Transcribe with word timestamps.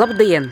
Labdien! 0.00 0.46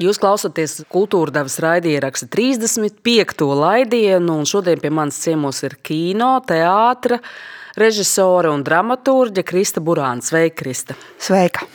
Jūs 0.00 0.16
klausāties 0.16 0.78
kultūra 0.88 1.34
devas 1.34 1.58
raidieraksta 1.60 2.30
35. 2.32 3.44
laidienu, 3.58 4.38
un 4.40 4.48
šodien 4.48 4.80
pie 4.80 4.88
manas 4.88 5.18
ciemos 5.20 5.60
ir 5.68 5.74
kino, 5.84 6.30
teātris 6.48 7.20
režisore 7.76 8.48
un 8.48 8.62
dramaturģe 8.64 9.44
Krista 9.44 9.82
Burāna. 9.84 10.24
Sveika, 10.24 10.62
Krista! 10.62 10.96
Sveika! 11.20 11.66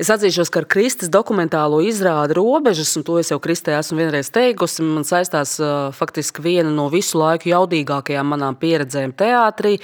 Es 0.00 0.10
atzīšos, 0.12 0.50
ka 0.52 0.60
ar 0.60 0.68
Kristas 0.68 1.08
dokumentālo 1.12 1.80
izrādi 1.84 2.36
robežas, 2.36 2.92
un 3.00 3.06
to 3.06 3.16
es 3.22 3.32
jau 3.32 3.38
Kristē 3.40 3.78
esmu 3.78 4.02
vienreiz 4.02 4.28
teikusi, 4.34 4.84
man 4.84 5.06
saistās 5.08 5.56
faktiski 5.96 6.44
viena 6.44 6.68
no 6.68 6.90
visu 6.92 7.16
laiku 7.22 7.48
jaudīgākajām 7.54 8.34
manām 8.34 8.60
pieredzēm 8.60 9.16
teātrī. 9.16 9.78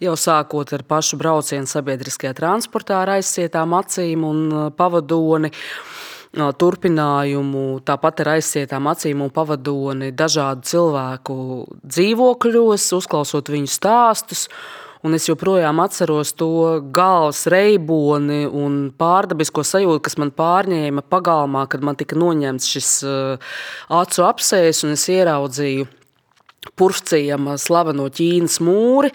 Jau 0.00 0.16
sākot 0.16 0.72
ar 0.72 0.86
pašu 0.88 1.20
braucienu 1.20 1.68
sabiedriskajā 1.68 2.32
transportā 2.38 3.02
ar 3.02 3.18
aizsietām 3.18 3.76
acīm 3.76 4.24
un 4.24 4.46
pavadoni 4.72 5.52
turpinājumu, 6.34 7.80
tāpat 7.82 8.22
ar 8.22 8.36
aizsietām 8.36 8.86
acīm 8.90 9.24
un 9.24 9.32
pavadoni 9.34 10.12
dažādu 10.14 10.62
cilvēku 10.70 11.36
dzīvokļos, 11.82 12.92
uzklausot 13.00 13.50
viņu 13.50 13.70
stāstus. 13.70 14.48
Un 15.00 15.16
es 15.16 15.24
joprojām 15.24 15.78
atceros 15.80 16.34
to 16.36 16.80
galvas 16.92 17.46
reiboni 17.48 18.44
un 18.44 18.90
pārdabisko 18.92 19.64
sajūtu, 19.64 20.02
kas 20.04 20.18
man 20.20 20.28
pārņēma 20.36 21.06
pagalmā, 21.08 21.64
kad 21.72 21.80
man 21.80 21.96
tika 21.96 22.18
noņemts 22.20 22.68
šis 22.68 22.90
acu 23.88 24.26
apsējs 24.28 24.84
un 24.84 24.92
es 24.98 25.06
ieraudzīju 25.08 25.88
purvcījama 26.76 27.56
slaveno 27.56 28.10
Ķīnas 28.12 28.60
mūri 28.60 29.08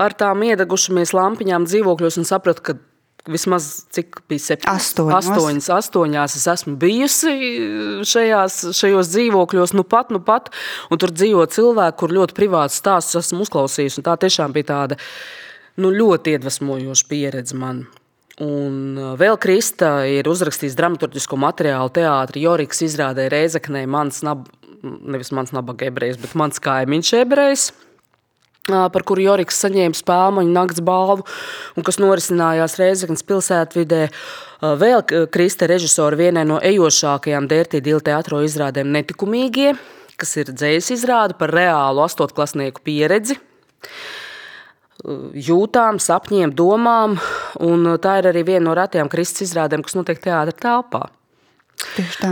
ar 0.00 0.16
tām 0.16 0.40
iedegušamies 0.48 1.12
lampiņām 1.12 1.68
dzīvokļos 1.68 2.16
un 2.22 2.28
sapratu, 2.28 2.64
ka 2.64 2.78
vismaz 3.30 3.66
cik 3.94 4.20
bija 4.30 4.42
septiņas, 4.44 4.88
astoņas, 5.18 5.68
astoņās 5.76 6.36
es 6.38 6.46
esmu 6.52 6.76
bijusi 6.80 7.34
šajās, 8.06 8.58
šajos 8.76 9.10
dzīvokļos, 9.12 9.74
nu 9.76 9.84
pat, 9.88 10.12
nu 10.14 10.20
pat, 10.24 10.50
un 10.90 11.02
tur 11.02 11.12
dzīvo 11.14 11.46
cilvēki, 11.52 11.98
kur 12.00 12.14
ļoti 12.16 12.36
privāts 12.36 12.80
stāsts 12.80 13.18
esmu 13.20 13.44
uzklausījis, 13.46 13.98
un 14.00 14.06
tā 14.08 14.16
tiešām 14.22 14.54
bija 14.56 14.70
tāda, 14.72 14.98
nu, 15.82 15.92
ļoti 15.94 16.36
iedvesmojoša 16.36 17.08
pieredze 17.10 17.58
man. 17.58 17.86
Un 18.42 18.98
uh, 19.00 19.14
vēl 19.16 19.38
Krista 19.40 20.02
ir 20.12 20.28
uzrakstījis 20.28 20.76
dramaturgisko 20.76 21.38
materiālu 21.40 21.88
teātri 21.96 22.44
Joriks 22.44 22.84
izrādē 22.84 23.30
Reizeknē 23.32 23.86
mans, 23.88 24.20
nab, 24.26 24.44
nevis 24.84 25.32
mans 25.32 25.54
nabaga 25.56 25.88
ebrejs, 25.88 26.20
bet 26.20 26.36
mans 26.38 26.60
kaimiņš 26.62 27.16
ebrejs– 27.24 27.70
par 28.66 29.04
kuru 29.06 29.22
Joriks 29.22 29.60
saņēma 29.62 29.94
spēļu 29.94 30.44
nakts 30.50 30.82
balvu, 30.84 31.26
un 31.78 31.86
kas 31.86 32.00
norisinājās 32.02 32.78
Reizeknas 32.80 33.22
pilsētvidē. 33.26 34.06
Vēl 34.80 35.04
Krista 35.30 35.68
režisora 35.70 36.18
vienai 36.18 36.46
no 36.48 36.58
ejošākajām 36.64 37.46
Dērtīdīla 37.50 38.02
teātro 38.08 38.40
izrādēm 38.42 38.90
netikumīgie, 38.96 39.74
kas 40.18 40.36
ir 40.40 40.50
dzējas 40.50 40.90
izrāde 40.96 41.36
par 41.38 41.52
reālu 41.54 42.02
astotklasnieku 42.06 42.82
pieredzi. 42.86 43.38
Jūtām, 45.46 46.00
sapņiem, 46.02 46.54
domām, 46.56 47.18
un 47.62 47.92
tā 48.02 48.16
ir 48.18 48.30
arī 48.32 48.42
viena 48.48 48.64
no 48.70 48.74
retajām 48.74 49.12
Kristus 49.12 49.50
izrādēm, 49.50 49.84
kas 49.86 49.94
notiek 49.94 50.18
teātrī 50.24 50.56
telpā. 50.64 51.04
Tieši 51.76 52.20
tā. 52.22 52.30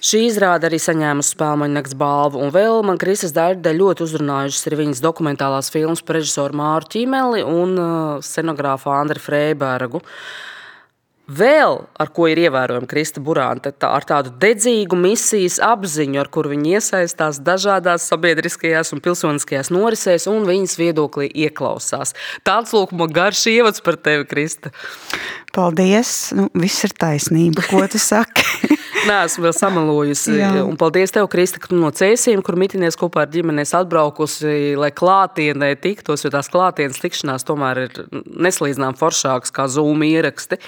Šī 0.00 0.22
izrāde 0.30 0.68
arī 0.70 0.78
saņēma 0.80 1.24
spēļu 1.24 1.68
nakts 1.72 1.96
balvu. 2.00 2.40
Un 2.40 2.52
vēl 2.54 2.80
man 2.86 3.00
Kristus 3.00 3.34
Dārda 3.36 3.74
ļoti 3.76 4.06
uzrunājušas 4.06 4.70
ir 4.70 4.78
viņas 4.80 5.04
dokumentālās 5.04 5.68
filmas 5.72 6.00
par 6.04 6.20
režisoru 6.20 6.56
Māru 6.56 6.88
Čīmeli 6.94 7.44
un 7.44 7.76
uh, 7.76 8.24
scenogrāfu 8.24 8.92
Andru 8.94 9.20
Freibergu. 9.20 10.00
Vēl 11.26 11.80
ar 11.98 12.10
ko 12.14 12.28
ir 12.30 12.38
ievērojama 12.38 12.86
Krista 12.86 13.18
Burāna, 13.18 13.72
tā, 13.74 13.88
ar 13.90 14.04
tādu 14.06 14.30
dedzīgu 14.38 14.94
misijas 15.00 15.56
apziņu, 15.58 16.20
ar 16.22 16.30
kuru 16.30 16.52
viņi 16.52 16.76
iesaistās 16.78 17.40
dažādās 17.42 18.06
sabiedriskajās 18.12 18.94
un 18.94 19.02
pilsoniskajās 19.02 19.72
norisēs, 19.74 20.28
un 20.30 20.46
viņas 20.46 20.78
viedoklī 20.78 21.26
ieklausās. 21.48 22.14
Tāds 22.46 22.76
lūk, 22.78 22.94
man 22.94 23.10
garš 23.10 23.42
ievads 23.56 23.82
par 23.82 23.98
tevi, 23.98 24.28
Krista. 24.30 24.70
Paldies! 25.50 26.30
Nu, 26.38 26.46
viss 26.54 26.86
ir 26.86 26.94
taisnība, 26.94 27.66
ko 27.72 27.82
tu 27.90 27.98
saki. 27.98 28.46
Nē, 29.06 29.16
esmu 29.28 29.46
vēl 29.46 29.54
samalojusi. 29.54 30.34
Jā. 30.40 30.50
Un 30.66 30.76
paldies 30.80 31.14
tev, 31.14 31.28
Krista, 31.30 31.60
ka 31.62 31.70
tu 31.70 31.78
no 31.78 31.92
cēsīm, 31.94 32.42
kur 32.46 32.58
mitinies 32.58 32.98
kopā 32.98 33.22
ar 33.24 33.30
ģimenes 33.30 33.74
atbraukusi, 33.78 34.74
lai 34.78 34.90
klātienē 34.94 35.72
tiktos, 35.82 36.26
jo 36.26 36.32
tās 36.34 36.50
klātienes 36.50 36.98
tikšanās 37.02 37.46
tomēr 37.46 37.84
ir 37.86 38.00
neslīdzinām 38.26 38.98
foršākas 38.98 39.54
kā 39.54 39.68
zūmi 39.70 40.10
ieraksti. 40.16 40.58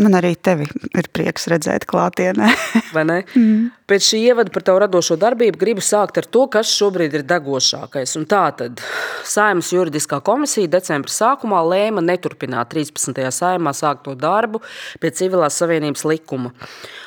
Man 0.00 0.16
arī 0.16 0.32
tevi 0.40 0.64
ir 0.96 1.08
prieks 1.12 1.48
redzēt 1.52 1.84
klātienē. 1.90 2.48
Vai 2.96 3.04
ne? 3.08 3.18
Mm. 3.36 3.70
Pēc 3.90 4.06
šī 4.06 4.20
ievada 4.30 4.52
par 4.54 4.64
tavu 4.64 4.80
radošo 4.80 5.18
darbību 5.20 5.58
gribu 5.60 5.82
sākt 5.84 6.16
ar 6.22 6.28
to, 6.32 6.46
kas 6.52 6.70
šobrīd 6.72 7.12
ir 7.18 7.24
degošākais. 7.28 8.14
Un 8.16 8.24
tā 8.30 8.44
tad 8.56 8.80
Saimnes 9.28 9.68
juridiskā 9.74 10.22
komisija 10.24 10.70
decembra 10.72 11.12
sākumā 11.12 11.60
lēma 11.68 12.00
neturpināt 12.04 12.72
13. 12.72 13.20
saimā 13.36 13.74
sākto 13.76 14.14
darbu 14.18 14.62
pie 15.02 15.12
civilās 15.12 15.60
savienības 15.60 16.06
likuma. 16.08 16.54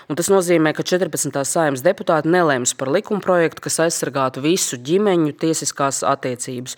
Un 0.06 0.20
tas 0.20 0.30
nozīmē, 0.30 0.76
ka 0.78 0.86
14. 0.86 1.42
saimnes 1.50 1.82
deputāti 1.86 2.30
nelēms 2.30 2.76
par 2.78 2.92
likuma 2.94 3.24
projektu, 3.24 3.66
kas 3.66 3.82
aizsargātu 3.88 4.44
visu 4.46 4.78
ģimeņu 4.78 5.34
tiesiskās 5.42 6.04
attiecības. 6.06 6.78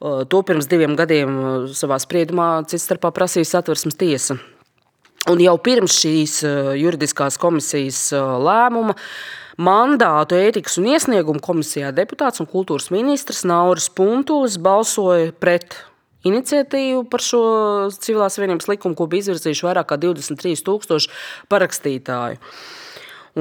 To 0.00 0.42
pirms 0.48 0.70
diviem 0.70 0.96
gadiem 0.96 1.36
savā 1.76 2.00
spriedumā 2.00 2.48
cits 2.72 2.88
starpā 2.88 3.12
prasīja 3.12 3.52
satversmes 3.52 4.00
tiesa. 4.00 4.40
Un 5.30 5.38
jau 5.38 5.54
pirms 5.62 5.94
šīs 6.02 6.40
eh, 6.46 6.72
juridiskās 6.80 7.38
komisijas 7.38 8.08
eh, 8.16 8.32
lēmuma 8.42 8.96
mandātu 9.62 10.34
ētikas 10.34 10.80
un 10.80 10.88
iesniegumu 10.90 11.42
komisijā 11.44 11.92
deputāts 11.94 12.42
un 12.42 12.48
kultūras 12.50 12.88
ministrs 12.90 13.44
Nauris 13.46 13.86
Puntulis 13.92 14.56
balsoja 14.58 15.30
pret 15.38 15.76
iniciatīvu 16.26 17.04
par 17.10 17.22
šo 17.22 17.42
civilās 17.94 18.38
vienības 18.40 18.68
likumu, 18.70 18.96
ko 18.98 19.06
bija 19.10 19.26
izvirzījuši 19.28 19.66
vairāk 19.68 19.92
kā 19.92 19.98
23,000 20.02 21.10
parakstītāju. 21.50 22.38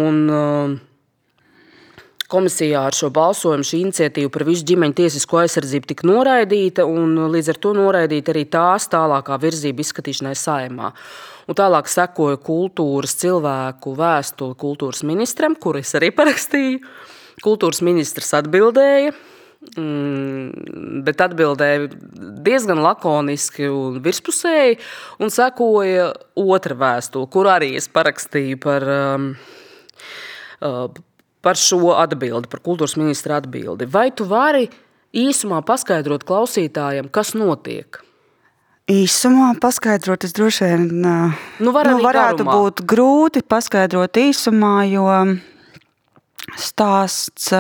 Un, 0.02 0.22
uh, 0.32 0.78
Komisijā 2.32 2.86
ar 2.88 2.96
šo 2.96 3.10
balsojumu 3.12 3.66
šī 3.68 3.82
iniciatīva 3.84 4.32
par 4.32 4.46
visu 4.48 4.64
ģimeņu 4.70 4.96
tiesisko 5.02 5.42
aizsardzību 5.42 5.90
tika 5.90 6.08
noraidīta, 6.08 6.86
un 6.88 7.18
līdz 7.34 7.52
ar 7.52 7.60
to 7.60 7.74
noraidīta 7.76 8.32
arī 8.32 8.46
tās 8.54 8.88
tālākā 8.92 9.36
virzība 9.42 9.84
izskatīšanai 9.84 10.32
saimā. 10.40 10.94
Un 11.52 11.58
tālāk 11.60 11.92
sekoja 11.92 12.40
kultūras 12.40 13.18
cilvēku 13.20 13.98
vēstule 14.00 14.56
kultūras 14.62 15.04
ministram, 15.08 15.58
kur 15.60 15.82
es 15.82 15.92
arī 16.00 16.14
parakstīju. 16.16 16.80
Kultūras 17.44 17.84
ministrs 17.84 18.32
atbildēja, 18.38 19.12
mm, 19.76 21.04
bet 21.04 21.28
atbildēja 21.28 21.90
diezgan 22.48 22.80
lakoniski 22.86 23.68
un 23.68 24.00
virspusēji, 24.06 24.80
un 25.20 25.36
sekoja 25.36 26.14
otra 26.40 26.80
vēstule, 26.80 27.28
kur 27.34 27.52
arī 27.52 27.74
es 27.82 27.92
parakstīju 27.92 28.64
par 28.64 28.88
um, 28.96 29.32
uh, 30.62 30.86
par 31.42 31.60
šo 31.60 31.96
atbildi, 31.98 32.50
par 32.52 32.62
kultūras 32.64 32.98
ministra 33.00 33.40
atbildi. 33.42 33.88
Vai 33.90 34.10
tu 34.16 34.28
vari 34.30 34.68
īsumā 35.18 35.62
paskaidrot 35.68 36.26
klausītājiem, 36.28 37.10
kas 37.14 37.34
notiek? 37.38 38.02
Īsumā 38.92 39.54
paskaidrot, 39.62 40.26
es 40.28 40.36
droši 40.36 40.68
vien 40.68 40.88
nu, 41.02 41.72
var 41.72 41.88
nu, 41.88 42.00
varētu 42.04 42.44
garumā. 42.44 42.58
būt 42.58 42.84
grūti 42.90 43.44
paskaidrot 43.48 44.18
īsumā, 44.20 44.74
jo 44.92 45.06
stāsts, 46.60 47.52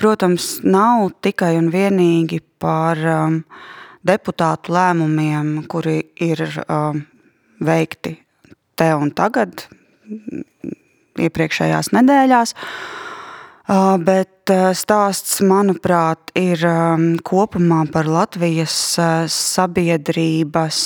protams, 0.00 0.46
nav 0.64 1.10
tikai 1.20 1.56
un 1.58 1.68
vienīgi 1.74 2.40
par 2.62 3.02
deputātu 4.06 4.72
lēmumiem, 4.72 5.58
kuri 5.68 5.98
ir 6.24 6.46
veikti 7.60 8.14
te 8.76 8.92
un 8.94 9.10
tagad 9.16 9.66
iepriekšējās 11.18 11.92
nedēļās. 11.96 12.54
Bet 14.06 14.52
stāsts, 14.78 15.40
manuprāt, 15.42 16.30
ir 16.38 16.60
kopumā 17.26 17.80
par 17.90 18.06
Latvijas 18.06 18.76
sabiedrības 19.34 20.82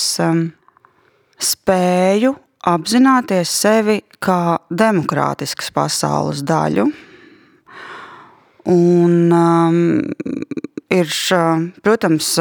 spēju 1.41 2.33
apzināties 2.67 3.53
sevi 3.63 4.01
kā 4.21 4.57
demokrātiskas 4.69 5.71
pasaules 5.73 6.43
daļu. 6.45 6.89
Un, 8.71 9.13
um, 9.33 9.77
ir, 10.91 11.11
protams, 11.85 12.33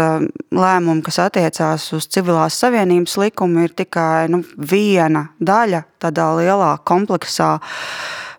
lēmumi, 0.54 1.04
kas 1.06 1.20
attiecās 1.26 1.86
uz 1.96 2.08
civilās 2.10 2.58
savienības 2.60 3.16
likumu, 3.20 3.64
ir 3.66 3.74
tikai 3.78 4.28
nu, 4.32 4.42
viena 4.56 5.28
daļa 5.38 5.84
tādā 6.02 6.28
lielā 6.40 6.72
kompleksā 6.86 7.56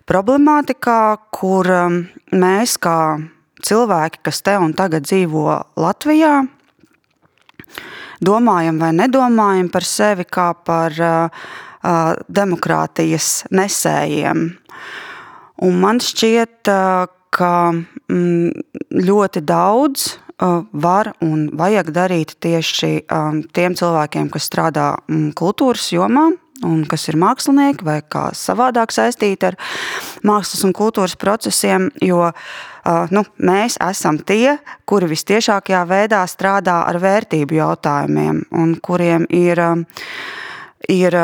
problemātikā, 0.08 1.00
kur 1.32 1.68
mēs 2.32 2.76
kā 2.82 2.98
cilvēki, 3.62 4.22
kas 4.26 4.42
te 4.44 4.56
un 4.58 4.74
tagad 4.76 5.06
dzīvo 5.06 5.46
Latvijā, 5.80 6.42
domājam 8.22 8.80
vai 8.82 8.92
nedomājam 8.96 9.70
par 9.72 9.86
sevi 9.86 10.26
kā 10.28 10.52
par 10.66 10.98
demokrātijas 12.28 13.30
nesējiem. 13.50 14.50
Un 15.62 15.78
man 15.78 16.00
šķiet, 16.02 16.70
ka 17.32 17.52
mm, 17.72 17.91
ļoti 18.12 19.42
daudz 19.48 20.10
var 20.72 21.12
un 21.22 21.46
vajag 21.56 21.90
darīt 21.94 22.36
tieši 22.42 22.92
tiem 23.54 23.76
cilvēkiem, 23.78 24.30
kas 24.32 24.48
strādā 24.48 24.92
mm, 25.06 25.34
kultūras 25.38 25.92
jomā, 25.94 26.30
un 26.66 26.82
kas 26.88 27.08
ir 27.10 27.18
mākslinieki 27.18 27.86
vai 27.86 27.98
kā 28.06 28.28
savādāk 28.36 28.94
saistīti 28.94 29.48
ar 29.50 29.58
mākslas 30.26 30.62
un 30.66 30.74
kultūras 30.76 31.16
procesiem, 31.18 31.88
jo 32.02 32.30
nu, 33.14 33.24
mēs 33.38 33.78
esam 33.82 34.20
tie, 34.26 34.58
kuri 34.86 35.10
vistiešākajā 35.12 35.82
veidā 35.90 36.22
strādā 36.30 36.82
ar 36.86 36.98
vērtību 37.02 37.58
jautājumiem 37.58 38.44
un 38.58 38.76
kuriem 38.82 39.26
ir, 39.30 39.62
ir 40.90 41.18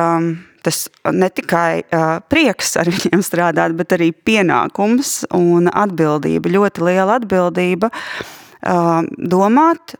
tas 0.64 0.86
ne 1.12 1.28
tikai 1.30 1.84
prieks 2.30 2.76
ar 2.80 2.90
viņiem 2.92 3.22
strādāt, 3.24 3.76
bet 3.78 3.94
arī 3.96 4.10
pienākums 4.12 5.22
un 5.36 5.70
atbildība, 5.70 6.52
ļoti 6.56 6.84
liela 6.88 7.18
atbildība 7.20 7.92
domāt, 9.32 9.94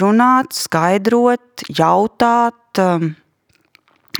runāt, 0.00 0.52
skaidrot, 0.52 1.64
jautāt, 1.72 2.80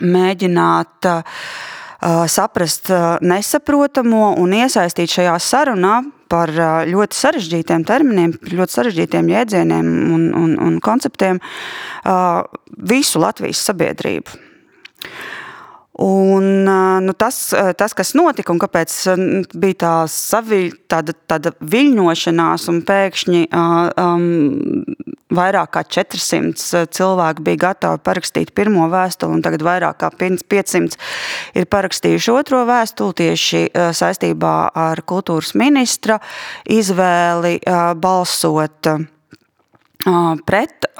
mēģināt 0.00 1.08
saprast 2.28 2.90
nesaprotamo 3.24 4.34
un 4.40 4.56
iesaistīt 4.56 5.12
šajā 5.14 5.36
sarunā 5.40 5.98
par 6.32 6.50
ļoti 6.88 7.16
sarežģītiem 7.16 7.84
terminiem, 7.86 8.34
ļoti 8.50 8.78
sarežģītiem 8.78 9.30
jēdzieniem 9.32 9.92
un, 10.16 10.26
un, 10.36 10.56
un 10.66 10.80
konceptiem 10.84 11.40
visu 12.90 13.22
Latvijas 13.22 13.62
sabiedrību. 13.68 14.43
Un, 15.94 16.64
nu, 17.06 17.12
tas, 17.14 17.36
tas, 17.78 17.92
kas 17.94 18.16
notika 18.18 18.50
un 18.50 18.58
kāpēc 18.58 18.94
bija 19.54 19.76
tā 19.78 19.92
savi, 20.10 20.72
tāda, 20.90 21.14
tāda 21.30 21.52
viļņošanās, 21.62 22.64
un 22.72 22.80
pēkšņi 22.88 23.44
um, 23.54 24.24
vairāk 25.38 25.70
kā 25.76 25.84
400 26.00 26.82
cilvēki 26.98 27.46
bija 27.46 27.62
gatavi 27.68 28.02
parakstīt 28.10 28.50
pirmo 28.58 28.88
vēstuli, 28.90 29.38
un 29.38 29.46
tagad 29.46 29.62
vairāk 29.62 30.02
kā 30.02 30.10
500 30.18 30.98
ir 31.62 31.70
parakstījuši 31.70 32.34
otro 32.34 32.64
vēstuli 32.66 33.18
tieši 33.22 33.64
saistībā 33.94 34.54
ar 34.74 35.06
kultūras 35.06 35.54
ministra 35.54 36.18
izvēli 36.66 37.60
balsot 38.02 38.94
pret. 40.44 40.90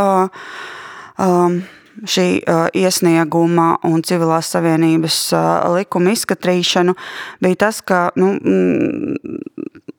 Um, 1.14 1.64
šī 2.02 2.28
uh, 2.42 2.66
iesnieguma 2.74 3.74
un 3.86 4.02
civilās 4.06 4.50
savienības 4.54 5.18
uh, 5.36 5.42
likuma 5.76 6.14
izskatīšanu, 6.14 6.96
bija 7.44 7.60
tas, 7.66 7.80
ka 7.86 8.08
nu, 8.18 8.34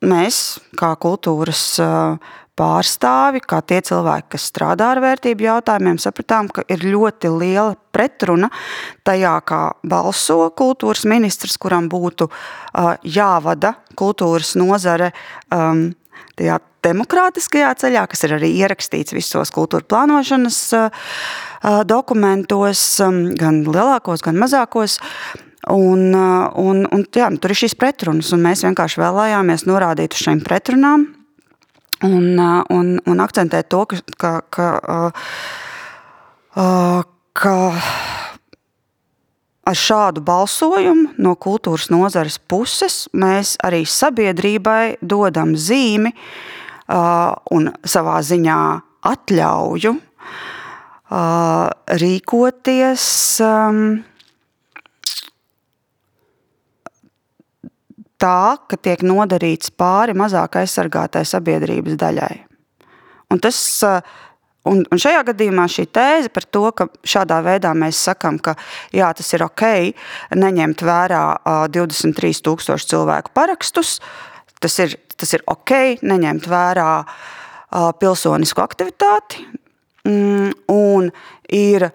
mēs, 0.05 0.41
kā 0.79 0.91
kultūras 1.01 1.63
uh, 1.83 2.33
pārstāvi, 2.55 3.41
kā 3.43 3.59
tie 3.67 3.81
cilvēki, 3.83 4.29
kas 4.35 4.47
strādā 4.51 4.93
ar 4.93 5.01
vērtību 5.03 5.47
jautājumiem, 5.47 5.99
sapratām, 5.99 6.47
ka 6.47 6.63
ir 6.71 6.85
ļoti 6.87 7.31
liela 7.33 7.75
pretruna 7.95 8.49
tajā, 9.07 9.35
kā 9.47 9.61
balso 9.83 10.39
kultūras 10.55 11.03
ministrs, 11.09 11.59
kuram 11.59 11.89
būtu 11.91 12.29
uh, 12.29 12.95
jāvada 13.03 13.75
kultūras 13.99 14.55
nozare 14.59 15.11
um, 15.51 15.89
tajā 16.39 16.59
demokrātiskajā 16.85 17.71
ceļā, 17.81 18.05
kas 18.11 18.25
ir 18.27 18.35
arī 18.37 18.51
ierakstīts 18.59 19.15
visos 19.15 19.51
kultūra 19.55 19.85
plānošanas 19.89 20.59
dokumentos, 21.89 22.83
gan 23.39 23.63
lielākos, 23.65 24.23
gan 24.25 24.39
mazākos. 24.41 24.99
Un, 25.73 26.13
un, 26.13 26.83
un, 26.93 27.05
jā, 27.09 27.31
nu, 27.33 27.39
tur 27.41 27.49
ir 27.55 27.57
šīs 27.57 27.73
pretrunas, 27.81 28.29
un 28.35 28.43
mēs 28.45 28.61
vienkārši 28.67 29.01
vēlējāmies 29.01 29.65
norādīt 29.65 30.13
uz 30.13 30.21
šīm 30.27 30.43
pretrunām 30.45 31.07
un, 32.05 32.27
un, 32.69 32.91
un 33.01 33.23
akcentēt 33.23 33.71
to, 33.73 33.81
ka, 33.89 34.35
ka, 34.51 34.69
ka, 34.93 35.07
ka 37.33 37.55
ar 39.65 39.77
šādu 39.77 40.21
balsojumu 40.25 41.15
no 41.17 41.33
kultūras 41.41 41.89
nozares 41.93 42.37
puses 42.37 43.05
mēs 43.17 43.55
arī 43.65 43.83
sabiedrībai 43.89 44.97
dodam 45.01 45.55
zīmi 45.57 46.13
un 47.55 47.71
savā 47.81 48.19
ziņā 48.25 48.59
atļauju 49.09 49.95
rīkoties. 52.01 53.07
Tā, 58.15 58.41
ka 58.57 58.77
tiek 58.79 59.01
nodarīts 59.05 59.73
pāri 59.75 60.15
mazāk 60.17 60.61
aizsargātai 60.61 61.25
sabiedrības 61.27 61.97
daļai. 61.99 62.35
Un 63.33 63.41
tas 63.43 63.57
uh, 63.83 63.99
Un, 64.65 64.81
un 64.89 65.01
šajā 65.01 65.21
gadījumā 65.27 65.67
šī 65.69 65.87
tēze 65.93 66.31
par 66.33 66.47
to, 66.49 66.65
ka 66.73 66.87
šādā 67.05 67.37
veidā 67.45 67.73
mēs 67.77 67.99
sakām, 68.07 68.39
ka 68.41 68.55
jā, 68.95 69.11
tas 69.13 69.29
ir 69.37 69.45
ok, 69.45 69.65
neņemt 70.41 70.85
vērā 70.85 71.23
uh, 71.35 71.65
23,000 71.69 72.89
cilvēku 72.89 73.33
parakstus, 73.37 73.99
tas 74.59 74.79
ir, 74.81 74.97
tas 75.15 75.35
ir 75.37 75.45
ok, 75.51 76.01
neņemt 76.01 76.49
vērā 76.49 76.89
pilsonisku 77.99 78.61
aktivitāti. 78.63 79.45
Mm, 80.05 80.51
un 80.71 81.09
ir 81.49 81.87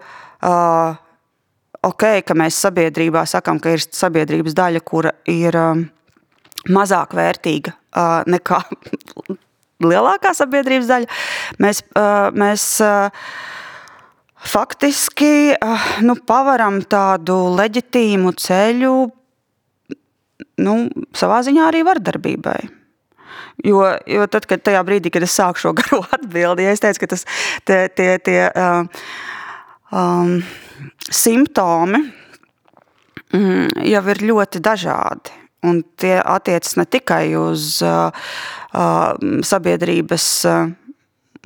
ok, 1.81 2.03
ka 2.27 2.35
mēs 2.37 2.59
sabiedrībā 2.65 3.23
sakām, 3.29 3.61
ka 3.63 3.75
ir 3.75 3.85
sabiedrības 3.85 4.57
daļa, 4.57 4.81
kura 4.85 5.13
ir 5.31 5.57
mazāk 6.69 7.15
vērtīga 7.17 7.73
nekā 8.29 8.59
lielākā 9.85 10.33
sabiedrības 10.37 10.89
daļa, 10.91 11.21
mēs, 11.63 11.81
mēs 12.37 12.67
faktiski 14.51 15.33
nu, 16.05 16.17
pavaram 16.27 16.81
tādu 16.89 17.37
leģitīmu 17.59 18.35
ceļu 18.41 18.93
nu, 20.61 20.75
savā 21.17 21.41
ziņā 21.45 21.67
arī 21.69 21.83
vardarbībai. 21.87 22.59
Jo, 23.65 23.83
jo 24.09 24.25
tad, 24.31 24.47
kad 24.49 24.63
tajā 24.65 24.81
brīdī, 24.85 25.11
kad 25.13 25.25
es 25.25 25.35
sāku 25.37 25.61
šo 25.61 25.73
garo 25.79 26.01
atbildi, 26.15 26.65
ja 26.65 26.73
es 26.75 26.81
teicu, 26.83 27.03
ka 27.03 27.11
tas, 27.13 27.27
tie, 27.67 27.83
tie, 27.93 28.15
tie 28.23 28.39
uh, 28.49 29.03
um, 29.91 30.39
simptomi 31.11 32.01
mm, 33.35 33.85
jau 33.91 34.03
ir 34.13 34.25
ļoti 34.31 34.63
dažādi. 34.63 35.37
Un 35.67 35.83
tie 36.01 36.15
attiecas 36.17 36.73
ne 36.79 36.87
tikai 36.89 37.35
uz 37.37 37.83
uh, 37.85 38.31
sabiedrības 38.71 40.29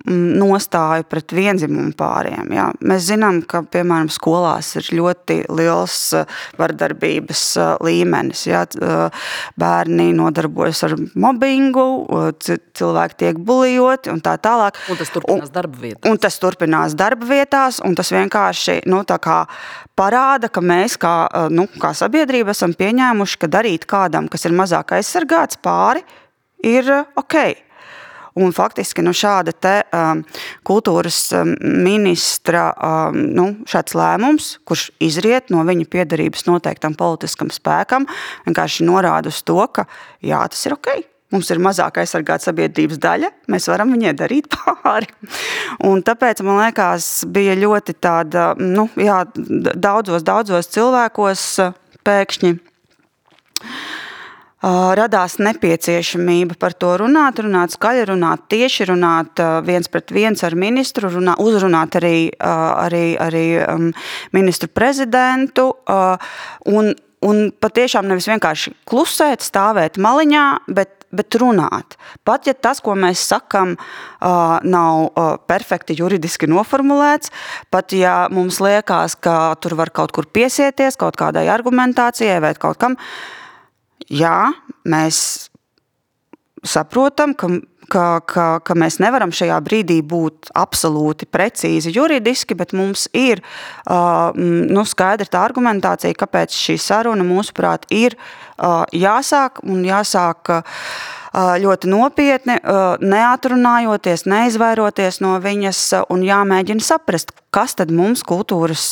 nostāju 0.05 1.05
pret 1.09 1.33
vienzimumu 1.33 1.93
pāriem. 1.97 2.51
Jā. 2.53 2.67
Mēs 2.85 3.07
zinām, 3.07 3.39
ka 3.47 3.63
piemēram 3.71 4.09
skolās 4.13 4.73
ir 4.77 4.89
ļoti 4.99 5.37
liels 5.55 5.97
vardarbības 6.59 7.43
līmenis. 7.85 8.45
Jā. 8.49 8.65
Bērni 9.59 10.11
nodarbojas 10.17 10.83
ar 10.85 10.97
mobbingu, 11.15 11.87
cilvēki 12.43 13.19
tiek 13.23 13.39
bulijoti 13.47 14.11
un 14.13 14.21
tā 14.25 14.35
tālāk. 14.41 14.77
Un 14.91 14.99
tas 14.99 15.13
turpinās 15.15 15.53
darba 15.55 15.81
vietās. 15.81 16.11
Un 16.11 16.21
tas 16.21 16.39
turpinās 16.43 16.97
darba 16.99 17.31
vietās, 17.31 17.79
un 17.85 17.97
tas 17.97 18.11
vienkārši 18.13 18.81
nu, 18.91 19.01
parāda, 19.95 20.51
ka 20.51 20.61
mēs 20.61 20.99
kā, 21.01 21.15
nu, 21.55 21.65
kā 21.81 21.95
sabiedrība 21.97 22.53
esam 22.53 22.75
pieņēmuši, 22.77 23.41
ka 23.41 23.49
darīt 23.57 23.89
kādam, 23.89 24.29
kas 24.29 24.45
ir 24.45 24.53
mazāk 24.53 24.97
aizsargāts 24.99 25.57
pāri, 25.63 26.03
ir 26.65 26.89
ok. 27.15 27.37
Un 28.35 28.51
faktiski 28.51 28.99
nu, 29.05 29.13
šāda 29.15 29.53
te, 29.55 29.73
um, 29.95 30.19
kultūras 30.67 31.19
um, 31.37 31.53
ministra 31.85 32.65
um, 32.73 33.15
nu, 33.31 33.45
lēmums, 33.71 34.57
kurš 34.67 34.89
izriet 34.99 35.53
no 35.55 35.63
viņa 35.63 35.87
piedarības 35.87 36.43
noteiktam 36.49 36.97
politiskam 36.99 37.47
spēkam, 37.53 38.03
vienkārši 38.43 38.89
norāda 38.89 39.31
uz 39.31 39.39
to, 39.47 39.61
ka 39.71 39.87
jā, 40.19 40.41
tas 40.51 40.67
ir 40.67 40.75
ok. 40.75 40.91
Mums 41.31 41.47
ir 41.51 41.63
mazāk 41.63 42.01
aizsargāta 42.03 42.49
sabiedrības 42.49 42.99
daļa, 43.01 43.31
mēs 43.51 43.69
varam 43.71 43.95
viņai 43.95 44.13
darīt 44.19 44.51
pāri. 44.83 45.07
Un 45.87 46.03
tāpēc 46.03 46.43
man 46.43 46.59
liekas, 46.65 47.23
bija 47.31 47.55
ļoti 47.55 47.95
tāda, 48.03 48.51
nu, 48.59 48.89
jā, 48.99 49.23
daudzos, 49.31 50.27
daudzos 50.27 50.73
cilvēkos 50.75 51.47
pēkšņi 52.03 52.57
radās 54.65 55.37
nepieciešamība 55.37 56.57
par 56.59 56.73
to 56.73 56.95
runāt, 57.03 57.39
runāt 57.43 57.75
skaļi, 57.75 58.05
runāt 58.09 58.47
tieši, 58.49 58.89
runāt 58.89 59.41
viens 59.67 59.89
pret 59.91 60.13
viens 60.15 60.43
ar 60.43 60.55
ministru, 60.57 61.11
runāt, 61.13 61.41
uzrunāt 61.43 61.97
arī, 61.99 62.17
arī, 62.39 63.05
arī 63.21 63.45
ministru 64.33 64.71
prezidentu. 64.73 65.69
Un, 66.71 66.93
un 67.25 67.41
patiešām 67.61 68.09
nevis 68.09 68.29
vienkārši 68.31 68.73
klusēt, 68.89 69.45
stāvēt 69.45 70.01
maliņā, 70.01 70.47
bet 70.67 70.95
bet 71.15 71.37
runāt. 71.39 71.95
Pat 72.27 72.47
ja 72.49 72.53
tas, 72.57 72.81
ko 72.83 72.95
mēs 72.99 73.23
sakām, 73.29 73.75
nav 74.19 75.39
perfekti 75.49 75.97
juridiski 75.99 76.49
noformulēts, 76.51 77.31
pat 77.73 77.95
ja 77.95 78.25
mums 78.33 78.59
liekas, 78.63 79.15
ka 79.15 79.55
tur 79.63 79.77
var 79.79 79.93
kaut 79.95 80.11
kur 80.15 80.27
piesieties 80.27 80.99
kaut 80.99 81.15
kādai 81.19 81.47
argumentācijai 81.53 82.41
vai 82.43 82.53
kaut 82.59 82.81
kam, 82.81 82.99
jā, 84.09 84.39
mēs 84.85 85.49
saprotam, 86.65 87.35
ka 87.37 87.49
ka, 87.89 88.19
ka, 88.25 88.45
ka 88.65 88.75
mēs 88.77 88.97
nevaram 89.01 89.33
šajā 89.35 89.57
brīdī 89.65 89.99
būt 90.05 90.51
absolūti 90.57 91.27
precīzi 91.29 91.93
juridiski, 91.95 92.57
bet 92.57 92.73
mums 92.77 93.07
ir 93.15 93.41
uh, 93.41 94.31
nu, 94.35 94.85
skaidra 94.87 95.29
tā 95.29 95.43
argumentācija, 95.45 96.17
kāpēc 96.17 96.55
šī 96.55 96.77
saruna, 96.81 97.25
mūsuprāt, 97.27 97.87
ir 97.93 98.17
uh, 98.17 98.83
jāsāk 98.95 99.63
un 99.65 99.85
jāsāk. 99.87 100.55
Uh, 100.57 101.21
ļoti 101.35 101.89
nopietni, 101.91 102.59
neatrunājoties, 103.03 104.25
neizvairoties 104.29 105.19
no 105.23 105.35
viņas 105.43 105.81
un 106.13 106.23
jāmēģina 106.23 106.83
saprast, 106.83 107.33
kas 107.55 107.75
tad 107.79 107.91
mums 107.95 108.23
kultūras 108.27 108.83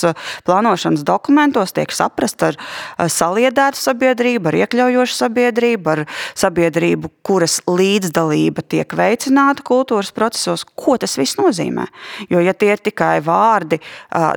plānošanas 0.47 1.03
dokumentos 1.07 1.75
tiek 1.75 1.91
saprast 1.95 2.43
ar 2.47 2.59
saliedētu 2.99 3.79
sabiedrību, 3.79 4.51
ar 4.51 4.59
iekļaujošu 4.63 5.17
sabiedrību, 5.17 5.95
ar 5.95 6.03
sabiedrību, 6.39 7.11
kuras 7.27 7.59
līdzdalība 7.67 8.63
tiek 8.75 8.95
veicināta 8.99 9.65
kultūras 9.67 10.13
procesos. 10.15 10.67
Ko 10.67 10.97
tas 10.99 11.17
viss 11.19 11.39
nozīmē? 11.39 11.87
Jo, 12.31 12.43
ja 12.43 12.55
tie 12.55 12.73
ir 12.75 12.83
tikai 12.83 13.17
vārdi 13.23 13.79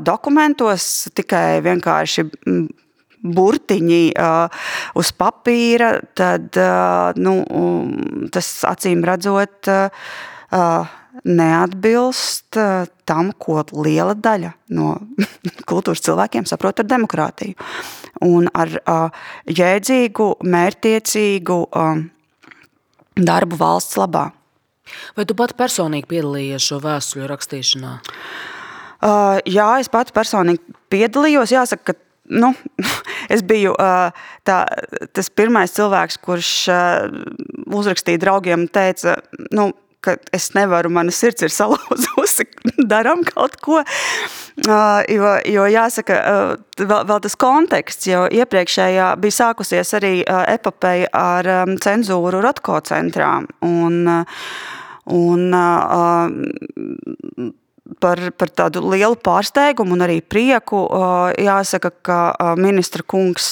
dokumentos, 0.06 1.06
tikai 1.14 1.62
vienkārši 1.66 2.28
burtiņi 3.34 4.02
uz 5.00 5.10
papīra, 5.18 5.90
tad 6.16 6.58
nu, 7.18 7.34
tas 8.34 8.52
acīm 8.68 9.04
redzot 9.06 9.70
neatbilst 11.26 12.58
tam, 13.08 13.30
ko 13.40 13.62
liela 13.82 14.14
daļa 14.14 14.52
no 14.76 14.94
kultūras 15.70 16.04
cilvēkiem 16.06 16.46
saprot 16.48 16.82
ar 16.82 16.90
demokrātiju. 16.90 17.56
Un 18.26 18.48
ar 18.56 18.72
jēdzīgu, 19.48 20.28
mērķtiecīgu 20.44 21.58
darbu 23.16 23.58
valsts 23.60 23.96
labā. 24.00 24.30
Vai 25.16 25.26
tu 25.26 25.34
pats 25.38 25.56
personīgi 25.56 26.08
piedalījies 26.10 26.68
šo 26.70 26.80
vēstuļu 26.84 27.28
rakstīšanā? 27.32 27.92
Uh, 28.96 29.38
jā, 29.44 29.66
es 29.82 29.90
pats 29.92 30.14
personīgi 30.14 30.76
piedalījos. 30.92 31.52
Jāsaka, 31.52 31.92
ka 31.92 32.05
nu, 32.30 32.52
es 33.34 33.42
biju 33.46 33.74
tā, 33.76 34.60
tas 35.12 35.32
pirmais 35.32 35.74
cilvēks, 35.76 36.20
kurš 36.24 36.52
uzrakstīja 37.76 38.22
draugiem, 38.22 38.68
teica, 38.72 39.18
nu, 39.54 39.72
ka 40.06 40.14
es 40.36 40.50
nevaru, 40.54 40.90
mana 40.92 41.14
sirds 41.14 41.42
ir 41.46 41.52
salauzusi, 41.60 42.46
darām 42.86 43.24
kaut 43.26 43.58
ko. 43.64 43.82
Jo, 44.56 45.32
jo 45.44 45.66
jāsaka, 45.68 46.16
vēl, 46.78 47.02
vēl 47.10 47.20
tas 47.26 47.36
konteksts, 47.40 48.08
jo 48.08 48.24
iepriekšējā 48.32 49.10
bija 49.20 49.38
sākusies 49.42 49.92
arī 49.98 50.14
epopeja 50.24 51.10
ar 51.12 51.50
cenzūru 51.82 52.40
Rotko 52.44 52.80
centrā. 52.86 53.34
Un, 53.66 54.00
un, 55.12 55.46
par, 58.00 58.20
par 58.38 58.50
tādu 58.50 58.82
lielu 58.90 59.16
pārsteigumu 59.24 59.96
un 59.96 60.04
arī 60.06 60.18
prieku. 60.24 60.82
Jāsaka, 61.40 61.90
ka 62.06 62.18
ministra 62.58 63.04
kungs 63.06 63.48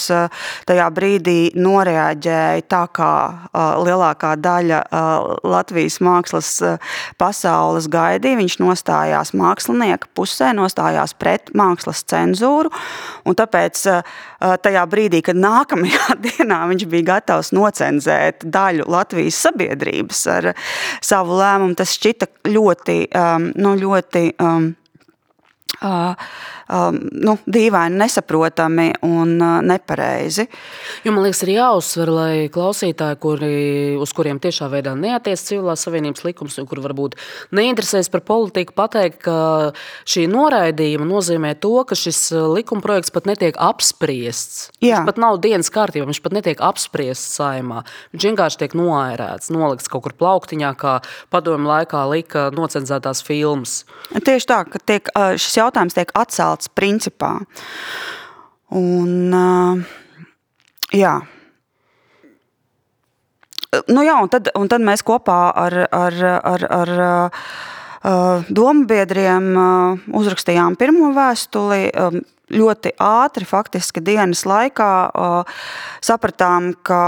tajā 0.69 0.89
brīdī 0.95 1.39
noreaģēja 1.59 2.67
tā, 2.71 2.83
kā 2.95 3.13
lielākā 3.85 4.35
daļa 4.41 4.81
Latvijas 5.47 6.01
mākslas 6.05 6.51
pasaules 7.21 7.89
gaidīja. 7.93 8.41
Viņš 8.43 8.59
nostājās 8.63 9.35
mākslinieka 9.37 10.11
pusē, 10.17 10.53
nostājās 10.57 11.17
pret 11.19 11.53
mākslas 11.57 12.05
cenzūru. 12.11 12.73
Tāpēc 13.25 13.87
tajā 14.65 14.85
brīdī, 14.91 15.23
kad 15.25 15.39
nākamajā 15.39 16.19
dienā 16.27 16.61
viņš 16.71 16.87
bija 16.91 17.11
gatavs 17.15 17.53
nocenzēt 17.57 18.45
daļu 18.45 18.89
Latvijas 18.91 19.39
sabiedrības 19.47 20.25
ar 20.33 20.51
savu 21.05 21.39
lēmumu, 21.39 21.77
tas 21.79 21.95
šķita 21.97 22.31
ļoti, 22.51 22.99
nu, 23.61 23.75
ļoti 23.81 24.24
um, 24.39 24.77
uh, 25.81 26.15
nu, 26.69 27.37
dīvaini, 27.45 27.99
nesaprotami 28.01 28.89
un 29.05 29.35
uh, 29.37 29.59
nepareizi. 29.65 30.47
Jo, 31.05 31.13
man 31.13 31.27
liekas, 31.27 31.43
ir 31.45 31.55
jāuzsver, 31.59 32.13
lai 32.13 32.35
klausītāji, 32.53 33.19
kuri, 33.21 33.57
uz 34.01 34.15
kuriem 34.17 34.41
tiešā 34.41 34.71
veidā 34.73 34.95
neatiecas 34.97 35.45
civilās 35.51 35.85
savienības 35.85 36.25
likums, 36.25 36.57
un 36.61 36.69
kur 36.71 36.81
varbūt 36.85 37.19
neinteresēs 37.55 38.09
par 38.13 38.25
politiku, 38.25 38.77
pateikt, 38.79 39.21
ka 39.27 39.37
šī 40.09 40.25
noraidījuma 40.33 41.09
nozīmē 41.09 41.55
to, 41.61 41.75
ka 41.89 41.99
šis 41.99 42.23
uh, 42.33 42.49
likuma 42.55 42.85
projekts 42.85 43.13
pat 43.15 43.29
netiek 43.29 43.59
apspriests. 43.61 44.71
Jā. 44.81 45.03
Viņš 45.03 45.11
pat 45.11 45.21
nav 45.21 45.41
dienas 45.45 45.73
kārtībā, 45.75 46.09
viņš 46.09 46.23
pat 46.25 46.39
netiek 46.39 46.65
apspriests 46.65 47.37
saimā. 47.41 47.85
Viņš 48.15 48.29
vienkārši 48.31 48.63
tiek 48.65 48.79
noērēts, 48.79 49.53
nolikts 49.53 49.93
kaut 49.93 50.07
kur 50.09 50.17
plauktiņā, 50.17 50.73
kā 50.81 50.97
padomu 51.35 51.69
laikā 51.69 52.07
lika 52.09 52.49
nocenzētās 52.57 53.21
filmas. 53.27 53.83
Tieši 54.15 54.49
tā, 54.49 54.63
ka 54.69 54.81
tiek, 54.81 55.13
uh, 55.13 55.37
šis 55.37 55.61
jautājums 55.61 55.97
tiek 55.97 56.13
atcelts 56.17 56.54
atcelts 56.55 56.71
principā. 56.75 57.43
Un, 58.75 59.35
jā. 60.95 61.15
Nu 63.91 64.05
jā, 64.07 64.15
un 64.23 64.31
tad, 64.31 64.53
un 64.55 64.69
tad 64.71 64.85
mēs 64.87 65.03
kopā 65.03 65.51
ar, 65.51 65.75
ar, 65.91 66.15
ar, 66.47 66.67
ar 66.71 68.45
domu 68.49 68.87
biedriem 68.87 69.55
uzrakstījām 70.15 70.79
pirmo 70.79 71.13
vēstuli. 71.15 71.91
Ļoti 72.55 72.91
ātri, 73.01 73.47
faktiski 73.49 74.03
dienas 74.05 74.43
laikā, 74.45 74.89
sapratām, 76.05 76.75
ka 76.85 76.99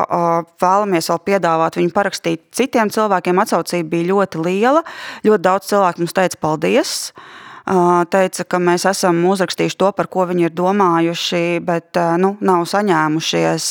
vēlamies 0.65 1.11
vēl 1.13 1.21
piedāvāt 1.29 1.77
viņu 1.77 1.93
parakstīt 1.95 2.47
citiem 2.57 2.89
cilvēkiem. 2.91 3.43
Atsaucība 3.45 3.93
bija 3.93 4.09
ļoti 4.15 4.41
liela. 4.43 4.83
Ļoti 5.29 5.45
daudz 5.45 5.69
cilvēku 5.69 6.03
mums 6.03 6.17
teica 6.17 6.41
paldies. 6.41 6.95
Uh, 7.13 7.46
teica, 7.67 8.45
ka 8.47 8.61
mēs 8.63 8.87
esam 8.87 9.25
uzrakstījuši 9.27 9.79
to, 9.81 9.91
par 9.97 10.07
ko 10.11 10.27
viņi 10.31 10.47
ir 10.47 10.55
domājuši, 10.55 11.59
bet 11.67 11.99
nu, 12.23 12.37
nav 12.41 12.67
saņēmušies 12.71 13.71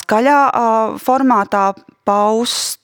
skaļā 0.00 0.38
formātā 1.02 1.64
paust. 2.08 2.80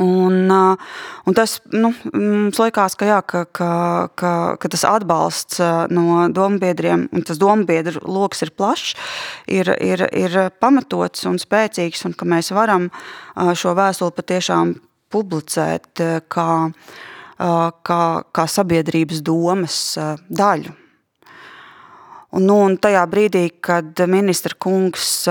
Un, 0.00 0.48
un 0.48 1.34
tas 1.36 1.58
nu, 1.76 1.90
mums 2.14 2.56
liekas, 2.56 2.94
ka, 2.96 3.04
jā, 3.04 3.18
ka, 3.20 3.42
ka, 3.52 3.72
ka, 4.16 4.32
ka 4.56 4.70
tas 4.72 4.86
atbalsts 4.88 5.60
no 5.92 6.24
dombiedriem, 6.32 7.04
un 7.12 7.26
tas 7.28 7.36
dombiedru 7.40 8.00
lokus 8.08 8.40
ir 8.46 8.54
plašs, 8.56 8.94
ir, 9.44 9.68
ir, 9.76 10.06
ir 10.16 10.38
pamatots 10.56 11.28
un 11.28 11.36
spēcīgs, 11.42 12.06
un 12.08 12.16
ka 12.16 12.28
mēs 12.32 12.48
varam 12.56 12.88
šo 13.36 13.76
vēstuli 13.76 14.16
patiešām 14.16 14.72
publicēt 15.12 16.00
kā 16.32 16.48
uh, 16.70 16.98
kā, 17.40 18.04
kā 18.36 18.46
sabiedrības 18.50 19.24
domas 19.24 19.80
daļu. 20.28 20.76
Un, 22.30 22.44
nu, 22.46 22.60
un 22.62 22.76
tajā 22.78 23.00
brīdī, 23.10 23.42
kad 23.64 23.98
ministra 24.06 24.54
kungs 24.62 25.24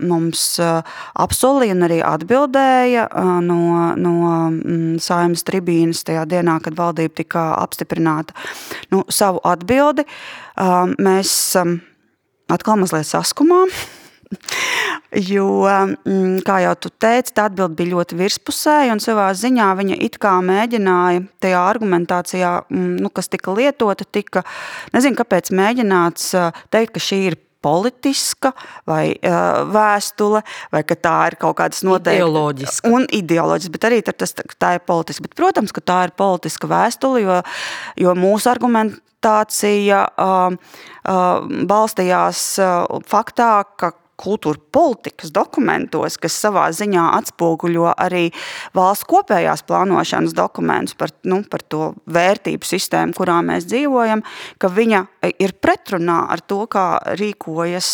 mums 0.00 0.44
apsolīja 0.56 1.74
un 1.76 1.84
arī 1.84 1.98
atbildēja 2.00 3.04
no, 3.44 3.58
no 4.00 4.14
mm, 4.48 4.94
saimnes 5.04 5.44
tribīnes 5.44 6.00
tajā 6.08 6.24
dienā, 6.30 6.56
kad 6.64 6.78
valdība 6.78 7.18
tika 7.20 7.44
apstiprināta, 7.60 8.32
nu, 8.94 9.02
savu 9.12 9.42
atbildi, 9.44 10.06
mēs 10.96 11.36
atkal 12.56 12.80
mazliet 12.80 13.10
saskumām. 13.10 13.68
Jo, 15.14 15.46
mm, 15.62 16.40
kā 16.46 16.58
jau 16.64 16.74
tu 16.86 16.90
teici, 16.90 17.34
tā 17.36 17.46
atbilde 17.46 17.78
bija 17.78 17.94
ļoti 17.94 18.18
virspusēja, 18.18 18.90
un 18.94 19.02
savā 19.02 19.28
ziņā 19.38 19.68
viņa 19.78 19.98
it 20.02 20.18
kā 20.22 20.34
mēģināja 20.42 21.22
tajā 21.44 21.62
argumentācijā, 21.62 22.52
mm, 22.66 22.96
nu, 23.04 23.12
kas 23.14 23.30
tika 23.30 23.54
lietota, 23.54 24.04
tika, 24.04 24.42
nezinu, 24.96 25.18
kāpēc 25.18 25.52
mēģināts 25.54 26.32
teikt, 26.74 26.96
ka 26.96 27.04
šī 27.06 27.20
ir 27.30 27.38
politiska 27.66 28.52
vai 28.86 29.10
uh, 29.16 29.64
vēstule, 29.74 30.42
vai 30.74 30.82
ka 30.86 30.96
tā 30.98 31.16
ir 31.30 31.38
kaut 31.40 31.58
kādas 31.60 31.82
noteikti 31.86 32.20
ideoloģiska. 32.20 32.92
Un 32.94 33.06
ideoloģiska, 33.10 33.74
bet 33.74 33.88
arī 33.88 34.00
tas, 34.06 34.34
tā 34.36 34.76
ir 34.76 34.84
politiska. 34.86 35.26
Bet, 35.26 35.36
protams, 35.38 35.74
ka 35.74 35.82
tā 35.82 36.00
ir 36.06 36.14
politiska 36.18 36.70
vēstule, 36.70 37.24
jo, 37.24 37.40
jo 38.04 38.14
mūsu 38.18 38.50
argumentācija 38.52 40.02
uh, 40.06 40.54
uh, 40.54 41.54
balstījās 41.72 42.48
uh, 42.62 43.00
faktā, 43.08 43.52
ka 43.78 43.94
kultūra 44.20 44.60
politikas 44.72 45.32
dokumentos, 45.34 46.16
kas 46.20 46.36
savā 46.40 46.66
ziņā 46.74 47.04
atspoguļo 47.18 47.92
arī 47.92 48.28
valsts 48.76 49.06
kopējās 49.08 49.64
plānošanas 49.68 50.36
dokumentus 50.36 50.96
par, 50.98 51.12
nu, 51.28 51.42
par 51.50 51.64
to 51.64 51.90
vērtību 52.12 52.66
sistēmu, 52.66 53.16
kurā 53.16 53.40
mēs 53.46 53.68
dzīvojam, 53.70 54.24
ka 54.58 54.70
viņa 54.72 55.02
ir 55.42 55.56
pretrunā 55.60 56.22
ar 56.32 56.44
to, 56.44 56.62
kā 56.70 56.86
rīkojas 57.18 57.90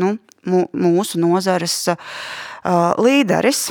nu, 0.00 0.16
mūsu 0.46 1.20
nozares 1.22 1.82
līderis. 3.02 3.68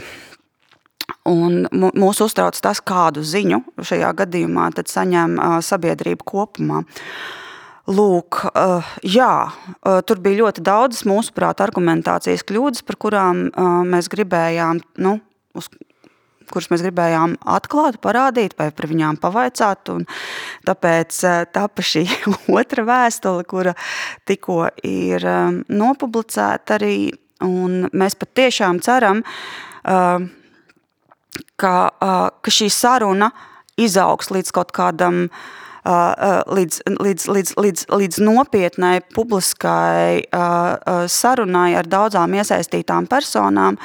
Un 1.26 1.66
mūs 1.74 2.20
uztrauc 2.22 2.58
tas, 2.62 2.82
kādu 2.86 3.24
ziņu 3.26 3.60
šajā 3.86 4.12
gadījumā 4.18 4.68
saņem 4.90 5.40
sabiedrība 5.66 6.26
kopumā. 6.26 6.82
Uh, 6.82 7.45
Lūk, 7.86 8.39
uh, 8.50 8.82
jā, 9.06 9.46
uh, 9.46 10.00
tur 10.01 10.18
bija 10.18 10.39
ļoti 10.39 10.63
daudz 10.65 11.04
mūsuprāt 11.06 11.60
argumentācijas 11.62 12.42
kļūdas, 12.50 12.82
par 12.82 12.98
kurām 12.98 13.44
uh, 13.51 13.84
mēs 13.86 14.10
gribējām, 14.10 14.80
nu, 15.06 15.20
uz 15.54 15.68
kuras 16.50 16.72
mēs 16.72 16.82
gribējām 16.82 17.36
atklāt, 17.46 18.00
parādīt 18.01 18.56
vai 18.58 18.72
par 18.74 18.88
viņām 18.89 19.20
pavaicāt. 19.22 19.92
Tāpēc 20.65 21.20
tapa 21.54 21.86
šī 21.86 22.04
otra 22.60 22.86
vēstule, 22.86 23.46
kura 23.50 23.75
tikko 24.30 24.63
ir 24.86 25.25
nopublicēta 25.70 26.80
arī. 26.80 26.98
Mēs 27.46 28.15
patiešām 28.18 28.80
ceram, 28.86 29.20
ka, 31.60 31.74
ka 32.00 32.54
šī 32.58 32.70
saruna 32.72 33.30
izaugs 33.82 34.32
līdz 34.32 34.54
kaut 34.56 34.72
kādam 34.74 35.25
uh, 35.25 35.64
līdz, 35.86 36.80
līdz, 36.89 37.27
līdz, 37.30 37.51
līdz, 37.62 37.86
līdz 37.94 38.20
nopietnai 38.25 38.96
publiskai 39.13 40.25
sarunai 41.12 41.75
ar 41.77 41.86
daudzām 41.89 42.34
iesaistītām 42.39 43.06
personām, 43.10 43.77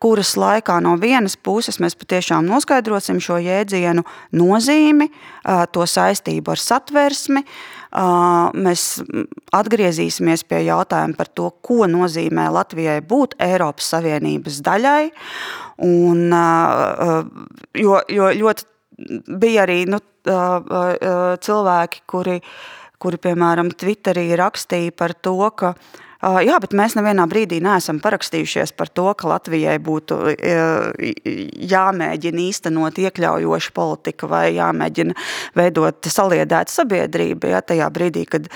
kuras 0.00 0.36
laikā 0.38 0.78
no 0.84 0.94
vienas 1.00 1.34
puses 1.36 1.80
mēs 1.82 1.98
patiešām 1.98 2.46
noskaidrosim 2.46 3.18
šo 3.22 3.40
jēdzienu 3.42 4.06
nozīmi, 4.38 5.10
to 5.74 5.86
saistību 5.90 6.54
ar 6.54 6.62
satversmi, 6.62 7.44
mēs 8.54 8.86
atgriezīsimies 9.56 10.46
pie 10.46 10.62
jautājuma 10.68 11.18
par 11.18 11.34
to, 11.34 11.50
ko 11.66 11.90
nozīmē 11.90 12.46
Latvijai 12.54 13.00
būt 13.02 13.34
Eiropas 13.42 13.90
Savienības 13.96 14.62
daļai. 14.62 15.10
Un, 15.82 16.28
jo, 17.74 18.02
jo 18.06 18.34
ļoti 18.38 18.70
bija 19.40 19.64
arī 19.66 19.82
nu, 19.90 20.02
cilvēki, 21.46 22.04
kuri, 22.10 22.38
kuri, 23.00 23.22
piemēram, 23.26 23.72
Twitterī 23.80 24.28
rakstīja 24.40 24.96
par 24.96 25.16
to, 25.24 25.38
ka 25.56 25.74
Jā, 26.20 26.58
bet 26.60 26.74
mēs 26.76 26.92
nevienā 26.98 27.24
brīdī 27.30 27.62
neesam 27.64 27.96
parakstījušies 28.04 28.74
par 28.76 28.90
to, 28.92 29.06
ka 29.16 29.28
Latvijai 29.30 29.78
būtu 29.80 30.18
jāmēģina 31.70 32.42
īstenot 32.44 33.00
iekļaujošu 33.00 33.72
politiku 33.72 34.28
vai 34.28 34.50
jāmēģina 34.52 35.16
veidot 35.56 36.10
saliedētu 36.12 36.74
sabiedrību. 36.76 37.54
Ja, 37.54 37.62
tajā 37.64 37.88
brīdī, 37.96 38.26
kad 38.28 38.50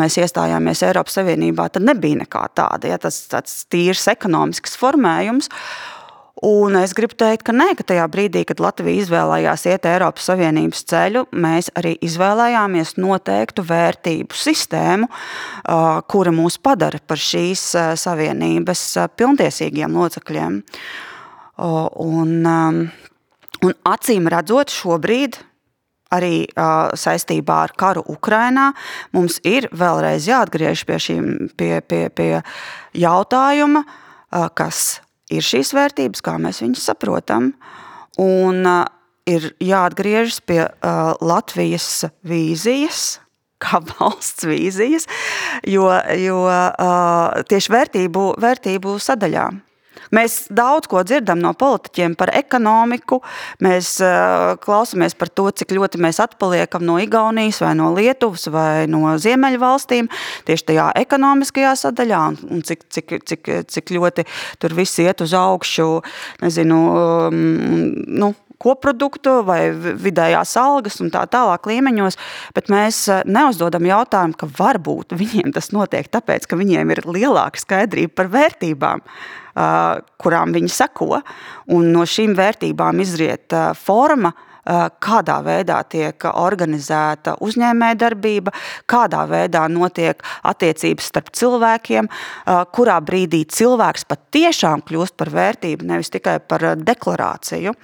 mēs 0.00 0.16
iestājāmies 0.22 0.80
Eiropas 0.88 1.20
Savienībā, 1.20 1.68
tad 1.74 1.84
nebija 1.84 2.22
nekā 2.22 2.46
tāda. 2.56 2.94
Ja, 2.94 2.96
tas 2.96 3.20
tāds 3.28 3.66
tīrs 3.68 4.08
ekonomisks 4.14 4.80
formējums. 4.80 5.52
Un 6.42 6.74
es 6.74 6.90
gribu 6.98 7.14
teikt, 7.14 7.44
ka 7.46 7.52
nē, 7.54 7.68
ka 7.78 7.84
tajā 7.86 8.04
brīdī, 8.10 8.42
kad 8.48 8.58
Latvija 8.58 9.04
izvēlējās 9.04 9.68
iet 9.70 9.86
Eiropas 9.86 10.26
Savienības 10.26 10.82
ceļu, 10.90 11.22
mēs 11.30 11.70
arī 11.78 11.94
izvēlējāmies 12.02 12.96
noteiktu 12.98 13.62
vērtību 13.68 14.34
sistēmu, 14.34 15.06
kura 16.10 16.34
mūs 16.34 16.58
padara 16.58 16.98
par 17.06 17.22
šīs 17.22 17.62
savienības 18.02 18.82
pilntiesīgiem 19.14 19.94
locekļiem. 19.94 20.58
Un, 22.02 22.34
un 23.62 23.78
acīm 23.94 24.26
redzot, 24.34 24.74
šobrīd 24.74 25.38
arī 26.14 26.44
uh, 26.46 26.90
saistībā 26.98 27.60
ar 27.68 27.74
karu 27.78 28.04
Ukrajinā, 28.10 28.70
mums 29.14 29.40
ir 29.46 29.66
vēlreiz 29.74 30.28
jāatgriežas 30.28 30.84
pie, 30.86 30.98
šīm, 31.06 31.30
pie, 31.58 31.72
pie, 31.82 32.04
pie 32.14 32.30
jautājuma, 32.98 33.84
uh, 33.86 34.46
kas 34.54 35.00
ir 35.32 35.44
šīs 35.44 35.72
vērtības, 35.76 36.22
kā 36.24 36.36
mēs 36.40 36.62
viņus 36.64 36.88
saprotam. 36.90 37.52
Un 38.20 38.62
uh, 38.68 38.84
ir 39.28 39.50
jāatgriežas 39.62 40.40
pie 40.46 40.62
uh, 40.66 41.14
Latvijas 41.24 42.06
vīzijas, 42.26 43.04
kā 43.64 43.80
valsts 43.94 44.44
vīzijas, 44.48 45.08
jo, 45.70 45.88
jo 46.20 46.40
uh, 46.48 47.44
tieši 47.48 47.76
vērtību, 47.76 48.26
vērtību 48.44 48.98
sadaļā. 49.02 49.48
Mēs 50.14 50.46
daudz 50.52 50.88
ko 50.90 51.02
dzirdam 51.06 51.40
no 51.42 51.54
politiķiem 51.56 52.16
par 52.18 52.32
ekonomiku. 52.36 53.20
Mēs 53.64 53.96
uh, 54.04 54.54
klausāmies 54.62 55.16
par 55.18 55.30
to, 55.32 55.48
cik 55.54 55.74
ļoti 55.76 56.00
mēs 56.02 56.20
atpaliekam 56.24 56.84
no 56.86 56.98
Igaunijas, 57.02 57.62
vai 57.64 57.74
no 57.78 57.90
Lietuvas, 57.96 58.48
vai 58.52 58.86
no 58.90 59.14
Ziemeļvalstīm 59.20 60.10
tieši 60.48 60.68
tajā 60.70 60.90
ekonomiskajā 61.04 61.74
sadaļā, 61.84 62.22
un, 62.32 62.40
un 62.56 62.64
cik, 62.66 62.86
cik, 62.92 63.16
cik, 63.24 63.52
cik 63.70 63.94
ļoti 63.96 64.26
tur 64.62 64.76
viss 64.76 65.00
iet 65.02 65.24
uz 65.24 65.34
augšu. 65.38 65.88
Nezinu, 66.44 66.80
um, 66.94 67.40
nu, 68.20 68.34
koproduktu 68.62 69.40
vai 69.46 69.68
vidējās 69.74 70.56
algas 70.60 71.00
un 71.04 71.12
tā 71.14 71.24
tālāk 71.30 71.68
līmeņos, 71.70 72.18
bet 72.56 72.72
mēs 72.72 73.04
neuzdodam 73.26 73.86
jautājumu, 73.88 74.38
ka 74.40 74.50
varbūt 74.58 75.16
viņiem 75.18 75.54
tas 75.56 75.72
notiek 75.74 76.10
tāpēc, 76.12 76.48
ka 76.48 76.58
viņiem 76.60 76.94
ir 76.94 77.04
lielāka 77.08 77.62
skaidrība 77.62 78.22
par 78.22 78.30
vērtībām 78.34 79.04
kurām 80.18 80.54
viņi 80.54 80.72
seko. 80.72 81.20
Un 81.74 81.92
no 81.94 82.02
šīm 82.08 82.34
vērtībām 82.34 83.00
izriet 83.04 83.54
forma, 83.78 84.32
kādā 85.04 85.38
veidā 85.44 85.82
tiek 85.92 86.24
organizēta 86.24 87.36
uzņēmējdarbība, 87.44 88.52
kādā 88.88 89.24
veidā 89.28 89.66
notiek 89.68 90.22
attiecības 90.42 91.10
starp 91.12 91.32
cilvēkiem, 91.36 92.08
kurā 92.72 93.00
brīdī 93.04 93.44
cilvēks 93.44 94.08
patiešām 94.08 94.86
kļūst 94.88 95.18
par 95.20 95.32
vērtību, 95.34 95.84
nevis 95.92 96.12
tikai 96.14 96.38
par 96.40 96.72
deklarāciju. 96.80 97.76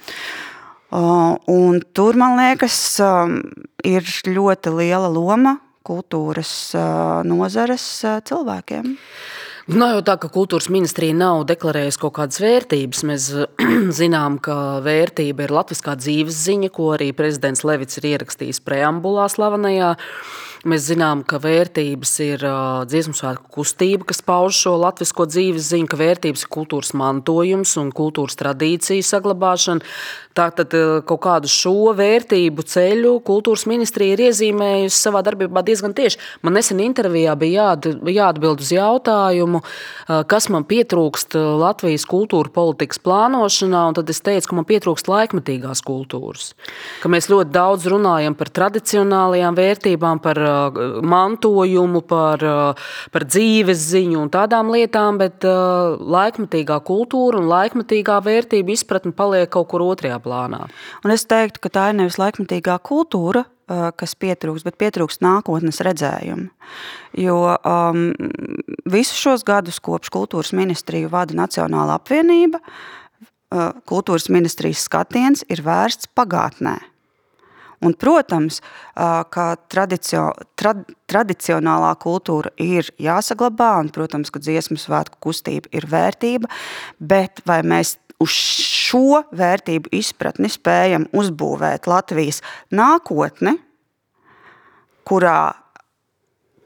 Un 0.91 1.77
tur, 1.95 2.17
man 2.19 2.35
liekas, 2.35 2.77
ir 3.87 4.09
ļoti 4.27 4.73
liela 4.75 5.07
loma 5.11 5.55
kultūras 5.87 6.73
nozares 7.27 7.85
cilvēkiem. 8.27 8.91
Nav 9.71 9.93
jau 9.93 10.01
tā, 10.03 10.15
ka 10.19 10.27
kultūras 10.33 10.67
ministrija 10.73 11.13
nav 11.15 11.45
deklarējusi 11.47 11.99
kaut 12.01 12.15
kādas 12.17 12.41
vērtības. 12.41 13.03
Mēs 13.07 13.27
zinām, 14.01 14.39
ka 14.43 14.81
vērtība 14.83 15.45
ir 15.45 15.53
latviskā 15.53 15.95
dzīves 15.99 16.39
ziņa, 16.47 16.71
ko 16.75 16.91
arī 16.97 17.11
prezidents 17.15 17.63
Levits 17.67 18.01
ir 18.01 18.09
ierakstījis 18.11 18.59
preambulā 18.65 19.29
slavenajā. 19.31 19.93
Mēs 20.61 20.83
zinām, 20.91 21.23
ka 21.25 21.39
vērtības 21.41 22.11
ir 22.21 22.43
dziesmu 22.85 23.15
svētku 23.17 23.49
kustība, 23.55 24.05
kas 24.11 24.19
pauž 24.21 24.59
šo 24.61 24.75
latviešu 24.77 25.25
dzīves 25.31 25.71
ziņu, 25.71 25.87
ka 25.89 25.97
vērtības 25.97 26.43
ir 26.45 26.51
kultūras 26.53 26.91
mantojums 26.93 27.71
un 27.81 27.89
kultūras 27.89 28.37
tradīciju 28.37 29.01
saglabāšana. 29.01 29.81
Tātad 30.37 30.71
kaut 31.09 31.19
kādu 31.25 31.49
šo 31.51 31.91
vērtību 31.97 32.63
ceļu 32.63 33.17
kultūras 33.27 33.65
ministrija 33.67 34.13
ir 34.13 34.21
iezīmējusi 34.29 34.95
savā 34.95 35.23
darbībā 35.25 35.63
diezgan 35.65 35.91
tieši. 35.97 36.21
Man 36.45 36.55
nesen 36.55 36.79
intervijā 36.79 37.33
bija 37.41 37.73
jāatbild 37.81 38.61
uz 38.61 38.69
jautājumu, 38.71 39.59
kas 40.31 40.47
man 40.53 40.63
pietrūkst 40.69 41.35
Latvijas 41.35 42.05
kultūra 42.07 42.53
politikas 42.53 43.01
plānošanā, 43.03 43.81
un 43.89 43.97
tad 43.97 44.13
es 44.13 44.21
teicu, 44.23 44.53
ka 44.53 44.59
man 44.61 44.69
pietrūkst 44.69 45.09
laikmetīgās 45.11 45.83
kultūras. 45.89 46.53
Ka 47.01 47.11
mēs 47.11 47.27
ļoti 47.33 47.51
daudz 47.57 47.89
runājam 47.91 48.37
par 48.39 48.53
tradicionālajām 48.61 49.59
vērtībām, 49.59 50.23
par 50.23 50.39
mantojumu, 51.13 52.01
par, 52.07 52.43
par 53.13 53.27
dzīves 53.27 53.85
ziņu 53.91 54.19
un 54.23 54.31
tādām 54.33 54.71
lietām, 54.73 55.19
bet 55.21 55.45
laikmetīgā 55.45 56.81
kultūra 56.87 57.41
un 57.41 57.49
laikmetīgā 57.51 58.19
vērtība 58.25 58.75
izpratne 58.75 59.13
paliek 59.15 59.49
kaut 59.51 59.71
kur 59.71 59.85
otrajā 59.85 60.19
plānā. 60.23 60.65
Un 61.05 61.15
es 61.15 61.25
teiktu, 61.29 61.63
ka 61.63 61.73
tā 61.73 61.89
ir 61.91 61.99
nevis 62.01 62.19
laikmatīgā 62.21 62.77
kultūra, 62.85 63.45
kas 63.97 64.15
pietrūkst, 64.19 64.65
bet 64.67 64.77
pietrūkst 64.81 65.21
nākotnes 65.23 65.81
redzējumu. 65.85 66.49
Jo 67.19 67.37
um, 67.55 68.09
visus 68.89 69.19
šos 69.19 69.45
gadus, 69.47 69.79
kopš 69.83 70.11
kultūras 70.13 70.51
ministriju 70.57 71.11
vada 71.11 71.37
Nacionāla 71.37 71.95
apvienība, 71.99 72.59
uh, 72.59 73.71
kultūras 73.87 74.29
ministrijas 74.33 74.85
skatiens 74.87 75.45
ir 75.51 75.63
vērsts 75.65 76.11
pagātnē. 76.17 76.77
Un, 77.81 77.95
protams, 77.97 78.59
ka 78.93 79.45
tradicio, 79.71 80.27
trad, 80.59 80.83
tradicionālā 81.09 81.95
kultūra 82.01 82.51
ir 82.61 82.91
jāsaglabā, 83.01 83.71
un, 83.81 83.89
protams, 83.93 84.29
ka 84.29 84.41
dziesmu 84.43 84.77
svētku 84.77 85.17
kustība 85.25 85.71
ir 85.73 85.87
vērtība, 85.89 86.49
bet 86.99 87.41
vai 87.49 87.61
mēs 87.65 87.95
uz 88.21 88.35
šo 88.37 89.23
vērtību 89.33 89.89
izpratni 89.97 90.51
spējam 90.51 91.07
uzbūvēt 91.17 91.89
Latvijas 91.89 92.43
nākotni, 92.69 93.57
kurā 95.09 95.39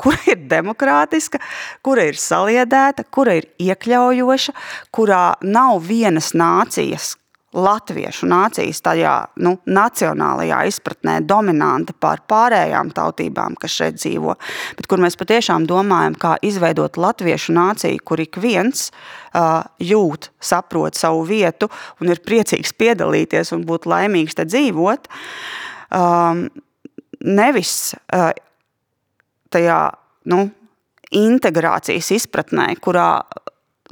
kura 0.01 0.19
ir 0.28 0.41
demokrātiska, 0.51 1.39
kura 1.86 2.10
ir 2.10 2.19
saliedēta, 2.19 3.06
kura 3.08 3.38
ir 3.39 3.47
iekļaujoša, 3.63 4.56
kurā 4.91 5.23
nav 5.47 5.80
vienas 5.88 6.34
nācijas, 6.36 7.15
latviešu 7.56 8.28
nācijas 8.30 8.82
tajā 8.84 9.13
nu, 9.44 9.56
nacionālajā 9.65 10.62
izpratnē 10.70 11.18
dominanta 11.28 11.96
pār 12.00 12.22
pārējām 12.28 12.91
tautībām, 12.96 13.56
kas 13.60 13.78
šeit 13.80 14.00
dzīvo, 14.00 14.36
bet 14.78 14.89
kur 14.91 15.02
mēs 15.04 15.18
patiešām 15.20 15.68
domājam, 15.70 16.18
kā 16.20 16.36
izveidot 16.46 17.00
latviešu 17.00 17.56
nāciju, 17.56 18.04
kur 18.04 18.22
ik 18.24 18.39
viens 18.44 18.89
uh, 18.91 19.63
jūt, 19.80 20.30
saprot 20.44 21.00
savu 21.00 21.24
vietu 21.30 21.70
un 22.02 22.12
ir 22.12 22.24
priecīgs 22.26 22.76
piedalīties 22.76 23.54
un 23.56 23.65
būt 23.68 23.88
laimīgs 23.89 24.38
te 24.38 24.48
dzīvot. 24.50 25.10
Um, 25.96 26.48
nevis 27.24 27.96
uh, 27.96 28.32
tajā 29.56 29.80
nu, 30.32 30.46
integrācijas 31.15 32.12
izpratnē, 32.18 32.74
kurā 32.84 33.10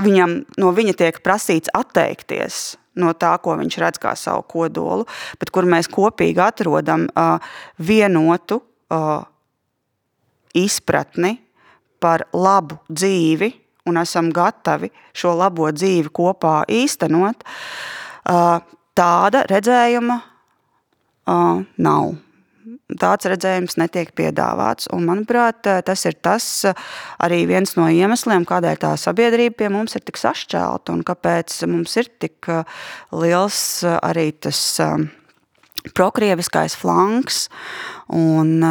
viņam, 0.03 0.37
no 0.61 0.71
viņa 0.75 0.95
tiek 0.99 1.19
prasīts 1.25 1.71
atteikties 1.73 2.75
no 2.99 3.13
tā, 3.17 3.33
ko 3.41 3.55
viņš 3.57 3.77
redz 3.81 4.01
kā 4.01 4.13
savu 4.19 4.43
kodolu, 4.49 5.07
bet 5.41 5.49
kur 5.53 5.65
mēs 5.69 5.89
kopīgi 5.91 6.41
atrodam 6.43 7.07
uh, 7.09 7.41
vienotu 7.81 8.59
uh, 8.61 9.23
izpratni 10.53 11.39
par 12.03 12.27
labu 12.35 12.77
dzīvi 12.91 13.49
un 13.89 13.97
esam 13.99 14.29
gatavi 14.33 14.91
šo 15.15 15.33
labo 15.39 15.69
dzīvi 15.73 16.11
kopā 16.13 16.61
īstenot, 16.71 17.43
uh, 17.43 18.59
tāda 18.95 19.43
redzējuma 19.49 20.19
uh, 20.21 21.65
nav 21.77 22.13
tāds 22.99 23.28
redzējums 23.30 23.78
netiek 23.80 24.13
piedāvāts. 24.17 24.89
Un, 24.93 25.08
manuprāt, 25.10 25.63
tas 25.88 26.06
ir 26.10 26.17
tas 26.23 26.45
arī 27.23 27.43
viens 27.49 27.76
no 27.80 27.89
iemesliem, 27.91 28.45
kādēļ 28.49 28.80
tā 28.84 28.93
sabiedrība 28.99 29.63
pie 29.63 29.71
mums 29.73 29.97
ir 29.97 30.06
tik 30.06 30.21
sašķelta 30.21 30.95
un 30.95 31.04
kāpēc 31.08 31.63
mums 31.71 31.97
ir 31.99 32.12
tik 32.23 32.49
liels 33.12 33.60
arī 33.99 34.32
tas 34.43 34.63
prokrieviskais 35.91 36.78
flanks 36.80 37.47
un 38.13 38.63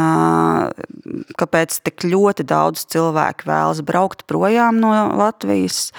kāpēc 1.37 1.77
tik 1.85 2.07
ļoti 2.09 2.45
daudz 2.49 2.87
cilvēku 2.93 3.49
vēlas 3.49 3.83
braukt 3.85 4.25
projām 4.29 4.81
no 4.81 4.93
Latvijas, 5.19 5.91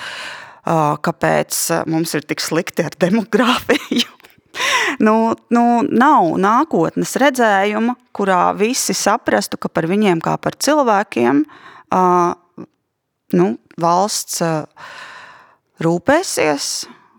kāpēc 0.64 1.60
mums 1.92 2.16
ir 2.18 2.26
tik 2.26 2.42
slikti 2.42 2.86
ar 2.88 2.98
demogrāfiju 2.98 4.23
nu, 5.06 5.16
nu, 5.54 5.64
nav 5.88 6.34
nākotnes 6.40 7.14
redzējuma, 7.20 7.96
kurā 8.14 8.42
visi 8.58 8.96
saprastu, 8.96 9.58
ka 9.60 9.70
par 9.72 9.88
viņiem 9.90 10.22
kā 10.24 10.36
par 10.40 10.56
cilvēkiem 10.56 11.44
uh, 11.44 12.34
nu, 13.34 13.48
valsts 13.80 14.42
uh, 14.44 14.92
rūpēsies, 15.82 16.68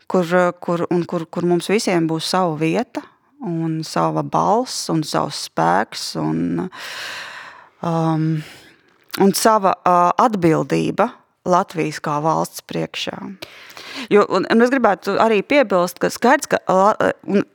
kur, 0.08 0.30
kur, 0.64 0.86
un 0.94 1.04
kur, 1.10 1.28
kur 1.28 1.48
mums 1.48 1.70
visiem 1.72 2.08
būs 2.08 2.32
sava 2.36 2.56
vieta 2.60 3.04
un 3.46 3.82
sava 3.86 4.24
balss 4.24 4.90
un 4.94 5.04
savs 5.06 5.46
spēks 5.50 6.16
un, 6.22 6.66
um, 7.86 8.26
un 9.22 9.36
sava 9.36 9.76
uh, 9.76 10.10
atbildība 10.26 11.12
Latvijas 11.46 12.00
kā 12.02 12.18
valsts 12.26 12.64
priekšā. 12.66 13.20
Jo, 14.14 14.26
un, 14.30 14.48
un 14.52 14.66
es 14.66 14.72
gribētu 14.74 15.18
arī 15.22 15.42
piebilst, 15.46 16.00
ka 16.02 16.12
skaidrs, 16.14 16.52
ka 16.52 16.62
un, 16.70 17.46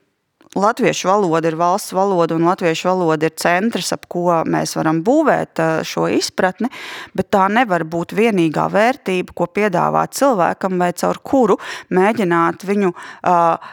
Latviešu 0.51 1.07
valoda 1.07 1.47
ir 1.47 1.55
valsts 1.55 1.93
valoda, 1.95 2.35
un 2.35 2.43
latviešu 2.43 2.89
valoda 2.89 3.29
ir 3.29 3.35
centrs, 3.39 3.93
ap 3.95 4.03
ko 4.11 4.41
mēs 4.43 4.73
varam 4.75 4.97
būvēt 4.99 5.61
šo 5.87 6.09
izpratni, 6.11 6.67
bet 7.15 7.29
tā 7.31 7.45
nevar 7.47 7.85
būt 7.87 8.11
vienīgā 8.17 8.65
vērtība, 8.73 9.31
ko 9.31 9.47
piedāvāt 9.47 10.17
cilvēkam, 10.19 10.75
vai 10.83 10.91
caur 10.91 11.21
kuru 11.23 11.55
mēģināt 11.95 12.65
viņu 12.67 12.91
uh, 12.91 13.71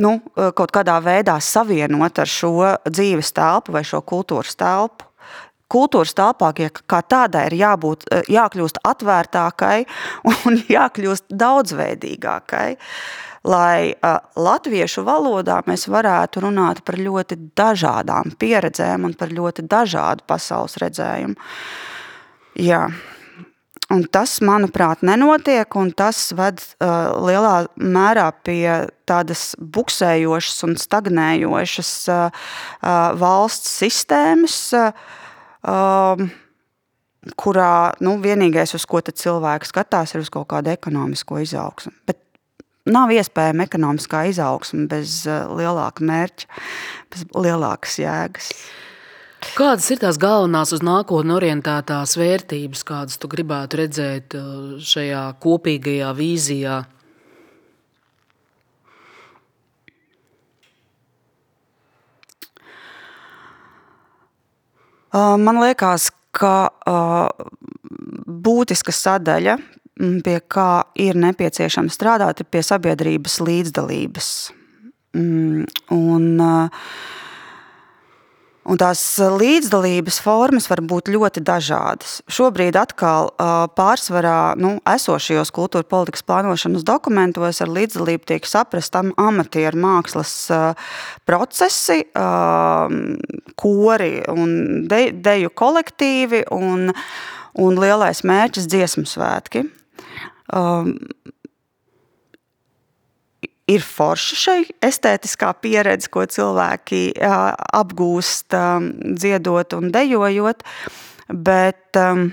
nu, 0.00 0.14
kaut 0.32 0.72
kādā 0.72 0.96
veidā 1.04 1.36
savienot 1.44 2.22
ar 2.22 2.32
šo 2.32 2.54
dzīves 2.88 3.34
telpu 3.36 3.76
vai 3.76 3.84
šo 3.84 4.00
kultūras 4.00 4.56
telpu 4.56 5.05
kultūras 5.72 6.14
telpā 6.16 6.52
kā 6.56 7.00
tādai 7.02 7.46
ir 7.50 7.58
jābūt, 7.60 8.06
eh, 8.10 8.26
jākļūst 8.36 8.82
atvērtākai 8.86 9.78
un 10.46 10.60
jākļūst 10.70 11.30
daudzveidīgākai. 11.30 12.68
Lai 13.46 13.94
uh, 13.94 14.16
latviešu 14.34 15.04
valodā 15.06 15.60
mēs 15.70 15.84
varētu 15.86 16.40
runāt 16.42 16.80
par 16.82 16.96
ļoti 16.98 17.36
dažādām 17.54 18.32
pieredzēm 18.42 19.04
un 19.06 19.12
par 19.14 19.30
ļoti 19.30 19.62
dažādu 19.70 20.26
pasaules 20.26 20.74
redzējumu. 20.82 21.36
Jā. 22.58 22.88
Un 23.94 24.02
tas, 24.10 24.40
manuprāt, 24.42 25.04
nenotiek, 25.06 25.76
un 25.78 25.92
tas 25.94 26.32
ved 26.34 26.58
uh, 26.58 27.12
lielā 27.22 27.68
mērā 27.78 28.32
pie 28.42 28.88
tādas 29.06 29.52
buksējošas 29.62 30.66
un 30.66 30.74
stagnējošas 30.82 31.92
uh, 32.10 32.26
uh, 32.26 32.90
valsts 33.20 33.76
sistēmas, 33.84 34.58
uh, 34.74 34.90
um, 35.66 36.28
kurā 37.38 37.96
nu, 38.04 38.16
vienīgais, 38.22 38.76
uz 38.78 38.86
ko 38.88 39.02
cilvēks 39.02 39.74
skatās, 39.74 40.14
ir 40.14 40.22
uz 40.22 40.30
kaut 40.32 40.48
kādu 40.52 40.72
ekonomisko 40.72 41.40
izaugsmu. 41.42 41.92
Bet 42.06 42.22
nav 42.86 43.12
iespējama 43.14 43.66
ekonomiskā 43.66 44.26
izaugsme 44.30 44.86
bez 44.90 45.24
uh, 45.28 45.50
lielāka 45.58 46.06
mērķa, 46.06 46.50
bez 47.12 47.26
lielākas 47.34 48.00
jēgas. 48.02 48.50
Kādas 49.56 49.86
ir 49.92 50.00
tās 50.02 50.16
galvenās 50.18 50.72
uz 50.74 50.82
nākotni 50.84 51.34
orientētās 51.36 52.16
vērtības, 52.18 52.82
kādas 52.88 53.20
tu 53.20 53.30
gribētu 53.30 53.82
redzēt 53.82 54.36
uh, 54.38 54.76
šajā 54.82 55.28
kopīgajā 55.42 56.12
vīzijā? 56.16 56.82
Man 65.16 65.60
liekas, 65.62 66.10
ka 66.36 66.68
būtiska 68.26 68.92
sadaļa, 68.92 69.56
pie 70.24 70.36
kā 70.52 70.70
ir 71.00 71.16
nepieciešams 71.16 71.96
strādāt, 71.96 72.42
ir 72.42 72.50
pie 72.52 72.62
sabiedrības 72.66 73.38
līdzdalības. 73.40 74.30
Un, 75.16 76.26
Un 78.66 78.78
tās 78.80 79.00
līdzdalības 79.20 80.16
formas 80.24 80.66
var 80.66 80.80
būt 80.82 81.10
ļoti 81.14 81.42
dažādas. 81.46 82.16
Šobrīd 82.26 82.74
atkal 82.78 83.30
pārsvarā 83.78 84.56
nu, 84.58 84.72
esošajos 84.90 85.52
kultūra 85.54 85.86
politikas 85.86 86.26
plānošanas 86.26 86.82
dokumentos 86.86 87.62
ar 87.62 87.70
līdzdalību 87.70 88.26
tiek 88.26 88.48
saprast 88.48 88.98
amatieru 88.98 89.78
mākslas 89.84 90.34
procesi, 91.28 92.00
kori 93.62 94.12
un 94.34 94.52
de, 94.90 95.02
deju 95.14 95.54
kolektīvi 95.54 96.46
un, 96.56 96.90
un 97.62 97.82
lielais 97.82 98.24
mērķis 98.26 98.66
dziesmu 98.72 99.06
svētki 99.06 99.68
ir 103.70 103.82
forša 103.82 104.38
šai 104.38 104.60
estētiskā 104.84 105.50
pieredze, 105.62 106.10
ko 106.12 106.24
cilvēki 106.30 107.02
apgūst 107.76 108.54
dziedot 109.18 109.76
un 109.78 109.90
dejojot, 109.94 110.62
bet 111.34 111.98
um, 111.98 112.28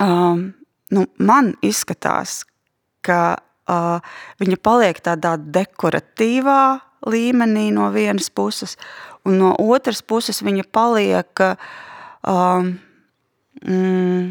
um, 0.00 0.44
nu, 0.92 1.06
man 1.16 1.54
izskatās, 1.64 2.42
ka 3.02 3.22
uh, 3.40 4.14
viņa 4.42 4.60
paliek 4.62 5.00
tādā 5.02 5.34
dekoratīvā 5.40 6.62
līmenī 7.08 7.70
no 7.74 7.88
vienas 7.94 8.28
puses, 8.30 8.76
un 9.26 9.40
no 9.40 9.54
otras 9.58 10.02
puses 10.04 10.42
viņa 10.44 10.68
paliek 10.70 11.44
um, 12.28 12.74
mm, 13.64 14.26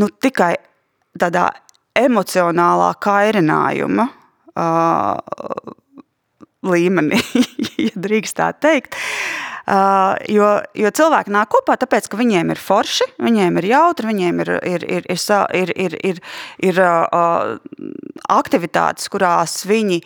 nu, 0.00 0.08
tikai 0.24 0.54
tādā 1.20 1.50
emocionālā 1.98 2.92
kairinājuma 3.02 4.06
uh, 4.54 5.74
līmenī, 6.66 7.20
ja 7.86 7.92
drīkst 7.96 8.38
tā 8.40 8.50
teikt. 8.60 8.96
Uh, 9.70 10.16
jo, 10.32 10.46
jo 10.74 10.90
cilvēki 10.96 11.30
nāk 11.30 11.50
kopā, 11.52 11.76
tāpēc, 11.78 12.08
ka 12.10 12.18
viņiem 12.18 12.50
ir 12.50 12.58
forši, 12.58 13.06
viņiem 13.22 13.60
ir 13.60 13.68
jautri, 13.70 14.08
viņiem 14.10 14.42
ir, 14.42 14.50
ir, 14.66 14.86
ir, 14.98 15.06
ir, 15.06 15.20
ir, 15.60 15.72
ir, 15.84 15.96
ir, 16.10 16.20
ir 16.66 16.80
uh, 16.82 17.60
aktivitātes, 18.34 19.06
kurās 19.12 19.60
viņi 19.68 20.00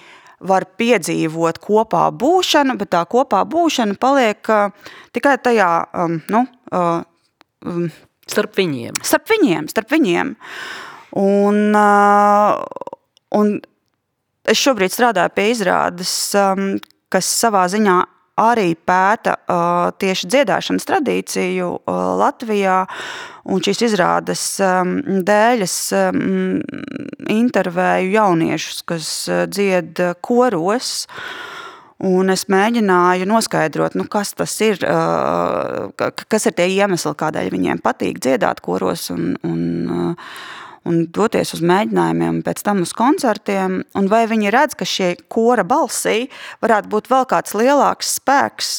var 0.44 0.66
piedzīvot 0.76 1.62
kopā 1.64 2.08
būšanu, 2.12 2.76
bet 2.76 2.92
tā 2.92 3.04
kopā 3.08 3.44
būšana 3.48 3.96
paliek 4.00 4.52
uh, 4.52 4.90
tikai 5.16 5.38
tajā, 5.40 5.70
um, 6.02 6.18
nu, 6.28 6.44
um, 6.74 7.86
starp 8.28 8.58
viņiem. 8.58 9.00
Starp 9.00 9.32
viņiem, 9.32 9.70
starp 9.72 9.96
viņiem. 9.96 10.34
Uh, 10.34 10.93
Un, 11.14 11.76
un 13.38 13.52
es 14.50 14.58
šobrīd 14.58 14.94
strādāju 14.94 15.34
pie 15.36 15.46
izrādes, 15.52 16.14
kas 17.12 17.30
savā 17.38 17.68
ziņā 17.70 18.00
arī 18.40 18.72
pēta 18.74 19.36
tieši 20.00 20.28
dziedāšanas 20.32 20.88
tradīciju 20.88 21.70
Latvijā. 22.18 22.82
Un 23.44 23.62
šīs 23.62 23.84
izrādes 23.90 24.44
dēļ 25.28 25.64
es 25.66 25.76
intervēju 27.30 28.14
jauniešus, 28.16 28.82
kas 28.88 29.10
dzied 29.52 30.00
koros. 30.24 31.06
Un 32.04 32.32
es 32.32 32.48
mēģināju 32.50 33.28
noskaidrot, 33.30 33.94
nu, 33.96 34.08
kas 34.10 34.34
tas 34.36 34.52
ir, 34.66 34.82
kas 35.94 36.48
ir 36.50 36.56
tie 36.58 36.66
iemesli, 36.74 37.14
kādēļ 37.22 37.52
viņiem 37.54 37.80
patīk 37.84 38.18
dziedāt 38.24 38.60
koros. 38.64 39.06
Un, 39.14 39.36
un, 39.46 39.62
un 40.88 41.04
doties 41.14 41.54
uz 41.56 41.62
mēģinājumiem, 41.64 42.42
pēc 42.44 42.62
tam 42.66 42.82
uz 42.84 42.92
koncertiem. 42.96 43.80
Un 43.98 44.08
vai 44.10 44.24
viņi 44.30 44.52
redz, 44.54 44.76
ka 44.78 44.88
šie 44.88 45.14
kora 45.32 45.64
balsī 45.66 46.28
varētu 46.64 46.92
būt 46.92 47.08
vēl 47.12 47.28
kāds 47.30 47.56
lielāks 47.56 48.16
spēks, 48.18 48.74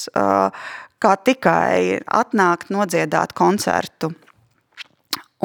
kā 1.01 1.15
tikai 1.27 2.01
atnākt, 2.05 2.71
nodziedāt 2.73 3.35
koncertu. 3.37 4.13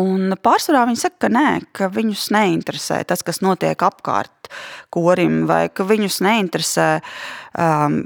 Un 0.01 0.37
pārsvarā 0.41 0.85
viņi 0.89 1.01
saka, 1.01 1.27
ka 1.27 1.33
nē, 1.33 1.49
ka 1.77 1.91
viņus 1.93 2.29
neinteresē 2.33 3.03
tas, 3.09 3.25
kas 3.27 3.43
notiek 3.45 3.83
apkārt 3.85 4.49
korim, 4.95 5.43
vai 5.51 5.65
ka 5.69 5.85
viņus 5.85 6.21
neinteresē 6.25 6.87
um, 7.59 7.99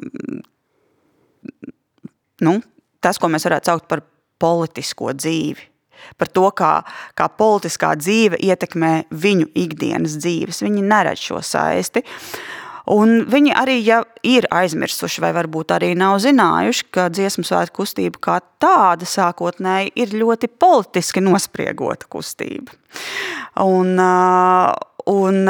nu, 2.43 2.57
tas, 3.05 3.21
ko 3.21 3.31
mēs 3.31 3.47
varētu 3.47 3.71
saukt 3.71 3.87
par 3.93 4.03
politisko 4.43 5.13
dzīvi 5.15 5.74
par 6.19 6.31
to, 6.33 6.49
kā, 6.57 6.75
kā 7.19 7.29
politiskā 7.29 7.95
dzīve 8.01 8.41
ietekmē 8.43 8.93
viņu 9.11 9.51
ikdienas 9.65 10.19
dzīves. 10.21 10.63
Viņi 10.67 10.85
neredz 10.91 11.25
šo 11.29 11.41
saisti. 11.45 12.05
Un 12.93 13.23
viņi 13.33 13.55
arī 13.57 13.79
ja 13.81 14.03
ir 14.29 14.45
aizmirsuši, 14.53 15.23
vai 15.25 15.31
varbūt 15.33 15.73
arī 15.73 15.95
nav 15.97 16.19
zinājuši, 16.21 16.89
ka 16.93 17.07
dziesmu 17.09 17.47
svētku 17.49 17.81
kustība 17.81 18.21
kā 18.27 18.35
tāda 18.61 19.09
sākotnēji 19.09 19.95
ir 20.05 20.13
ļoti 20.21 20.51
politiski 20.53 21.23
nospriegota 21.25 22.11
kustība. 22.13 22.77
Un, 23.65 23.97
un, 25.09 25.41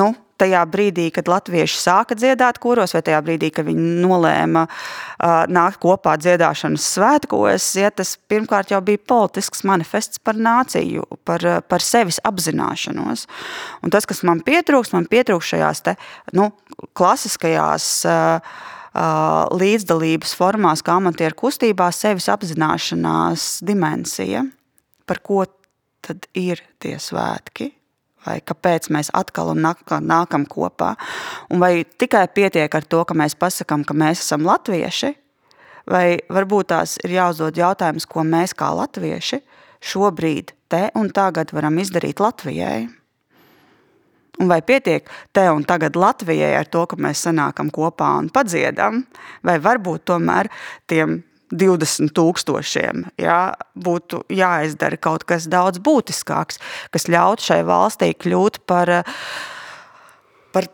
nu, 0.00 0.08
tajā 0.42 0.62
brīdī, 0.70 1.06
kad 1.14 1.30
latvieši 1.30 1.78
sāka 1.78 2.16
dziedāt 2.18 2.58
koros, 2.62 2.94
vai 2.96 3.02
tajā 3.06 3.20
brīdī, 3.24 3.52
kad 3.54 3.66
viņi 3.68 4.02
nolēma 4.02 4.64
uh, 4.66 5.44
nākt 5.52 5.80
kopā 5.82 6.16
dziedāšanas 6.20 6.88
svētkos, 6.96 7.68
ja, 7.78 7.92
tas 7.94 8.16
pirmkārt 8.30 8.74
jau 8.74 8.82
bija 8.84 9.00
politisks 9.12 9.64
manifests 9.68 10.22
par 10.22 10.38
nāciju, 10.38 11.06
par, 11.28 11.46
par 11.70 11.84
sevis 11.84 12.20
apzināšanos. 12.26 13.26
Un 13.82 13.94
tas, 13.94 14.08
kas 14.08 14.24
man 14.26 14.42
pietrūks, 14.46 14.92
man 14.96 15.08
pietrūks 15.10 15.54
šajās 15.54 15.84
te, 15.86 15.96
nu, 16.36 16.50
klasiskajās 16.98 17.88
uh, 18.10 18.54
līdzdalības 19.62 20.34
formās, 20.36 20.84
kā 20.84 20.98
amatieru 21.00 21.38
kustībā, 21.46 21.88
sevis 21.96 22.28
apzināšanās 22.32 23.62
dimensija, 23.64 24.44
par 25.08 25.22
ko 25.24 25.44
tad 26.02 26.26
ir 26.36 26.60
tie 26.82 26.98
svētki, 27.00 27.70
vai 28.26 28.38
kāpēc 28.44 28.88
mēs 28.94 29.10
atkal 29.16 29.52
un 29.54 29.66
atkal 29.70 30.02
nākam 30.04 30.46
kopā. 30.48 30.94
Un 31.50 31.62
vai 31.62 31.84
tikai 31.84 32.26
pietiek 32.34 32.74
ar 32.74 32.86
to, 32.86 33.02
ka 33.04 33.16
mēs 33.18 33.36
pasakām, 33.38 33.84
ka 33.84 33.96
mēs 33.96 34.24
esam 34.24 34.46
latvieši, 34.46 35.12
vai 35.90 36.06
varbūt 36.30 36.70
tās 36.72 36.96
ir 37.02 37.16
jāuzdod 37.18 37.58
jautājums, 37.58 38.06
ko 38.06 38.24
mēs 38.26 38.54
kā 38.58 38.70
latvieši 38.76 39.42
šobrīd, 39.82 40.54
te 40.70 40.88
un 40.98 41.10
tagad 41.10 41.52
varam 41.54 41.78
izdarīt 41.82 42.22
Latvijai. 42.22 42.86
Un 44.40 44.48
vai 44.48 44.62
pietiek 44.64 45.08
te 45.34 45.44
un 45.52 45.64
tagad 45.68 45.96
Latvijai 45.98 46.54
ar 46.56 46.70
to, 46.70 46.86
ka 46.88 46.96
mēs 46.96 47.26
sanākam 47.26 47.68
kopā 47.74 48.14
un 48.22 48.30
padziedam, 48.32 49.02
vai 49.44 49.58
varbūt 49.62 50.06
tomēr 50.08 50.48
tiem 50.90 51.20
20 51.52 52.14
tūkstošiem, 52.16 53.06
ja, 53.20 53.54
būtu 53.76 54.22
jāizdara 54.32 54.96
kaut 54.96 55.26
kas 55.28 55.46
daudz 55.52 55.82
būtiskāks, 55.84 56.60
kas 56.94 57.08
ļautu 57.12 57.44
šai 57.50 57.60
valstī 57.68 58.12
kļūt 58.16 58.62
par, 58.68 58.94
par 60.54 60.68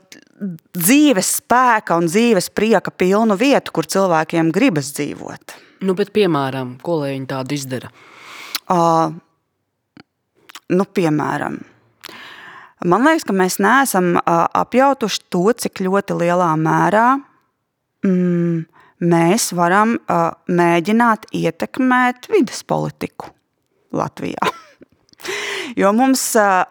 dzīves 0.79 1.33
spēka 1.41 1.99
un 1.99 2.07
dzīves 2.11 2.51
prieka 2.55 2.95
pilnu 2.95 3.38
vietu, 3.38 3.75
kur 3.75 3.88
cilvēkiem 3.91 4.53
gribas 4.55 4.93
dzīvot. 4.95 5.57
Nu, 5.87 5.95
bet, 5.99 6.12
piemēram, 6.14 6.77
ko 6.83 7.01
lai 7.03 7.14
viņi 7.14 7.29
tādu 7.31 7.55
izdara? 7.55 7.91
Uh, 8.69 9.14
nu, 10.75 10.87
piemēram, 10.95 11.59
man 12.87 13.07
liekas, 13.07 13.27
ka 13.27 13.35
mēs 13.37 13.59
neesam 13.62 14.17
uh, 14.19 14.43
apjautuši 14.59 15.23
to, 15.33 15.45
cik 15.64 15.83
ļoti 15.87 16.19
lielā 16.19 16.51
mērā 16.61 17.07
mm, 18.07 18.67
mēs 19.01 19.51
varam 19.57 19.97
uh, 19.99 20.31
mēģināt 20.49 21.29
ietekmēt 21.37 22.31
vidas 22.33 22.65
politiku 22.67 23.33
Latvijā. 23.97 24.53
Jo 25.77 25.91
mums 25.93 26.23
uh, 26.39 26.63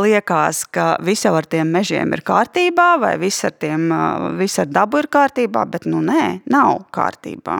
liekas, 0.00 0.62
ka 0.72 0.96
viss 1.04 1.26
jau 1.26 1.34
ar 1.36 1.46
tiem 1.50 1.68
mežiem 1.74 2.14
ir 2.14 2.22
kārtībā, 2.26 2.86
vai 3.02 3.12
viss 3.20 3.44
ar, 3.44 3.52
tiem, 3.60 3.88
uh, 3.92 4.30
viss 4.38 4.58
ar 4.62 4.70
dabu 4.70 5.02
ir 5.02 5.10
kārtībā, 5.12 5.66
bet 5.68 5.84
nu 5.90 6.00
nē, 6.06 6.40
nav 6.50 6.86
kārtībā. 6.94 7.58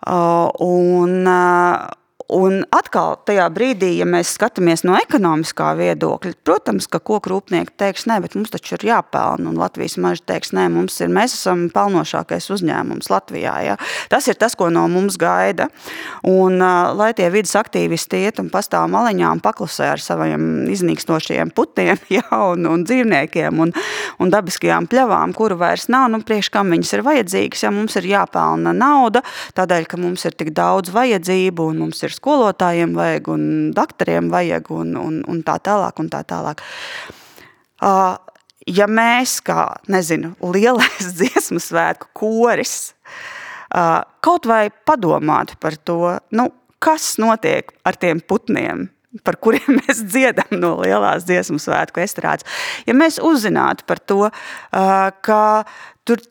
Uh, 0.00 0.48
un, 0.64 1.26
uh, 1.28 1.99
Un 2.30 2.60
atkal, 2.70 3.16
tajā 3.26 3.48
brīdī, 3.50 3.88
ja 3.98 4.06
mēs 4.06 4.30
skatāmies 4.36 4.84
no 4.86 4.94
ekonomiskā 4.94 5.72
viedokļa, 5.78 6.36
protams, 6.46 6.86
ka 6.90 7.00
koku 7.02 7.32
rūpnieki 7.32 7.74
teiks, 7.80 8.04
nē, 8.06 8.20
bet 8.22 8.36
mums 8.38 8.52
taču 8.52 8.76
ir 8.76 8.84
jāpelna. 8.86 9.48
Un 9.50 9.58
Latvijas 9.58 9.96
maži 9.98 10.22
teiks, 10.30 10.52
nē, 10.54 10.68
mums 10.70 10.94
ir, 11.02 11.10
mēs 11.10 11.34
esam 11.34 11.64
pelnošākais 11.74 12.46
uzņēmums 12.54 13.10
Latvijā. 13.10 13.54
Ja? 13.66 13.74
Tas 14.12 14.28
ir 14.30 14.38
tas, 14.38 14.54
ko 14.54 14.68
no 14.70 14.84
mums 14.92 15.18
gaida. 15.18 15.66
Un, 16.22 16.60
uh, 16.62 16.92
lai 16.94 17.10
tie 17.18 17.26
vidas 17.34 17.56
aktīvisti 17.58 18.22
iet 18.28 18.38
un 18.42 18.52
pastāv 18.52 18.86
maliņā 18.94 19.32
un 19.34 19.42
paklusē 19.42 19.90
ar 19.96 20.04
saviem 20.04 20.70
iznīkstošiem 20.70 21.50
putiem 21.56 21.98
ja? 22.16 22.22
un, 22.52 22.70
un 22.70 22.86
dzīvniekiem 22.86 23.58
un, 23.66 23.74
un 24.22 24.30
dabiskajām 24.30 24.86
pļavām, 24.92 25.34
kuru 25.34 25.58
vairs 25.58 25.88
nav, 25.90 26.06
nu, 26.14 26.22
priekš 26.22 26.52
kam 26.54 26.70
viņas 26.76 26.94
ir 26.94 27.04
vajadzīgas, 27.10 27.66
ja 27.66 27.74
mums 27.74 27.98
ir 27.98 28.06
jāpelna 28.12 28.76
nauda, 28.76 29.24
tādēļ, 29.58 29.90
ka 29.90 29.98
mums 29.98 30.28
ir 30.30 30.38
tik 30.38 30.54
daudz 30.54 30.94
vajadzību 30.94 31.70
un 31.74 31.84
mums 31.88 32.06
ir 32.06 32.19
skolotājiem 32.20 32.94
vajag, 32.96 33.32
un 33.32 33.44
doktoriem 33.76 34.30
vajag, 34.32 34.70
un, 34.76 34.94
un, 35.00 35.20
un 35.28 35.42
tā 35.46 35.56
tālāk. 35.64 36.00
Un 36.02 36.12
tā 36.12 36.22
tālāk. 36.28 36.62
Uh, 37.80 38.14
ja 38.68 38.86
mēs, 38.90 39.38
kā 39.44 39.66
nezinu, 39.90 40.34
lielais 40.52 41.12
dziesmu 41.18 41.60
svētku 41.64 42.12
koris, 42.20 42.92
uh, 43.72 44.00
kaut 44.24 44.48
vai 44.50 44.68
padomātu 44.70 45.56
par 45.60 45.78
to, 45.80 46.16
nu, 46.36 46.50
kas 46.80 47.14
notiek 47.20 47.72
ar 47.84 47.96
tiem 48.00 48.20
putniem, 48.20 48.88
par 49.24 49.40
kuriem 49.42 49.78
mēs 49.80 50.04
dziedam 50.06 50.60
no 50.60 50.76
lielās 50.82 51.26
dziesmu 51.28 51.60
svētku 51.60 52.02
estrādes. 52.04 52.46
Ja 52.88 52.96
mēs 52.96 53.20
uzzinātu 53.22 53.86
par 53.88 54.00
to, 54.00 54.28
ka 54.70 55.40
tur 56.08 56.22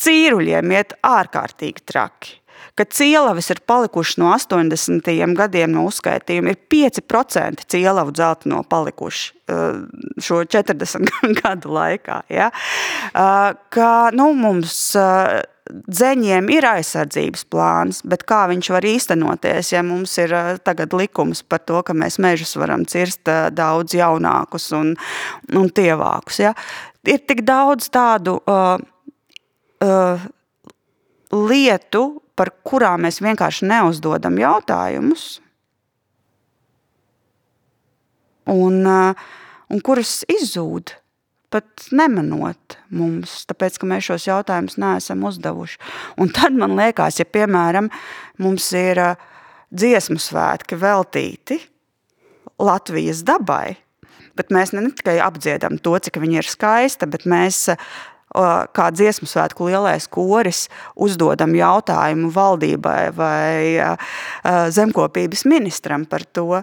cīruļiem 0.00 0.74
iet 0.74 0.96
ārkārtīgi 1.06 1.84
traki, 1.86 2.38
ka 2.74 2.86
cielavis 2.90 3.50
ir 3.52 3.62
palikuši 3.66 4.20
no 4.22 4.32
80. 4.34 5.08
gadiem 5.38 5.72
no 5.74 5.86
uzskaitījuma, 5.88 6.54
ir 6.54 6.60
5% 6.72 7.66
cielavu 7.70 8.14
dzelteno 8.14 8.62
palikuši 8.68 9.32
eh, 9.48 9.80
šo 10.22 10.42
40 10.50 11.10
gadu 11.42 11.74
laikā. 11.74 12.22
Ja? 12.32 12.50
Eh, 12.50 13.50
ka 13.74 13.90
nu, 14.16 14.30
mums 14.38 14.76
eh, 14.98 15.42
dzeņiem 15.64 16.50
ir 16.52 16.66
aizsardzības 16.68 17.46
plāns, 17.52 18.02
bet 18.04 18.26
kā 18.28 18.44
viņš 18.50 18.70
var 18.74 18.84
īstenoties, 18.84 19.72
ja 19.72 19.84
mums 19.86 20.12
ir 20.20 20.34
tagad 20.64 20.92
likums 20.92 21.40
par 21.40 21.62
to, 21.64 21.80
ka 21.86 21.96
mēs 21.96 22.20
mežus 22.20 22.52
varam 22.60 22.84
cirst 22.84 23.30
daudz 23.56 23.96
jaunākus 23.96 24.68
un, 24.76 24.92
un 25.56 25.70
tievākus. 25.72 26.42
Ja? 26.44 26.52
Ir 27.08 27.24
tik 27.24 27.42
daudz 27.48 27.88
tādu 27.92 28.36
uh, 28.44 28.76
uh, 29.84 30.28
lietu, 31.34 32.22
par 32.34 32.50
kurām 32.66 33.04
mēs 33.06 33.20
vienkārši 33.22 33.68
neuzdodam 33.70 34.38
jautājumus, 34.40 35.38
un, 38.50 38.86
eh, 38.86 39.24
un 39.70 39.80
kuras 39.80 40.22
izzūd 40.30 40.96
pat 41.54 41.86
nemanot 41.94 42.78
mums, 42.90 43.44
tāpēc, 43.46 43.78
ka 43.78 43.86
mēs 43.86 44.08
šos 44.08 44.26
jautājumus 44.26 44.74
neesam 44.82 45.22
uzdevuši. 45.28 45.78
Un 46.18 46.32
tad 46.34 46.56
man 46.58 46.74
liekas, 46.78 47.20
ja 47.20 47.28
piemēram 47.28 47.90
mums 48.42 48.72
ir 48.74 48.98
eh, 48.98 49.22
dziesmu 49.74 50.18
svētki 50.18 50.78
veltīti 50.80 51.60
Latvijas 52.58 53.22
dabai, 53.26 53.76
bet 54.38 54.50
mēs 54.54 54.74
ne 54.74 54.88
tikai 54.94 55.18
apdziedam 55.22 55.78
to, 55.82 55.94
cik 55.98 56.18
viņa 56.22 56.42
ir 56.42 56.50
skaista, 56.50 57.06
bet 57.10 57.26
mēs 57.26 57.68
kā 58.34 58.88
dziesmu 58.90 59.28
svētku 59.30 59.68
lielais 59.68 60.08
koris 60.10 60.66
uzdodam 60.98 61.54
jautājumu 61.54 62.32
valdībai 62.34 63.12
vai 63.14 63.78
zemkopības 64.74 65.44
ministram 65.46 66.06
par 66.10 66.26
to, 66.34 66.62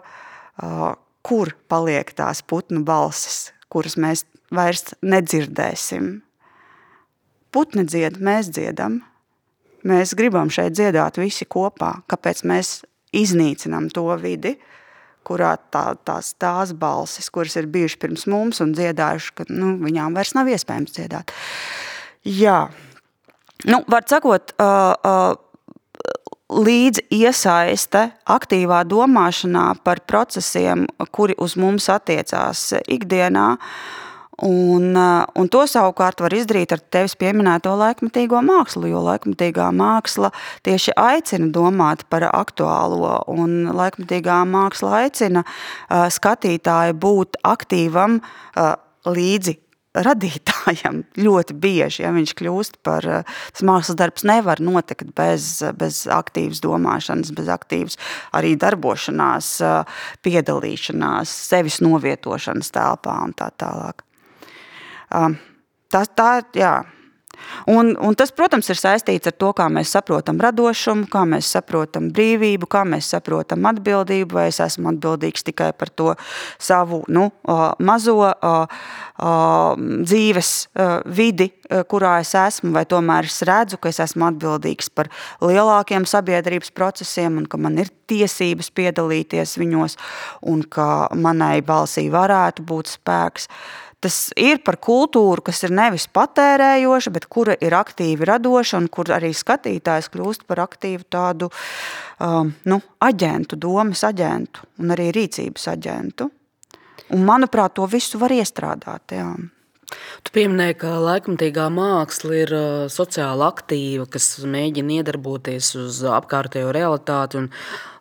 kur 1.23 1.53
paliek 1.71 2.11
tās 2.17 2.41
putnu 2.43 2.83
balsis, 2.83 3.53
kuras 3.71 3.95
mēs 3.95 4.25
vairs 4.51 4.91
nedzirdēsim. 4.99 6.19
Putni 7.51 7.85
dzied, 7.87 8.19
mēs 8.23 8.51
dziedam, 8.51 9.01
mēs 9.87 10.15
gribam 10.17 10.51
šeit 10.51 10.75
dziedāt 10.75 11.19
visi 11.19 11.47
kopā, 11.47 12.01
kāpēc 12.11 12.43
mēs 12.47 12.81
iznīcinām 13.15 13.89
to 13.95 14.05
vidi, 14.19 14.57
kurā 15.27 15.55
tā, 15.73 15.83
tās, 16.07 16.33
tās 16.39 16.73
balsis, 16.77 17.29
kuras 17.33 17.57
ir 17.59 17.69
bijušas 17.71 18.01
pirms 18.01 18.25
mums 18.31 18.61
un 18.63 18.73
dziedājuši, 18.77 19.35
ka 19.37 19.47
nu, 19.49 19.75
viņām 19.81 20.17
vairs 20.17 20.33
nav 20.37 20.49
iespējams 20.51 20.97
dziedāt. 20.97 21.33
Jā, 22.27 22.59
nu, 23.69 23.81
var 23.91 24.05
sakot, 24.09 24.53
uh, 24.61 24.93
uh, 25.05 25.33
līdz 26.51 27.05
iesaiste 27.13 28.07
aktīvā 28.29 28.83
domāšanā 28.89 29.67
par 29.85 30.03
procesiem, 30.09 30.85
kuri 31.15 31.37
uz 31.39 31.55
mums 31.59 31.87
attiecās 31.93 32.71
ikdienā, 32.91 33.49
uh, 33.55 34.10
Un, 34.41 34.95
eh, 34.97 35.25
un 35.37 35.49
to 35.53 35.61
savukārt 35.69 36.21
var 36.23 36.33
izdarīt 36.33 36.71
ar 36.73 36.81
tevis 36.93 37.13
pieminēto 37.19 37.75
laikmatīgo 37.77 38.39
mākslu, 38.41 38.89
jo 38.89 39.03
laikmatīgā 39.05 39.67
māksla 39.77 40.31
tieši 40.65 40.95
aicina 40.97 41.51
domāt 41.53 42.07
par 42.09 42.25
aktuālo, 42.31 43.19
un 43.29 43.69
laikmatīgā 43.69 44.41
māksla 44.49 45.03
aicina 45.03 45.45
uh, 45.45 46.07
skatītāju 46.09 46.97
būt 46.97 47.37
aktīvam 47.45 48.17
uh, 48.23 48.73
līdzi 49.05 49.59
radītājam 49.93 51.03
ļoti 51.27 51.61
bieži, 51.61 52.01
ja 52.07 52.15
viņš 52.15 52.33
kļūst 52.41 52.81
par, 52.81 53.05
tas 53.05 53.65
mākslas 53.67 53.99
darbs 53.99 54.25
nevar 54.25 54.63
notikt 54.63 55.13
bez, 55.13 55.59
bez 55.77 56.07
aktīvas 56.09 56.63
domāšanas, 56.65 57.33
bez 57.37 57.51
aktīvas 57.51 57.99
arī 58.33 58.55
darbošanās, 58.57 59.57
piedalīšanās, 60.25 61.41
sevis 61.51 61.81
novietošanas 61.85 62.73
telpā 62.73 63.19
un 63.27 63.35
tā 63.37 63.51
tālāk. 63.61 64.07
Tas, 65.91 66.11
tā, 66.15 66.31
jā. 66.55 66.75
Un, 67.67 67.97
un 67.99 68.15
tas, 68.17 68.31
protams, 68.33 68.69
ir 68.71 68.79
saistīts 68.79 69.29
ar 69.29 69.35
to, 69.37 69.51
kā 69.55 69.67
mēs 69.71 69.91
saprotam 69.95 70.39
radošumu, 70.41 71.07
kā 71.11 71.23
mēs 71.29 71.49
saprotam 71.55 72.09
brīvību, 72.13 72.67
kā 72.71 72.83
mēs 72.87 73.11
saprotam 73.13 73.65
atbildību, 73.69 74.37
vai 74.37 74.47
es 74.51 74.61
esmu 74.63 74.91
atbildīgs 74.93 75.45
tikai 75.47 75.71
par 75.77 75.89
to 75.89 76.13
savu 76.61 77.01
nu, 77.11 77.29
mazo 77.81 78.17
dzīves 80.05 80.53
vidi, 81.17 81.51
kurā 81.91 82.15
es 82.23 82.33
esmu, 82.37 82.73
vai 82.75 82.85
tomēr 82.89 83.29
es 83.29 83.41
redzu, 83.47 83.79
ka 83.81 83.91
es 83.93 84.01
esmu 84.03 84.27
atbildīgs 84.31 84.91
par 84.95 85.11
lielākiem 85.43 86.07
sabiedrības 86.09 86.73
procesiem 86.75 87.39
un 87.41 87.47
ka 87.49 87.61
man 87.61 87.79
ir 87.81 87.93
tiesības 88.11 88.73
piedalīties 88.75 89.55
viņos 89.61 89.95
un 90.51 90.65
ka 90.67 91.07
manai 91.15 91.61
balsī 91.65 92.09
varētu 92.11 92.67
būt 92.67 92.97
spēks. 92.97 93.47
Tas 94.01 94.31
ir 94.33 94.63
par 94.65 94.79
kultūru, 94.81 95.43
kas 95.45 95.59
ir 95.67 95.73
nevis 95.77 96.07
patērējoša, 96.09 97.11
bet 97.13 97.27
kura 97.29 97.53
ir 97.61 97.75
aktīvi 97.77 98.25
radoša 98.25 98.79
un 98.81 98.87
kur 98.89 99.11
arī 99.13 99.29
skatītājs 99.37 100.09
kļūst 100.09 100.47
par 100.49 100.63
aktīvu 100.63 101.05
tādu 101.13 101.51
um, 102.17 102.49
nu, 102.65 102.79
aģentu, 103.05 103.59
domas 103.61 104.01
aģentu 104.07 104.65
un 104.81 104.95
arī 104.97 105.11
rīcības 105.13 105.69
aģentu. 105.75 106.31
Un, 107.11 107.27
manuprāt, 107.27 107.75
to 107.77 107.85
visu 107.91 108.17
var 108.17 108.33
iestrādāt. 108.33 109.13
Jā. 109.13 109.29
Tu 110.25 110.33
pieminēji, 110.33 110.79
ka 110.81 110.95
laikmatīgā 111.03 111.69
māksla 111.75 112.35
ir 112.41 112.57
uh, 112.57 112.89
sociāli 112.89 113.45
aktīva, 113.51 114.09
kas 114.09 114.33
mēģina 114.41 115.01
iedarboties 115.01 115.75
uz 115.77 116.01
apkārtējo 116.09 116.73
realitāti 116.73 117.43
un 117.43 117.51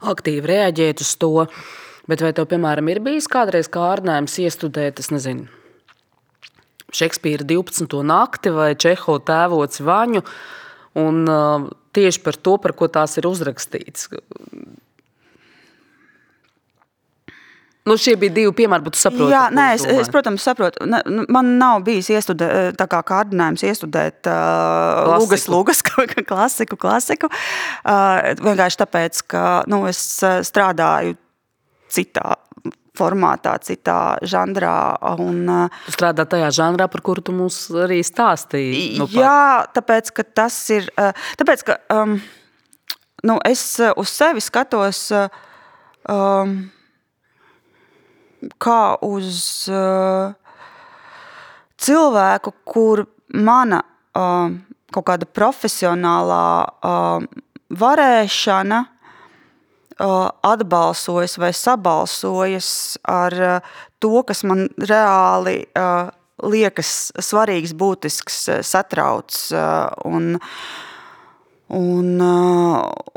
aktīvi 0.00 0.54
reaģēt 0.54 1.04
uz 1.04 1.12
to. 1.20 1.46
Bet 2.08 2.24
vai 2.24 2.32
tev, 2.32 2.48
piemēram, 2.50 2.88
ir 2.88 3.04
bijis 3.04 3.28
kādreiz 3.30 3.68
kārdinājums 3.68 4.40
iestudēt, 4.46 5.02
es 5.02 5.12
nezinu, 5.12 5.50
Šekspīra 6.94 7.46
12. 7.46 8.00
nakti 8.06 8.52
vai 8.54 8.72
Čeho 8.78 9.18
tēvots 9.26 9.82
vaņu. 9.86 10.24
Un, 11.00 11.22
uh, 11.30 11.68
tieši 11.94 12.22
par 12.24 12.38
to, 12.38 12.56
par 12.62 12.74
ko 12.78 12.90
tās 12.90 13.16
ir 13.20 13.28
uzrakstīts. 13.30 14.10
Nu, 17.88 17.96
šie 17.96 18.12
bija 18.20 18.34
divi 18.36 18.50
piemēri, 18.54 18.84
bet 18.84 18.96
jūs 18.96 19.06
saprotat, 19.06 19.32
Jā, 19.32 19.44
nē, 19.56 19.64
es, 19.78 19.84
es, 19.88 20.10
protams, 20.12 20.44
saprotu. 20.44 20.84
Ne, 20.86 21.00
nu, 21.08 21.24
man 21.32 21.54
nav 21.58 21.80
bijis 21.86 22.10
iestudēt, 22.12 22.76
tā 22.78 22.86
kā 22.90 23.00
kārdinājums 23.08 23.64
iestudēt 23.66 24.28
uh, 24.28 25.14
Lūgas, 25.14 25.48
Lūgas 25.50 25.80
klasiku, 26.30 26.78
klasiku. 26.78 27.30
Uh, 27.32 28.36
vienkārši 28.44 28.82
tāpēc, 28.82 29.24
ka 29.32 29.44
nu, 29.70 29.82
es 29.90 30.02
strādāju 30.46 31.16
citā 31.90 32.36
formātā, 33.00 33.56
citā 33.64 34.00
žanrā. 34.22 34.76
Un, 35.20 35.44
tu 35.86 35.94
strādā 35.96 36.26
tajā 36.28 36.50
žanrā, 36.60 36.88
par 36.92 37.04
kuru 37.06 37.24
tu 37.24 37.34
mums 37.36 37.62
arī 37.86 38.02
stāstīji. 38.06 38.98
Nu. 39.00 39.08
Jā, 39.14 39.66
tāpēc, 39.74 40.12
ka 40.16 40.26
tas 40.42 40.58
ir, 40.76 40.90
tāpēc, 41.40 41.64
ka 41.66 41.78
um, 41.96 42.18
nu, 43.26 43.38
es 43.48 43.64
uz 43.80 44.12
sevi 44.12 44.44
skatos 44.44 45.06
um, 45.16 46.58
kā 48.60 48.80
uz 49.04 49.40
uh, 49.72 50.32
cilvēku, 51.80 52.54
kur 52.64 53.04
mana 53.34 53.82
uh, 53.82 54.52
kaut 54.90 55.06
kāda 55.06 55.28
profesionālā 55.28 56.46
uh, 56.64 57.28
varēšana 57.70 58.80
atbalsojas 60.00 61.36
vai 61.40 61.52
sabalsojas 61.56 62.98
ar 63.04 63.36
to, 64.00 64.22
kas 64.24 64.44
man 64.48 64.68
reāli 64.80 65.60
liekas 66.40 67.10
svarīgs, 67.20 67.74
būtisks, 67.76 68.38
satrauc 68.64 69.36
un, 70.08 70.38
un, 71.76 72.12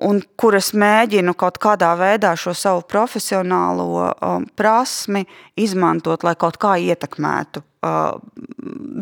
un 0.09 0.23
kur 0.35 0.57
es 0.59 0.73
mēģinu 0.75 1.35
kaut 1.39 1.59
kādā 1.63 1.93
veidā 1.99 2.33
šo 2.39 2.55
savu 2.57 2.83
profesionālo 2.89 4.09
prasmi 4.59 5.23
izmantot, 5.55 6.25
lai 6.27 6.35
kaut 6.39 6.59
kā 6.59 6.75
ietekmētu 6.81 7.63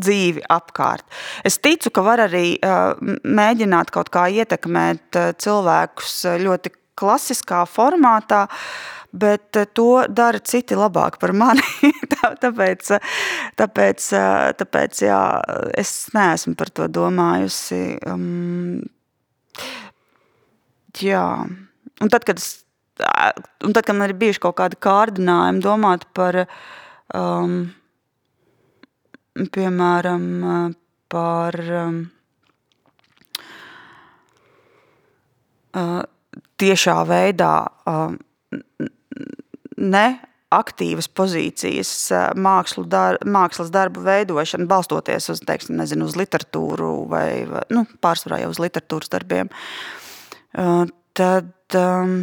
dzīvi 0.01 0.41
apkārt. 0.49 1.05
Es 1.45 1.59
ticu, 1.61 1.91
ka 1.93 2.05
var 2.05 2.23
arī 2.23 2.45
mēģināt 2.61 3.91
kaut 3.93 4.09
kā 4.13 4.27
ietekmēt 4.41 5.19
cilvēkus 5.41 6.15
ļoti 6.41 6.73
klasiskā 7.01 7.63
formātā, 7.69 8.45
bet 9.11 9.57
eh, 9.59 9.67
to 9.75 10.05
dara 10.09 10.39
citi 10.39 10.77
labāk 10.77 11.19
par 11.21 11.33
mani. 11.35 11.65
tāpēc, 12.43 12.93
tāpēc, 13.59 14.07
tāpēc 14.61 15.03
jā, 15.07 15.21
es 15.77 15.93
neesmu 16.15 16.55
par 16.59 16.71
to 16.73 16.87
domājusi. 16.91 17.81
Um, 18.07 18.79
jā. 21.01 21.25
Un 22.01 22.09
tad, 22.09 22.25
kad, 22.25 22.39
es, 22.41 22.63
un 23.65 23.75
tad, 23.75 23.83
kad 23.85 23.97
man 23.97 24.09
ir 24.09 24.17
bijuši 24.21 24.41
kaut 24.41 24.57
kādi 24.61 24.79
kārdinājumi 24.81 25.61
domāt 25.63 26.07
par, 26.17 26.43
um, 27.17 27.59
piemēram, 29.53 30.25
par 31.11 31.59
um, 31.83 32.01
uh, 35.75 36.01
tiešā 36.61 36.97
veidā 37.09 37.55
um, 37.89 38.19
ne 39.81 40.05
aktīvas 40.51 41.07
pozīcijas 41.15 41.91
mākslu 42.35 42.83
dar, 42.91 43.17
mākslas 43.23 43.71
darbu 43.71 44.03
veidošana, 44.03 44.67
balstoties 44.67 45.29
uz, 45.31 45.39
teiksim, 45.47 45.77
nezinu, 45.79 46.09
uz 46.09 46.17
literatūru 46.19 46.91
vai, 47.11 47.45
nu, 47.71 47.85
pārsvarā 48.03 48.41
jau 48.43 48.51
uz 48.51 48.59
literatūras 48.59 49.13
darbiem, 49.13 49.51
uh, 50.59 50.83
tad 51.15 51.79
um, 51.79 52.17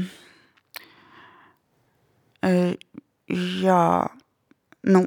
jā, 3.64 3.84
nu, 4.92 5.04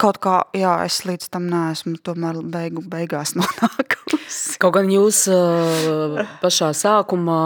kaut 0.00 0.20
kā, 0.22 0.36
jā, 0.56 0.72
es 0.86 1.02
līdz 1.04 1.28
tam 1.34 1.46
neesmu 1.50 1.98
tomēr 2.04 2.40
beigu, 2.52 2.82
beigās 2.86 3.34
nonākusi. 3.38 4.56
Kaut 4.60 4.74
gan 4.76 4.90
jūs 4.92 5.22
pašā 6.42 6.70
sākumā, 6.76 7.40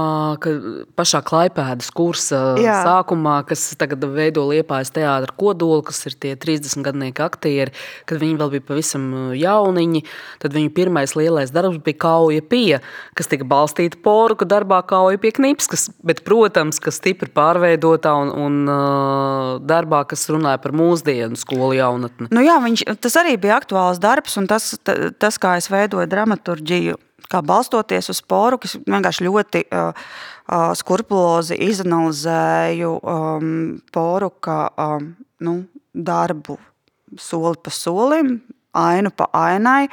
pašā 0.98 1.20
klaipēdas 1.26 1.90
kursa 1.94 2.40
Jā. 2.60 2.80
sākumā, 2.86 3.38
kas 3.48 3.66
tagad 3.80 4.04
veido 4.14 4.44
liepājas 4.50 4.92
teātra 4.94 5.34
kodolu, 5.38 5.82
kas 5.86 6.02
ir 6.08 6.16
tie 6.20 6.34
30 6.40 6.84
gadnieki 6.84 7.24
aktieri, 7.24 7.74
kad 8.08 8.20
viņi 8.22 8.38
vēl 8.40 8.52
bija 8.56 8.66
pavisam 8.68 9.06
jauniņi, 9.38 10.04
tad 10.44 10.56
viņu 10.56 10.72
pirmais 10.76 11.16
lielais 11.18 11.52
darbs 11.54 11.80
bija 11.84 12.00
kauja 12.06 12.44
pie, 12.44 12.80
kas 13.18 13.30
tika 13.30 13.46
balstīta 13.48 14.00
poruka 14.04 14.48
darbā 14.48 14.82
kauja 14.88 15.20
pie 15.22 15.32
knipskas, 15.38 15.88
bet, 16.04 16.24
protams, 16.26 16.80
ka 16.82 16.92
stipri 16.94 17.30
pārveidotā 17.34 18.14
un, 18.24 18.32
un 18.44 19.62
darbā, 19.64 20.04
kas 20.10 20.26
runāja 20.32 20.60
par 20.62 20.74
mūsdienu 20.76 21.38
skolu 21.40 21.74
jaunatni. 21.78 22.30
Nu 22.34 22.43
jā, 22.44 22.58
viņš, 22.62 22.84
tas 23.02 23.16
arī 23.20 23.36
bija 23.40 23.58
aktuāls 23.58 24.00
darbs, 24.02 24.36
un 24.40 24.48
tas, 24.50 24.74
tas 25.18 25.40
kā 25.40 25.56
es 25.60 25.70
veidoju 25.72 26.06
dramaturģiju, 26.10 26.98
kā 27.32 27.40
balstoties 27.44 28.10
uz 28.12 28.20
sporu, 28.20 28.60
kas 28.62 28.76
vienkārši 28.84 29.26
ļoti 29.26 29.64
uh, 29.68 29.90
uh, 29.90 30.70
skrupulozi 30.76 31.58
izanalizēju 31.70 32.92
um, 33.00 33.56
poru 33.94 34.30
kā 34.44 34.60
um, 34.76 35.10
nu, 35.44 35.58
darbu 35.94 36.58
soli 37.20 37.58
pa 37.62 37.70
solim, 37.70 38.38
ainu 38.74 39.10
pa 39.14 39.28
ainai, 39.32 39.88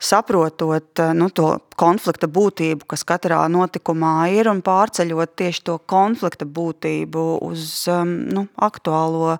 saprotot 0.00 1.00
nu, 1.16 1.28
to 1.32 1.56
konflikta 1.78 2.28
būtību, 2.28 2.86
kas 2.88 3.04
katrā 3.08 3.42
notikumā 3.52 4.28
ir, 4.36 4.50
un 4.50 4.62
pārceļot 4.64 5.36
tieši 5.40 5.64
to 5.68 5.78
konflikta 5.88 6.48
būtību 6.48 7.26
uz 7.46 7.84
nu, 7.88 8.46
aktuālo 8.56 9.36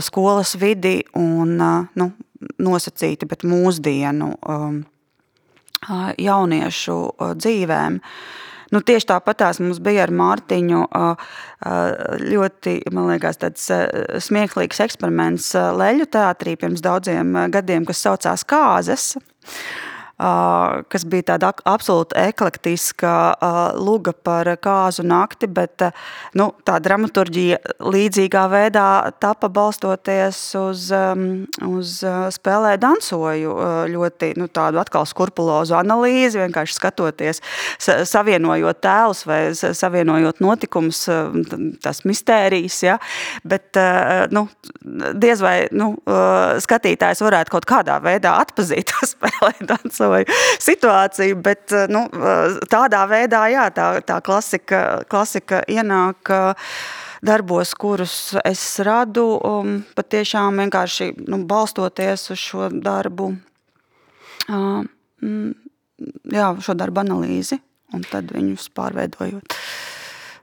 skolas 0.00 0.54
vidi 0.60 1.00
un 1.18 1.56
nu, 1.58 2.10
nosacīti, 2.62 3.28
bet 3.30 3.44
mūsdienu 3.46 4.32
jauniešu 6.22 6.96
dzīvēm. 7.42 7.98
Nu, 8.72 8.80
tieši 8.80 9.08
tāpat 9.10 9.42
mums 9.60 9.82
bija 9.84 10.06
ar 10.06 10.12
Mārtiņu 10.16 10.80
ļoti 12.22 12.76
liekas, 12.88 13.40
tāds 13.42 13.66
smieklīgs 14.24 14.80
eksperiments 14.86 15.50
Leļu 15.76 16.08
teātrī 16.08 16.56
pirms 16.56 16.80
daudziem 16.84 17.36
gadiem, 17.52 17.84
kas 17.88 18.00
saucās 18.06 18.46
Kāzes 18.48 19.10
kas 20.18 21.04
bija 21.08 21.32
tāda 21.32 21.50
absolūti 21.66 22.16
eklektiska 22.20 23.12
luga 23.80 24.12
par 24.12 24.50
kāzu 24.62 25.04
nakti, 25.06 25.48
bet 25.50 25.82
nu, 26.38 26.50
tā 26.66 26.78
dramaturģija 26.82 27.58
līdzīgā 27.82 28.42
veidā 28.52 28.86
tapa 29.22 29.48
balstoties 29.52 30.40
uz, 30.60 30.90
uz 31.66 31.94
spēlē 32.36 32.76
dansoju 32.82 33.56
ļoti 33.92 34.32
nu, 34.38 34.48
tādu 34.52 34.82
atkal 34.82 35.08
skurpulozu 35.08 35.76
analīzi, 35.80 36.42
vienkārši 36.42 36.78
skatoties, 36.78 37.42
savienojot 37.80 38.82
tēlus 38.84 39.24
vai 39.26 39.40
savienojot 39.56 40.42
notikumus, 40.44 41.04
tas 41.82 42.04
mistērijas, 42.08 42.78
ja? 42.84 42.98
bet 43.48 43.80
nu, 44.30 44.46
diez 45.18 45.42
vai 45.42 45.56
nu, 45.74 45.94
skatītājs 46.62 47.24
varētu 47.24 47.56
kaut 47.56 47.66
kādā 47.68 47.98
veidā 48.04 48.36
atpazīt 48.44 48.92
to 48.92 49.08
spēlē 49.14 49.54
dansoju 49.66 50.11
vai 50.12 50.22
situāciju, 50.62 51.38
bet 51.44 51.74
eh, 51.76 51.86
nu, 51.92 52.04
eh, 52.08 52.58
tādā 52.72 53.04
veidā 53.10 53.44
jā, 53.52 53.68
tā, 53.74 53.88
tā 54.06 54.20
klasika, 54.24 54.82
klasika 55.10 55.62
ienāk 55.70 56.32
eh, 56.32 56.68
darbos, 57.22 57.74
kurus 57.78 58.16
es 58.44 58.64
radu, 58.82 59.26
um, 59.46 59.76
patiešām 59.96 60.58
vienkārši 60.58 61.12
nu, 61.30 61.44
balstoties 61.46 62.32
uz 62.34 62.40
šo 62.42 62.66
darbu, 62.82 63.28
uh, 64.50 64.80
jā, 66.34 66.48
šo 66.66 66.74
darbu 66.74 67.04
analīzi 67.04 67.60
un 67.94 68.02
tad 68.10 68.32
viņus 68.34 68.66
pārveidojot. 68.74 69.54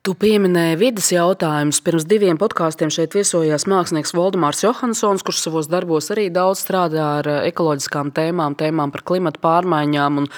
Tu 0.09 0.15
pieminēji 0.17 0.77
vidas 0.81 1.11
jautājumus. 1.13 1.83
Pirms 1.85 2.07
diviem 2.09 2.37
podkāstiem 2.41 2.89
šeit 2.89 3.13
viesojās 3.13 3.67
mākslinieks 3.69 4.15
Valdemārs 4.17 4.63
Johansons, 4.63 5.21
kurš 5.21 5.43
savos 5.43 5.67
darbos 5.69 6.09
arī 6.09 6.23
daudz 6.33 6.63
strādā 6.63 7.03
ar 7.19 7.29
eh, 7.29 7.37
ekoloģiskām 7.51 8.09
tēmām, 8.17 8.55
tēmām 8.57 8.89
par 8.89 9.03
klimatu 9.05 9.37
pārmaiņām. 9.43 10.17
Un, 10.23 10.29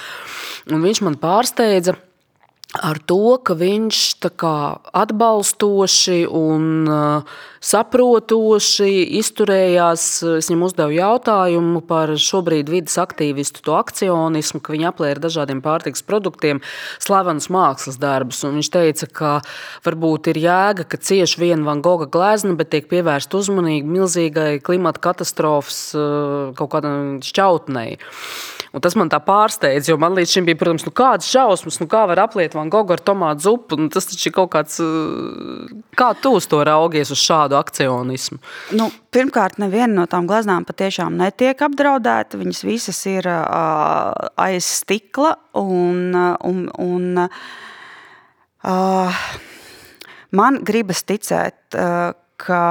un 0.76 0.84
viņš 0.84 1.02
man 1.08 1.16
pārsteidza 1.24 1.96
ar 2.80 3.00
to, 3.04 3.36
ka 3.44 3.56
viņš 3.60 4.00
atbalstoši 4.96 6.22
un 6.32 6.88
uh, 6.88 7.40
saprotoši 7.62 8.92
izturējās. 9.20 10.06
Es 10.40 10.48
viņam 10.50 10.64
uzdevu 10.70 10.96
jautājumu 10.96 11.82
par 11.88 12.14
šobrīd 12.16 12.72
vidas 12.72 12.96
aktīvistu 13.02 13.66
to 13.66 13.76
akcionismu, 13.76 14.62
ka 14.64 14.76
viņi 14.76 14.88
aplēra 14.88 15.24
dažādiem 15.28 15.60
pārtiks 15.64 16.06
produktiem 16.08 16.64
slavenus 17.02 17.50
mākslas 17.52 18.00
darbus. 18.02 18.42
Un 18.48 18.58
viņš 18.60 18.72
teica, 18.72 19.10
ka 19.12 19.34
varbūt 19.86 20.32
ir 20.32 20.42
jēga, 20.46 20.88
ka 20.88 21.02
cieši 21.02 21.44
viena 21.44 21.68
Van 21.68 21.84
Gogha 21.84 22.08
glezna, 22.12 22.56
bet 22.56 22.72
tiek 22.72 22.88
pievērsta 22.92 23.42
uzmanība 23.42 24.00
milzīgai 24.00 24.52
klimata 24.64 25.04
katastrofas 25.12 25.84
uh, 25.98 26.56
kaut 26.56 26.72
kādam 26.78 27.20
šķautnei. 27.26 28.00
Un 28.72 28.80
tas 28.80 28.96
man 28.96 29.10
tā 29.12 29.18
pārsteidz, 29.20 29.90
jo 29.90 29.98
man 30.00 30.14
līdz 30.16 30.32
šim 30.32 30.46
bija, 30.48 30.56
protams, 30.62 30.86
nu, 30.88 30.94
kādas 30.96 31.28
šausmas, 31.28 31.82
nu, 31.82 31.88
kā 31.92 32.06
var 32.08 32.22
apliet 32.24 32.54
Van 32.56 32.70
Gogh 32.72 32.94
ar 32.96 33.02
tomātu 33.04 33.44
zupu. 33.50 33.76
Nu, 33.80 33.90
tas 33.92 34.08
taču 34.08 34.30
ir 34.30 34.36
kaut 34.38 34.54
kāds, 34.54 34.80
kā 36.00 36.08
tu 36.24 36.32
uz 36.38 36.48
to 36.48 36.62
raugies, 36.68 37.12
uz 37.12 37.20
šādu 37.20 37.58
akcionismu? 37.60 38.40
Nu, 38.80 38.88
pirmkārt, 39.12 39.60
neviena 39.60 39.92
no 39.98 40.06
tām 40.12 40.24
gleznām 40.30 40.64
patiešām 40.68 41.20
netiek 41.20 41.60
apdraudēta. 41.68 42.40
Viņas 42.40 42.64
visas 42.64 43.04
ir 43.12 43.28
uh, 43.28 44.16
aiz 44.40 44.64
stikla 44.80 45.36
un, 45.60 46.16
un, 46.48 46.64
un 46.72 47.26
uh, 47.28 49.20
man 50.32 50.64
gribas 50.64 51.04
ticēt, 51.04 51.76
uh, 51.76 52.16
ka 52.40 52.64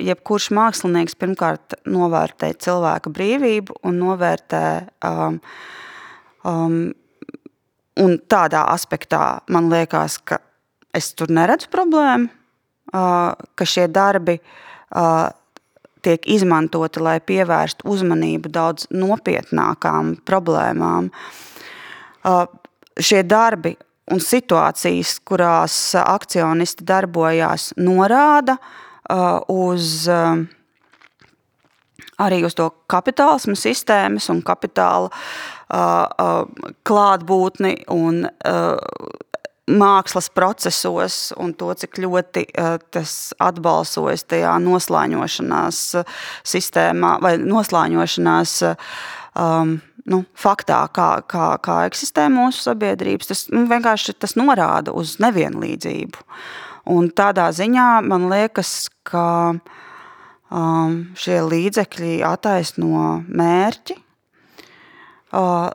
jebkurš 0.00 0.50
mākslinieks 0.56 1.16
pirmkārt 1.18 1.76
novērtē 1.88 2.52
cilvēka 2.62 3.12
brīvību 3.14 3.80
un 3.86 3.98
novērtē. 4.00 4.64
Um, 5.06 5.40
um, 6.46 6.78
un 8.00 8.16
tādā 8.30 8.64
aspektā 8.72 9.40
man 9.52 9.68
liekas, 9.72 10.18
ka 10.24 10.40
es 10.96 11.12
tur 11.14 11.32
neredzu 11.32 11.70
problēmu, 11.72 12.30
uh, 12.94 13.36
ka 13.36 13.68
šie 13.68 13.86
darbi 13.92 14.38
uh, 14.40 15.28
tiek 16.00 16.24
izmantoti, 16.32 17.02
lai 17.04 17.18
pievērstu 17.20 17.88
uzmanību 17.90 18.52
daudz 18.52 18.88
nopietnākām 18.94 20.16
problēmām. 20.26 21.10
Uh, 22.24 22.44
šie 23.00 23.22
darbi 23.28 23.76
un 24.10 24.22
situācijas, 24.24 25.18
kurās 25.28 25.76
akcionisti 26.00 26.86
darbojās, 26.88 27.70
norāda, 27.78 28.56
uh, 28.56 28.86
uz 29.50 30.08
uh, 30.10 30.42
arī 32.20 32.42
uz 32.46 32.56
to 32.58 32.68
kapitālismu 32.90 33.56
sistēmas 33.58 34.28
un 34.32 34.42
kapitāla 34.46 35.10
uh, 35.10 36.44
klātbūtni 36.86 37.74
un 37.94 38.24
mākslas 39.70 40.26
procesos 40.34 41.18
un 41.38 41.52
to, 41.54 41.68
cik 41.78 42.00
ļoti 42.02 42.42
tas 42.90 43.12
atbalsojas 43.38 44.24
tajā 44.26 44.56
noslēņošanās 44.64 45.82
sistēmā 46.54 47.12
vai 47.22 47.36
noslēņošanās 47.38 48.56
um, 48.66 49.76
nu, 50.10 50.22
faktā, 50.38 50.80
kā, 50.94 51.10
kā, 51.28 51.52
kā 51.62 51.76
eksistē 51.88 52.26
mūsu 52.32 52.64
sabiedrības. 52.66 53.30
Tas 53.30 53.44
nu, 53.52 53.64
vienkārši 53.70 54.16
tas 54.18 54.36
norāda 54.38 54.94
uz 54.96 55.18
nevienlīdzību. 55.22 56.26
Un 56.88 57.10
tādā 57.12 57.50
ziņā 57.52 57.88
man 58.06 58.28
liekas, 58.30 58.88
ka 59.04 59.26
um, 59.52 60.94
šie 61.18 61.40
līdzekļi 61.44 62.20
attaisno 62.26 63.20
mērķi, 63.28 63.96
uh, 65.36 65.68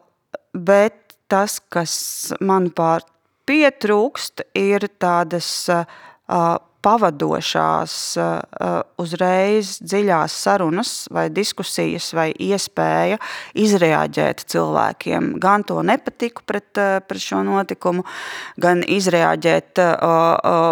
bet 0.54 1.18
tas, 1.32 1.60
kas 1.70 1.96
manuprāt 2.42 3.08
pietrūkst, 3.46 4.48
ir 4.58 4.88
tādas 5.02 5.50
uh, 5.70 5.86
pavadošās, 6.86 7.94
eh, 8.18 8.76
uzreiz 9.02 9.80
dziļās 9.82 10.36
sarunas, 10.46 10.92
vai 11.12 11.28
diskusijas, 11.34 12.12
vai 12.14 12.30
iespēja 12.34 13.18
izreaģēt 13.58 14.46
cilvēkiem. 14.54 15.34
Gan 15.42 15.66
to 15.66 15.82
nepatiku 15.82 16.46
pret, 16.46 16.78
eh, 16.78 17.00
pret 17.00 17.22
šo 17.22 17.42
notikumu, 17.46 18.06
gan 18.60 18.84
izreaģēt, 18.84 19.80
eh, 19.80 19.96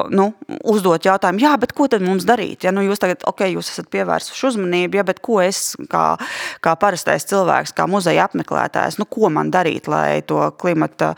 nu, 0.09 0.34
uzdot 0.64 1.01
jautājumu, 1.01 1.39
jā, 1.39 1.59
bet 1.59 1.74
ko 1.74 1.88
tad 1.88 2.01
mums 2.01 2.26
darīt? 2.26 2.64
Ja, 2.64 2.72
nu, 2.72 2.82
jūs 2.82 2.99
tagad, 2.99 3.24
ok, 3.26 3.39
jūs 3.55 3.72
esat 3.72 3.89
pievērsuši 3.89 4.47
uzmanību, 4.51 4.95
ja, 4.95 5.03
bet 5.03 5.22
ko 5.22 5.39
es 5.41 5.76
kā, 5.88 6.20
kā 6.61 6.76
parastais 6.78 7.26
cilvēks, 7.26 7.74
kā 7.74 7.88
muzeja 7.88 8.28
apmeklētājs, 8.30 8.99
nu, 8.99 9.05
ko 9.05 9.30
man 9.30 9.51
darīt, 9.51 9.88
lai 9.88 10.22
to 10.22 10.51
klimata 10.57 11.16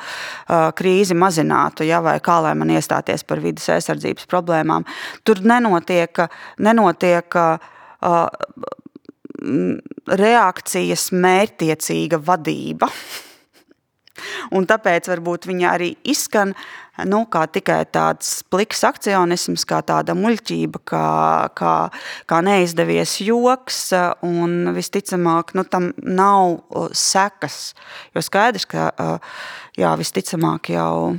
krīzi 0.48 1.14
mazinātu, 1.14 1.86
ja, 1.86 2.02
vai 2.02 2.20
kā 2.20 2.42
lai 2.42 2.54
man 2.54 2.70
iestāties 2.70 3.26
par 3.28 3.40
vidas 3.40 3.68
aizsardzības 3.70 4.26
problēmām. 4.28 4.85
Tur 5.24 5.44
nenotiek, 5.46 6.26
nenotiek 6.64 7.40
uh, 7.42 7.70
reakcijas 10.06 11.10
mērķtiecīga 11.14 12.20
vadība. 12.24 12.90
Un 14.56 14.64
tāpēc 14.70 15.10
varbūt 15.12 15.48
viņa 15.50 15.72
arī 15.74 15.90
izskan 16.08 16.54
nu, 17.04 17.26
kā 17.28 17.44
tikai 17.52 17.82
tāds 17.92 18.30
pliks 18.48 18.86
akcionisms, 18.88 19.66
kā 19.68 19.82
tāda 19.84 20.16
muļķība, 20.16 20.82
kā, 20.88 21.08
kā, 21.58 21.74
kā 22.30 22.40
neizdevies 22.46 23.18
joks, 23.26 23.82
un 24.24 24.72
visticamāk, 24.76 25.52
nu, 25.60 25.66
tam 25.68 25.92
nav 26.00 26.62
sekas. 26.96 27.74
Jo 28.16 28.24
skaidrs, 28.24 28.68
ka 28.72 28.88
jā, 29.76 29.92
visticamāk 30.00 30.72
jau 30.76 31.18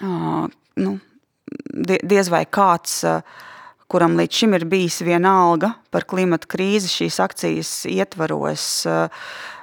nu, 0.00 0.96
diez 2.02 2.30
vai 2.32 2.44
kāds, 2.46 3.02
kuram 3.90 4.16
līdz 4.18 4.40
šim 4.40 4.56
ir 4.58 4.64
bijis 4.68 5.00
viena 5.06 5.36
alga 5.46 5.74
par 5.94 6.06
klimata 6.08 6.48
krīzi, 6.50 6.90
šīs 6.90 7.20
akcijas 7.22 7.74
ietvaros 7.90 8.86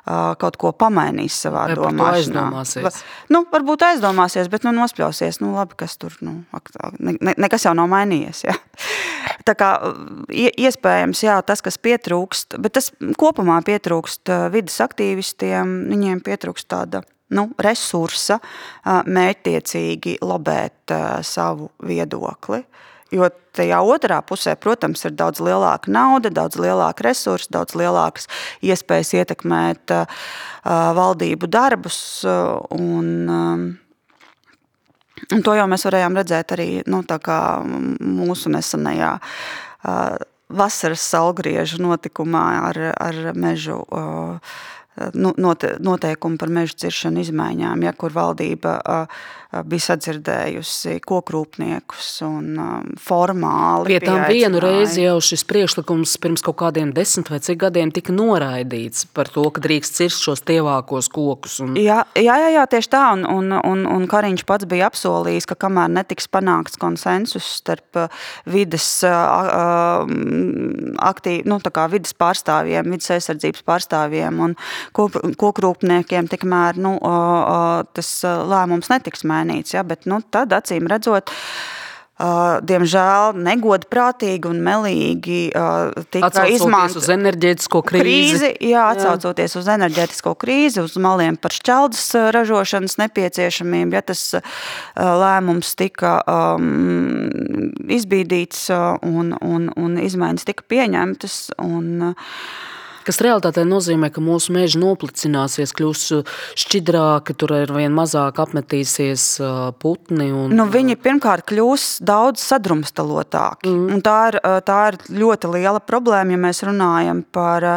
kaut 0.04 0.58
ko 0.60 0.74
pamainīs 0.76 1.36
savā 1.46 1.64
Vai 1.70 1.76
domāšanā. 1.80 2.18
Aizdomāsies. 2.20 2.98
Nu, 3.32 3.46
varbūt 3.52 3.86
aizdomāsies, 3.88 4.50
bet 4.52 4.66
nu, 4.68 4.74
nospļausies. 4.76 5.39
Nu, 5.39 5.54
labi, 5.56 5.78
kas 5.80 5.96
tur 6.00 6.16
nu, 6.24 6.41
ne, 7.00 7.16
ne, 7.22 7.36
nekas 7.39 7.64
jau 7.70 7.72
nav 7.78 7.88
mainījies. 7.91 8.44
Ja? 8.50 8.58
Tā 9.48 9.56
kā 9.60 9.70
iespējams, 10.28 11.24
jā, 11.24 11.38
tas, 11.48 11.64
kas 11.64 11.80
pietrūkst, 11.80 12.60
bet 12.64 12.76
tas 12.76 12.91
kopumā 13.20 13.62
pietrūkst 13.64 14.32
vidas 14.52 14.76
aktīvistiem, 14.84 15.74
viņiem 15.91 16.24
pietrūkst 16.28 16.68
tāda 16.72 17.04
nu, 17.34 17.50
resursa 17.62 18.40
mērķtiecīgi 18.86 20.20
lobēt 20.24 20.94
savu 21.26 21.72
viedokli. 21.84 22.64
Jo 23.14 23.28
tajā 23.54 23.78
otrā 23.86 24.18
pusē, 24.26 24.56
protams, 24.58 25.04
ir 25.06 25.14
daudz 25.18 25.42
lielāka 25.44 25.92
nauda, 25.94 26.32
daudz 26.34 26.58
lielāka 26.58 27.06
resursa, 27.06 27.52
daudz 27.54 27.76
lielākas 27.78 28.26
iespējas 28.66 29.14
ietekmēt 29.20 29.94
uh, 29.94 30.24
valdību 30.98 31.50
darbus. 31.54 32.00
Un, 32.74 33.12
um, 33.30 33.66
un 35.30 35.46
to 35.46 35.56
jau 35.60 35.70
mēs 35.70 35.86
varējām 35.90 36.18
redzēt 36.24 36.56
arī 36.58 36.70
nu, 36.90 37.04
mūsu 37.06 38.54
nesenajā 38.54 39.14
uh, 39.22 40.18
vasaras 40.54 41.06
saulgriežu 41.14 41.84
notikumā 41.86 42.46
ar, 42.72 42.82
ar 42.98 43.22
mežu. 43.38 43.84
Uh, 43.94 44.56
noteikumu 45.14 46.38
par 46.38 46.52
meža 46.54 46.78
ciršanu 46.86 47.24
izmaiņām, 47.24 47.86
ja, 47.88 47.94
kur 47.98 48.14
valdība 48.14 48.78
uh, 48.82 49.24
bija 49.62 49.86
sadzirdējusi 49.91 50.97
kokrūpniekus 51.06 52.10
un 52.26 52.58
formāli. 53.01 53.93
Pie 53.93 53.99
tam 54.01 54.24
vienu 54.26 54.62
reizi 54.64 55.04
jau 55.06 55.20
šis 55.24 55.43
priekšlikums 55.49 56.16
pirms 56.24 56.43
kaut 56.45 56.58
kādiem 56.64 56.93
desmit 56.95 57.30
vai 57.30 57.39
cik 57.43 57.60
gadiem 57.66 57.91
tika 57.93 58.16
noraidīts 58.16 59.06
par 59.14 59.30
to, 59.32 59.45
ka 59.54 59.62
drīkst 59.64 59.99
cirst 59.99 60.24
šos 60.26 60.41
tievākos 60.47 61.10
kokus. 61.14 61.60
Un... 61.64 61.76
Jā, 61.80 61.99
jā, 62.18 62.38
jā, 62.41 62.49
jā, 62.56 62.64
tieši 62.72 62.91
tā, 62.95 63.04
un, 63.18 63.26
un, 63.30 63.54
un, 63.60 63.86
un 63.89 64.08
Kariņš 64.10 64.45
pats 64.49 64.70
bija 64.70 64.89
apsolījis, 64.89 65.47
ka 65.49 65.56
kamēr 65.68 65.91
netiks 65.99 66.28
panākts 66.34 66.80
konsensus 66.82 67.45
starp 67.60 68.08
vides, 68.49 68.88
aktīvi, 71.14 71.45
nu, 71.49 71.60
vides 71.93 72.18
pārstāvjiem, 72.18 72.89
vides 72.95 73.12
aizsardzības 73.14 73.66
pārstāvjiem 73.68 74.41
un 74.47 74.58
kokrūpniekiem, 74.95 76.32
tikmēr 76.32 76.82
nu, 76.82 76.97
tas 77.93 78.10
lēmums 78.24 78.89
netiks 78.93 79.24
mainīts 79.28 79.43
mainīts. 79.44 79.76
Ja? 79.76 79.84
Bet 79.84 80.08
nu, 80.10 80.22
tad, 80.32 80.54
acīm 80.56 80.89
redzot, 80.91 81.34
Uh, 82.14 82.60
diemžēl 82.62 83.34
negodprātīgi 83.41 84.46
un 84.46 84.60
melīgi 84.62 85.48
uh, 85.58 85.89
tika 86.14 86.44
izmantot 86.46 87.00
uz 87.02 87.08
enerģētisko 87.10 87.80
krīzi. 87.89 88.04
krīzi 88.06 88.70
jā, 88.70 88.84
atsaucoties 88.94 89.56
jā. 89.58 89.64
uz 89.64 89.70
enerģētisko 89.74 90.36
krīzi, 90.38 90.84
uz 90.86 90.94
maliem 91.02 91.39
par 91.41 91.56
šķeldas 91.58 92.04
ražošanas 92.38 93.00
nepieciešamību. 93.02 93.98
Ja 93.98 94.04
tas 94.06 94.22
uh, 94.38 94.62
lēmums 94.94 95.74
tika 95.82 96.20
um, 96.30 97.34
izbīdīts 97.98 98.68
un, 99.10 99.34
un, 99.41 99.72
un 99.74 99.98
izmaiņas 100.06 100.48
tika 100.54 100.70
pieņemtas. 100.70 101.39
Un, 101.66 102.14
uh, 102.14 102.38
kas 103.08 103.20
realitātē 103.24 103.66
nozīmē, 103.68 104.10
ka 104.14 104.24
mūsu 104.24 104.54
meži 104.56 104.80
noplicināsies, 104.82 105.74
kļūs 105.76 106.04
šķidrāki, 106.60 107.36
tur 107.39 107.56
ir 107.58 107.74
vien 107.76 107.93
mazāk 107.95 108.39
apmetīsies 108.43 109.26
putni. 109.82 110.30
Un... 110.32 110.54
Nu, 110.58 110.68
viņi 110.72 110.97
pirmkārt 111.04 111.47
kļūs 111.49 111.88
daudz 112.06 112.43
sadrumstalotāki. 112.43 113.72
Mm. 113.72 113.89
Un 113.97 114.06
tā, 114.06 114.18
ir, 114.32 114.39
tā 114.68 114.80
ir 114.91 114.99
ļoti 115.24 115.54
liela 115.56 115.84
problēma, 115.84 116.36
ja 116.36 116.43
mēs 116.47 116.64
runājam 116.68 117.24
par, 117.34 117.70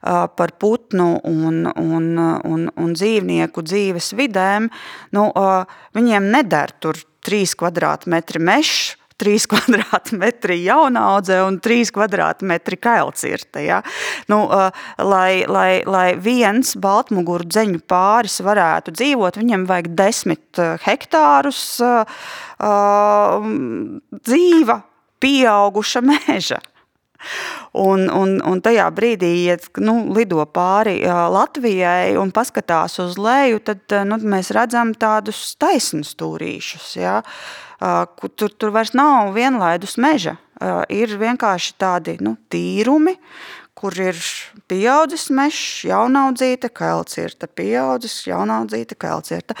par 0.00 0.54
putnu 0.60 1.10
un, 1.26 1.64
un, 1.74 2.08
un, 2.46 2.70
un 2.70 2.96
dzīvnieku 2.96 3.64
dzīves 3.66 4.14
vidēm. 4.18 4.70
Nu, 5.16 5.28
viņiem 5.96 6.30
neder 6.34 6.74
tur 6.80 6.98
trīs 7.24 7.54
kvadrātmetri 7.58 8.40
mežs, 8.42 8.96
3 9.20 9.46
kvadrātmetri 9.52 10.60
jaunaudzē 10.64 11.40
un 11.46 11.58
3 11.62 11.92
kvadrātmetri 11.96 12.78
kailcirta. 12.80 13.62
Ja? 13.64 13.80
Nu, 14.32 14.42
lai, 14.96 15.44
lai, 15.48 15.82
lai 15.86 16.08
viens 16.20 16.74
baltmuguru 16.80 17.48
dzeņu 17.48 17.82
pāris 17.90 18.40
varētu 18.44 18.96
dzīvot, 18.96 19.40
viņam 19.40 19.68
vajag 19.70 19.92
10 20.00 20.62
hektārus 20.86 21.62
dzīva, 24.24 24.80
pieauguša 25.20 26.04
meža. 26.04 26.60
Un, 27.78 28.08
un, 28.10 28.32
un 28.42 28.58
tajā 28.58 28.88
brīdī, 28.90 29.30
ja 29.46 29.54
nu, 29.78 30.08
lido 30.16 30.42
pāri 30.50 30.96
Latvijai 31.06 32.16
un 32.18 32.32
paskatās 32.34 32.98
uz 32.98 33.14
leju, 33.20 33.60
tad 33.62 33.94
nu, 34.08 34.18
mēs 34.32 34.50
redzam 34.56 34.90
tādus 34.98 35.54
taisnus 35.60 36.16
stūrīšus. 36.16 36.88
Ja? 36.98 37.20
Tur, 37.78 38.50
tur 38.50 38.74
vairs 38.74 38.90
nav 38.98 39.30
vienlaidus 39.36 39.94
meža. 40.02 40.34
Ir 40.90 41.14
vienkārši 41.20 41.76
tādi 41.80 42.16
nu, 42.26 42.34
tīrumi, 42.50 43.14
kur 43.78 43.94
ir 44.02 44.18
pieaudzis 44.68 45.28
mežs, 45.32 45.86
jaunaudzīta 45.86 46.72
kailcirta, 46.74 47.46
pieaudzis 47.46 48.18
jaunaudzīta 48.26 48.98
kailcirta. 48.98 49.54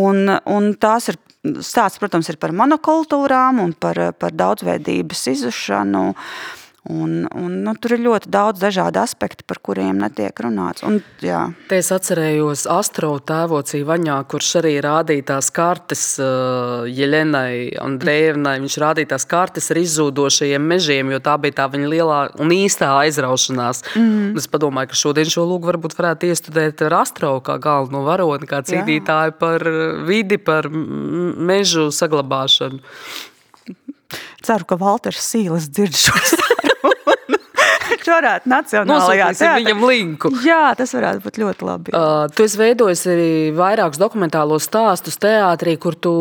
Un, 0.00 0.24
un 0.48 0.72
tās 0.80 1.12
ir 1.12 1.20
stāsts, 1.60 2.00
protams, 2.00 2.32
ir 2.32 2.40
par 2.42 2.56
monokultūrām 2.56 3.60
un 3.62 3.76
par, 3.76 4.00
par 4.16 4.34
daudzveidības 4.40 5.28
izušanu. 5.36 6.08
Uh, 6.16 6.58
Un, 6.90 7.28
un, 7.38 7.60
nu, 7.62 7.72
tur 7.78 7.92
ir 7.94 8.00
ļoti 8.02 8.26
daudz 8.34 8.58
dažādu 8.58 8.98
aspektu, 8.98 9.44
par 9.46 9.60
kuriem 9.62 10.00
netiek 10.02 10.34
runāts. 10.42 10.82
Un, 10.82 10.96
jā. 11.22 11.44
Te 11.70 11.78
es 11.78 11.92
atcerējos 11.94 12.64
Astro 12.74 13.12
tēvocī 13.22 13.84
Vaņā, 13.86 14.16
kurš 14.26 14.48
arī 14.58 14.72
rādīja 14.82 15.28
tās 15.30 15.52
kartes 15.54 16.02
uh, 16.18 16.82
Jelenai 16.90 17.70
Andrejevnai. 17.78 18.56
Viņš 18.64 18.80
rādīja 18.82 19.12
tās 19.14 19.28
kartes 19.30 19.70
ar 19.70 19.78
izzūdošajiem 19.78 20.68
mežiem, 20.74 21.14
jo 21.14 21.22
tā 21.22 21.36
bija 21.38 21.60
tā 21.62 21.70
viņa 21.70 21.94
lielā 21.94 22.20
un 22.42 22.50
īstā 22.58 22.90
aizraušanās. 23.04 23.86
Mm. 23.94 24.34
Es 24.42 24.50
padomāju, 24.50 24.90
ka 24.90 25.02
šodien 25.04 25.30
šo 25.30 25.46
lūgu 25.52 25.70
varbūt 25.70 25.94
varētu 26.00 26.34
iestudēt 26.34 26.82
ar 26.90 26.98
Astro 27.04 27.36
kā 27.46 27.60
galveno 27.62 28.02
varoni, 28.10 28.50
kā 28.50 28.64
cīnītāju 28.66 29.38
par 29.38 29.70
vidi, 30.10 30.42
par 30.42 30.66
mežu 30.66 31.92
saglabāšanu. 31.94 32.82
Ceru, 34.42 34.66
ka 34.66 34.76
Valters 34.80 35.22
Sīles 35.22 35.70
dzird 35.70 35.94
šos 35.94 36.34
Viņš 38.02 38.10
varētu 38.10 38.50
nacionālajā 38.50 39.26
teātrī. 39.38 39.62
viņam 39.62 39.82
linku. 39.86 40.30
Jā, 40.42 40.72
tas 40.74 40.90
varētu 40.96 41.22
būt 41.22 41.36
ļoti 41.38 41.66
labi. 41.68 41.92
Uh, 41.94 42.24
tu 42.34 42.42
esi 42.42 42.58
veidojis 42.58 43.02
arī 43.06 43.28
vairākus 43.54 44.00
dokumentālos 44.00 44.66
stāstus 44.66 45.20
teātrī, 45.22 45.76
kur 45.78 45.94
tu 45.94 46.14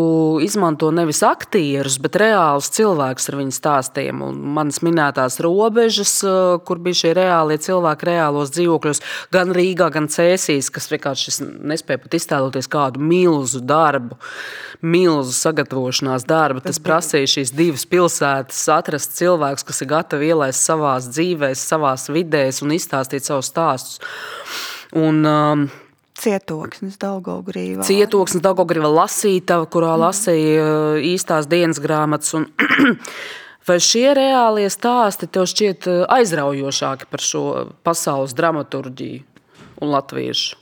izmanto 0.45 0.91
nevis 0.93 1.23
aktierus, 1.25 1.97
bet 1.97 2.19
reālus 2.21 2.69
cilvēkus 2.75 3.31
ar 3.31 3.37
viņu 3.39 3.55
stāstiem. 3.57 4.21
Un 4.27 4.37
manas 4.53 4.83
minētās 4.85 5.39
robežas, 5.41 6.13
uh, 6.21 6.59
kur 6.61 6.77
bija 6.85 6.99
šie 7.01 7.15
reālie 7.17 7.57
cilvēki 7.57 8.09
reālos 8.11 8.53
dzīvokļos, 8.53 9.01
gan 9.33 9.49
Rīgā, 9.57 9.89
gan 9.95 10.05
Cēsīs, 10.11 10.69
kas 10.69 10.91
vienkārši 10.93 11.33
nespēja 11.65 12.03
pat 12.05 12.19
iztēloties 12.19 12.69
kādu 12.69 13.01
milzu 13.01 13.63
darbu, 13.65 14.19
milzu 14.85 15.33
sagatavošanās 15.33 16.29
darbu. 16.29 16.61
Tas 16.61 16.77
prasīja 16.77 17.33
šīs 17.39 17.55
divas 17.57 17.89
pilsētas, 17.89 18.61
atrast 18.69 19.17
cilvēkus, 19.17 19.65
kas 19.65 19.81
ir 19.81 19.91
gatavi 19.95 20.29
ielaist 20.29 20.61
savās 20.61 21.09
dzīvēs, 21.09 21.70
savās 21.71 22.09
vidēs 22.11 22.61
un 22.65 22.75
izstāstīt 22.75 23.27
savus 23.27 23.51
stāstus. 23.51 24.01
Un, 24.97 25.23
um, 25.25 25.69
Cietoksnis 26.21 26.99
Daugaugrīvā. 27.01 27.85
Cietoksnis 27.87 28.43
Daugaugrīvā 28.45 28.89
lasītava, 28.91 29.65
kurā 29.71 29.95
mm. 29.95 30.01
lasīja 30.03 30.65
uh, 30.65 30.97
īstās 31.11 31.49
dienas 31.49 31.81
grāmatas. 31.81 32.35
Un, 32.37 32.49
vai 33.67 33.79
šie 33.81 34.11
reālie 34.17 34.67
stāsti 34.69 35.29
tev 35.31 35.47
šķiet 35.49 35.89
uh, 35.89 36.01
aizraujošāki 36.19 37.09
par 37.09 37.25
šo 37.25 37.45
pasaules 37.87 38.35
dramaturģiju 38.37 39.23
un 39.81 39.95
latviešu? 39.95 40.59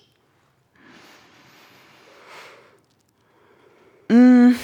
Mm. 4.10 4.56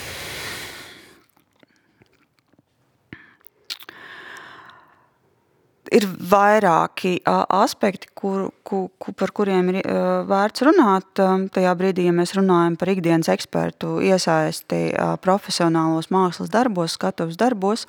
Ir 5.94 6.06
vairāki 6.32 7.18
aspekti, 7.26 8.10
kur, 8.18 8.50
kur, 8.66 9.14
par 9.18 9.34
kuriem 9.36 9.74
ir 9.74 9.82
vērts 10.30 10.66
runāt. 10.66 11.22
Tajā 11.54 11.76
brīdī, 11.78 12.08
ja 12.10 12.16
mēs 12.16 12.36
runājam 12.38 12.78
par 12.80 12.92
ikdienas 12.94 13.30
ekspertu 13.34 14.00
iesaisti 14.06 14.88
profesionālos 15.26 16.12
mākslas 16.14 16.54
darbos, 16.54 16.98
skatuves 16.98 17.38
darbos. 17.42 17.86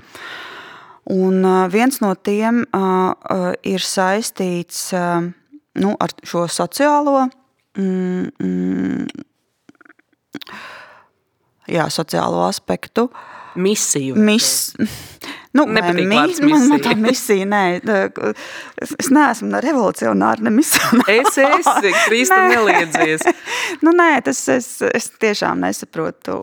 Un 1.12 1.44
viens 1.70 2.00
no 2.02 2.14
tiem 2.18 2.64
ir 3.62 3.84
saistīts 3.86 4.88
nu, 5.76 5.94
ar 6.00 6.14
šo 6.26 6.46
sociālo, 6.50 7.26
mm, 7.78 8.28
mm, 8.42 9.06
jā, 11.72 11.88
sociālo 11.92 12.44
aspektu. 12.48 13.08
Misiju. 13.56 14.16
Mis, 14.16 14.50
Nu, 15.56 15.66
mis, 15.66 16.40
man, 16.44 16.68
man 16.68 16.80
tā 16.84 16.92
misija, 17.00 17.46
nē, 17.48 17.62
es, 18.82 18.92
es 19.00 19.08
neesmu 19.14 19.48
ne 19.54 19.60
revolucionāri, 19.64 20.44
ne 20.44 20.52
misionāri. 20.52 21.20
Es 21.22 21.38
esi, 21.40 21.92
Kristu 22.06 22.40
neliedzies. 22.50 23.24
nu, 23.84 23.94
nē, 23.96 24.10
tas 24.26 24.42
es, 24.52 24.68
es 24.84 25.08
tiešām 25.22 25.64
nesaprotu 25.64 26.42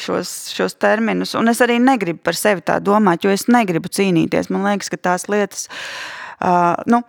šos, 0.00 0.32
šos 0.56 0.78
terminus, 0.80 1.36
un 1.38 1.52
es 1.52 1.60
arī 1.64 1.76
negribu 1.84 2.22
par 2.30 2.38
sevi 2.38 2.64
tā 2.64 2.78
domāt, 2.84 3.26
jo 3.26 3.34
es 3.34 3.44
negribu 3.52 3.92
cīnīties. 3.92 4.48
Man 4.54 4.64
liekas, 4.70 4.92
ka 4.92 5.00
tās 5.10 5.28
lietas, 5.28 5.68
uh, 6.40 6.78
nu, 6.88 7.04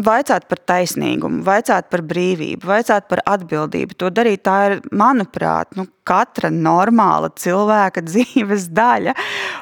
Vaicāt 0.00 0.46
par 0.48 0.56
taisnīgumu, 0.64 1.42
vaicāt 1.44 1.90
par 1.92 2.00
brīvību, 2.08 2.64
vaicāt 2.64 3.10
par 3.10 3.20
atbildību. 3.28 3.98
To 4.00 4.08
darīt, 4.08 4.40
tā 4.48 4.54
ir, 4.70 4.78
manuprāt, 4.88 5.74
nu, 5.76 5.84
katra 6.08 6.48
normāla 6.48 7.28
cilvēka 7.36 8.00
dzīves 8.08 8.70
daļa. 8.72 9.12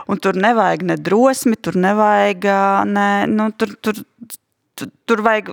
Un 0.07 0.22
tur 0.22 0.39
nevajag 0.39 0.87
ne 0.87 0.99
drosmi, 1.03 1.59
tur 1.59 1.81
nevajag 1.83 2.47
ne, 2.93 3.11
nu, 3.26 3.51
tur, 3.59 3.74
tur, 3.83 3.99
tur, 4.78 4.95
tur 5.11 5.24
vajag 5.26 5.51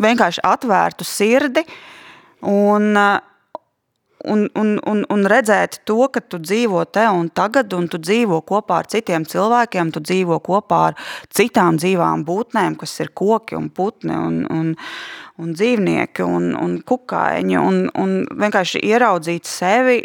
vienkārši 0.00 0.44
atvērtu 0.44 1.08
sirdi 1.08 1.64
un, 2.44 2.92
un, 4.24 4.44
un, 4.58 4.74
un, 4.86 5.02
un 5.08 5.24
redzēt 5.28 5.80
to, 5.88 5.98
ka 6.12 6.20
tu 6.20 6.40
dzīvo 6.42 6.84
te 6.92 7.06
un 7.08 7.30
tagad, 7.32 7.72
un 7.76 7.88
tu 7.90 8.00
dzīvo 8.02 8.42
kopā 8.48 8.82
ar 8.82 8.90
citiem 8.90 9.24
cilvēkiem, 9.28 9.92
tu 9.94 10.02
dzīvo 10.04 10.40
kopā 10.44 10.82
ar 10.90 11.00
citām 11.32 11.80
dzīvām 11.80 12.24
būtnēm, 12.28 12.76
kas 12.80 12.98
ir 13.00 13.12
koki 13.16 13.58
un 13.58 13.70
putni 13.74 14.14
un, 14.16 14.40
un, 14.50 14.72
un 15.40 15.52
dzīvnieki 15.56 16.26
un, 16.26 16.52
un 16.58 16.78
kukaiņi, 16.86 17.58
un, 17.60 17.82
un 17.98 18.16
vienkārši 18.44 18.82
ieraudzīt 18.90 19.48
sevi 19.48 20.00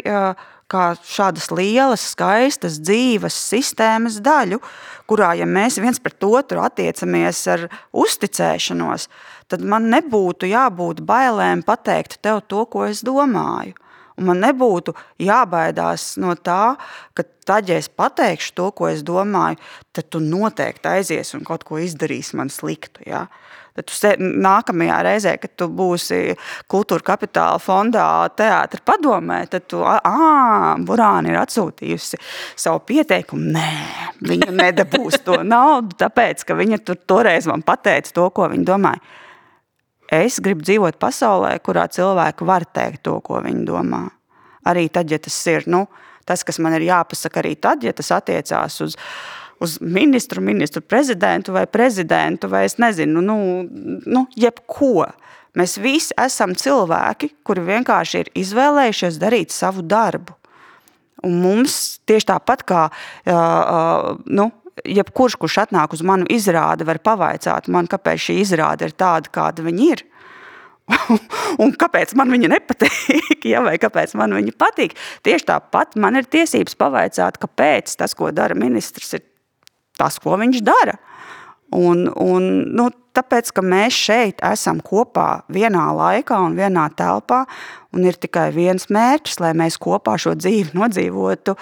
kā 0.66 0.86
šādas 1.06 1.50
lielas, 1.54 2.02
skaistas, 2.10 2.80
dzīves 2.82 3.36
sistēmas 3.52 4.18
daļu, 4.24 4.58
kurā, 5.06 5.32
ja 5.38 5.46
mēs 5.46 5.78
viens 5.78 6.00
pret 6.02 6.26
otru 6.26 6.64
attiecamies 6.64 7.42
ar 7.52 7.66
uzticēšanos, 7.94 9.06
tad 9.46 9.62
man 9.62 9.86
nebūtu 9.92 10.50
jābūt 10.50 11.04
bailēm 11.06 11.62
pateikt 11.66 12.18
tev 12.26 12.42
to, 12.50 12.66
ko 12.70 12.88
es 12.90 13.04
domāju. 13.06 13.76
Un 14.16 14.30
man 14.30 14.40
nebūtu 14.40 14.94
jābaidās 15.20 16.14
no 16.22 16.32
tā, 16.40 16.76
ka 17.12 17.24
tad, 17.46 17.68
ja 17.68 17.76
es 17.76 17.90
pateikšu 17.92 18.54
to, 18.56 18.70
ko 18.76 18.88
es 18.88 19.04
domāju, 19.06 19.60
tad 19.92 20.08
tu 20.12 20.22
noteikti 20.24 20.88
aizies 20.88 21.34
un 21.36 21.44
kaut 21.44 21.66
ko 21.68 21.80
izdarīsi 21.82 22.38
man 22.40 22.48
sliktu. 22.52 23.04
Ja? 23.06 23.26
Tad 23.76 23.84
tu 23.90 23.92
se, 23.92 24.14
nākamajā 24.16 25.00
reizē, 25.04 25.34
kad 25.40 25.52
tu 25.60 25.68
būsi 25.68 26.32
kultūra 26.72 27.04
kapitāla 27.12 27.60
fondā 27.60 28.06
teātra 28.32 28.80
padomē, 28.88 29.42
tad 29.52 29.66
tu, 29.68 29.82
ā, 29.84 30.00
Burāni 30.86 31.34
ir 31.34 31.42
atsūtījusi 31.42 32.20
savu 32.56 32.80
pieteikumu. 32.88 33.52
Nē, 33.52 33.68
viņa 34.24 34.56
nedabūs 34.62 35.20
to 35.28 35.42
naudu, 35.54 35.92
tāpēc, 36.00 36.46
ka 36.48 36.56
viņa 36.56 36.80
tur 36.88 37.02
toreiz 37.04 37.48
man 37.50 37.66
pateica 37.66 38.16
to, 38.16 38.30
ko 38.32 38.48
viņa 38.54 38.68
domāja. 38.72 39.04
Es 40.12 40.38
gribu 40.42 40.62
dzīvot 40.62 41.00
pasaulē, 41.02 41.56
kurā 41.64 41.86
cilvēki 41.90 42.46
var 42.46 42.66
teikt 42.70 43.02
to, 43.08 43.18
ko 43.24 43.40
viņi 43.42 43.64
domā. 43.66 44.04
Arī 44.66 44.86
tad, 44.90 45.10
ja 45.10 45.18
tas 45.22 45.38
ir 45.50 45.66
nu, 45.70 45.86
tas, 46.26 46.42
kas 46.46 46.58
man 46.62 46.76
ir 46.78 46.86
jāpasaka, 46.86 47.42
arī 47.42 47.54
tad, 47.58 47.82
ja 47.86 47.94
tas 47.94 48.12
attiecās 48.14 48.80
uz, 48.82 48.96
uz 49.62 49.76
ministru, 49.80 50.42
ministru 50.42 50.82
prezidentu 50.82 51.54
vai 51.54 51.66
prezidentu, 51.66 52.50
vai 52.50 52.64
es 52.66 52.78
nezinu, 52.82 53.22
nu, 53.22 53.38
nu, 54.06 54.26
jebko. 54.38 55.08
Mēs 55.56 55.78
visi 55.80 56.12
esam 56.20 56.52
cilvēki, 56.54 57.30
kuri 57.46 57.64
vienkārši 57.64 58.20
ir 58.20 58.32
izvēlējušies 58.42 59.18
darīt 59.22 59.54
savu 59.54 59.82
darbu. 59.86 60.34
Un 61.24 61.38
mums 61.40 61.96
tieši 62.06 62.28
tāpat 62.28 62.62
kā 62.68 62.82
uh, 62.90 63.32
uh, 63.32 64.18
nu, 64.28 64.50
jebkurš, 64.84 65.38
kurš 65.40 65.62
atnāk 65.64 65.94
uz 65.96 66.02
manu 66.06 66.26
izrādi, 66.32 66.86
var 66.88 67.00
pavaicāt 67.04 67.70
man, 67.72 67.88
kāpēc 67.90 68.28
šī 68.28 68.38
izrāde 68.42 68.90
ir 68.90 68.96
tāda, 68.98 69.32
kāda 69.32 69.64
viņa 69.66 69.88
ir. 69.94 70.04
un 71.62 71.72
kāpēc 71.74 72.12
man 72.18 72.30
viņa 72.30 72.50
nepatīk, 72.52 73.46
ja, 73.52 73.62
vai 73.64 73.74
kāpēc 73.82 74.14
man 74.18 74.36
viņa 74.36 74.54
patīk. 74.58 74.94
Tieši 75.26 75.48
tāpat 75.48 75.96
man 76.00 76.20
ir 76.20 76.28
tiesības 76.30 76.78
pavaicāt, 76.78 77.40
kāpēc 77.42 77.96
tas, 77.98 78.14
ko 78.14 78.30
dara 78.34 78.56
ministrs, 78.58 79.16
ir 79.18 79.24
tas, 79.98 80.20
ko 80.22 80.38
viņš 80.38 80.62
dara. 80.66 80.98
Un, 81.74 82.04
un, 82.22 82.44
nu, 82.78 82.86
tāpēc, 83.16 83.50
ka 83.56 83.64
mēs 83.66 83.96
šeit 83.98 84.44
esam 84.46 84.78
kopā 84.84 85.42
vienā 85.50 85.88
laikā 85.96 86.38
un 86.46 86.54
vienā 86.54 86.86
telpā, 86.94 87.42
un 87.96 88.06
ir 88.06 88.20
tikai 88.22 88.52
viens 88.54 88.86
mērķis, 88.92 89.40
lai 89.42 89.50
mēs 89.58 89.80
kopā 89.82 90.14
šo 90.20 90.36
dzīvi 90.38 90.76
nodzīvotu 90.78 91.56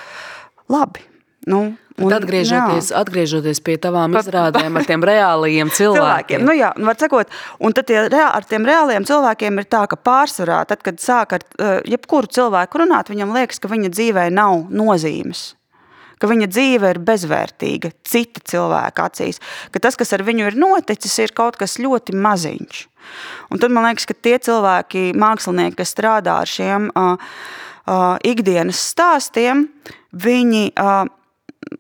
labi. 0.74 1.13
Nu, 1.50 1.64
Un, 1.94 2.10
atgriežoties, 2.10 2.88
jā. 2.90 3.00
atgriežoties 3.04 3.60
pie 3.62 3.76
tavām 3.78 4.16
izrādēm 4.18 4.80
ar 4.80 4.86
tiem 4.88 5.04
reālajiem 5.06 5.68
cilvēkiem. 5.70 6.40
cilvēkiem. 6.42 6.42
Nu 6.42 6.56
jā, 6.58 6.72
var 6.88 6.98
sakot, 6.98 7.30
un 7.62 7.76
tad 7.76 7.86
tie, 7.86 8.00
ar 8.02 8.48
tiem 8.50 8.66
reālajiem 8.66 9.06
cilvēkiem 9.06 9.62
ir 9.62 9.68
tā, 9.70 9.84
ka 9.90 9.98
pārsvarā, 10.02 10.64
tad, 10.66 10.82
kad 10.82 10.98
sāk 10.98 11.36
ar 11.38 11.46
uh, 11.46 11.76
jebkuru 11.86 12.32
cilvēku 12.34 12.82
runāt, 12.82 13.14
viņam 13.14 13.36
liekas, 13.38 13.62
ka 13.62 13.70
viņa 13.70 13.92
dzīvē 13.94 14.26
nav 14.34 14.66
nozīmes. 14.74 15.52
Ka 16.18 16.30
viņa 16.30 16.50
dzīve 16.50 16.92
ir 16.94 17.02
bezvērtīga, 17.04 17.92
cita 18.06 18.42
cilvēka 18.50 19.06
acīs. 19.06 19.38
Ka 19.70 19.82
tas, 19.86 19.94
kas 20.00 20.14
ar 20.16 20.26
viņu 20.26 20.50
ir 20.50 20.58
noticis, 20.58 21.14
ir 21.22 21.34
kaut 21.36 21.58
kas 21.60 21.78
ļoti 21.82 22.14
maziņš. 22.16 22.84
Un 23.54 23.60
tad 23.62 23.74
man 23.74 23.86
liekas, 23.86 24.06
ka 24.10 24.18
tie 24.18 24.38
cilvēki, 24.42 25.12
mākslinieki, 25.20 25.78
kas 25.78 25.94
strādā 25.94 26.40
ar 26.42 26.50
šiem 26.50 26.88
uh, 26.90 27.34
uh, 27.86 28.14
ikdienas 28.24 28.80
stāstiem, 28.94 29.68
viņi 30.10 30.72
uh, 30.72 31.04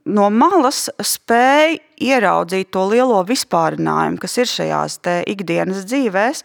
no 0.04 0.28
malas 0.32 0.86
spēj 1.00 1.78
ieraudzīt 2.04 2.70
to 2.74 2.84
lielo 2.90 3.20
vispārinājumu, 3.26 4.20
kas 4.22 4.36
ir 4.42 4.50
šajās 4.50 4.98
ikdienas 5.30 5.84
dzīvēs, 5.88 6.44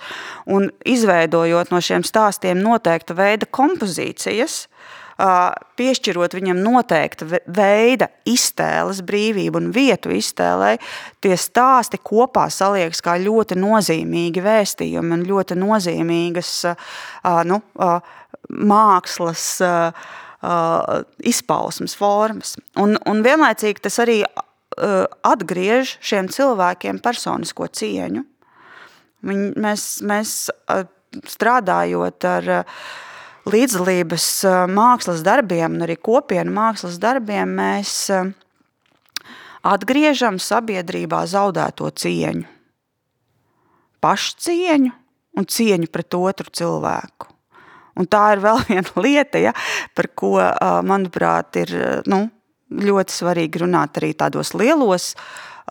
un 0.56 0.70
izveidojot 0.88 1.74
no 1.74 1.82
šiem 1.84 2.06
stāstiem 2.08 2.62
noteikta 2.64 3.18
veida 3.18 3.50
kompozīcijas, 3.50 4.66
piešķirot 5.76 6.38
viņam 6.38 6.62
noteikta 6.64 7.26
veida 7.28 8.08
iztēles 8.30 9.02
brīvību 9.04 9.60
un 9.60 9.68
vietu 9.76 10.14
iztēlē, 10.16 10.78
tie 11.20 11.36
stāsti 11.36 12.00
kopā 12.00 12.46
saliekas 12.54 13.04
kā 13.04 13.18
ļoti 13.20 13.58
nozīmīgi 13.60 14.46
vēstījumi 14.46 15.18
un 15.18 15.28
ļoti 15.28 15.60
nozīmīgas 15.60 16.54
nu, 17.52 17.60
mākslas 18.72 19.46
uh, 20.44 21.02
izpausmes 21.20 21.96
formas. 21.98 22.56
Un, 22.80 22.98
un 23.10 23.24
vienlaicīgi 23.26 23.86
tas 23.86 24.00
arī 24.04 24.22
uh, 24.24 25.06
atgriež 25.28 25.98
šiem 26.04 26.30
cilvēkiem 26.34 27.02
personisko 27.04 27.70
cieņu. 27.80 28.26
Viņ, 29.30 29.46
mēs, 29.60 29.88
mēs 30.08 30.36
uh, 30.50 30.86
strādājot 31.28 32.28
ar 32.30 32.52
līdzdalības 33.50 34.28
mākslas 34.70 35.24
darbiem 35.26 35.80
un 35.80 35.88
arī 35.88 35.96
kopienu 35.98 36.54
mākslas 36.54 37.00
darbiem, 37.02 37.56
mēs 37.58 38.12
atgriežam 39.66 40.38
sabiedrībā 40.44 41.24
zaudēto 41.26 41.90
cieņu. 41.90 42.46
Pašcieņu 44.00 44.94
un 45.40 45.50
cieņu 45.50 45.90
pret 45.92 46.16
otru 46.20 46.54
cilvēku. 46.56 47.34
Un 48.00 48.08
tā 48.10 48.24
ir 48.36 48.44
vēl 48.44 48.64
viena 48.72 49.06
lieta, 49.06 49.44
ja, 49.50 49.54
par 49.98 50.12
ko, 50.18 50.36
manuprāt, 50.88 51.60
ir 51.62 51.76
nu, 52.10 52.26
ļoti 52.70 53.16
svarīgi 53.16 53.64
runāt 53.64 53.98
arī 54.00 54.14
tādos 54.18 54.54
lielos 54.58 55.14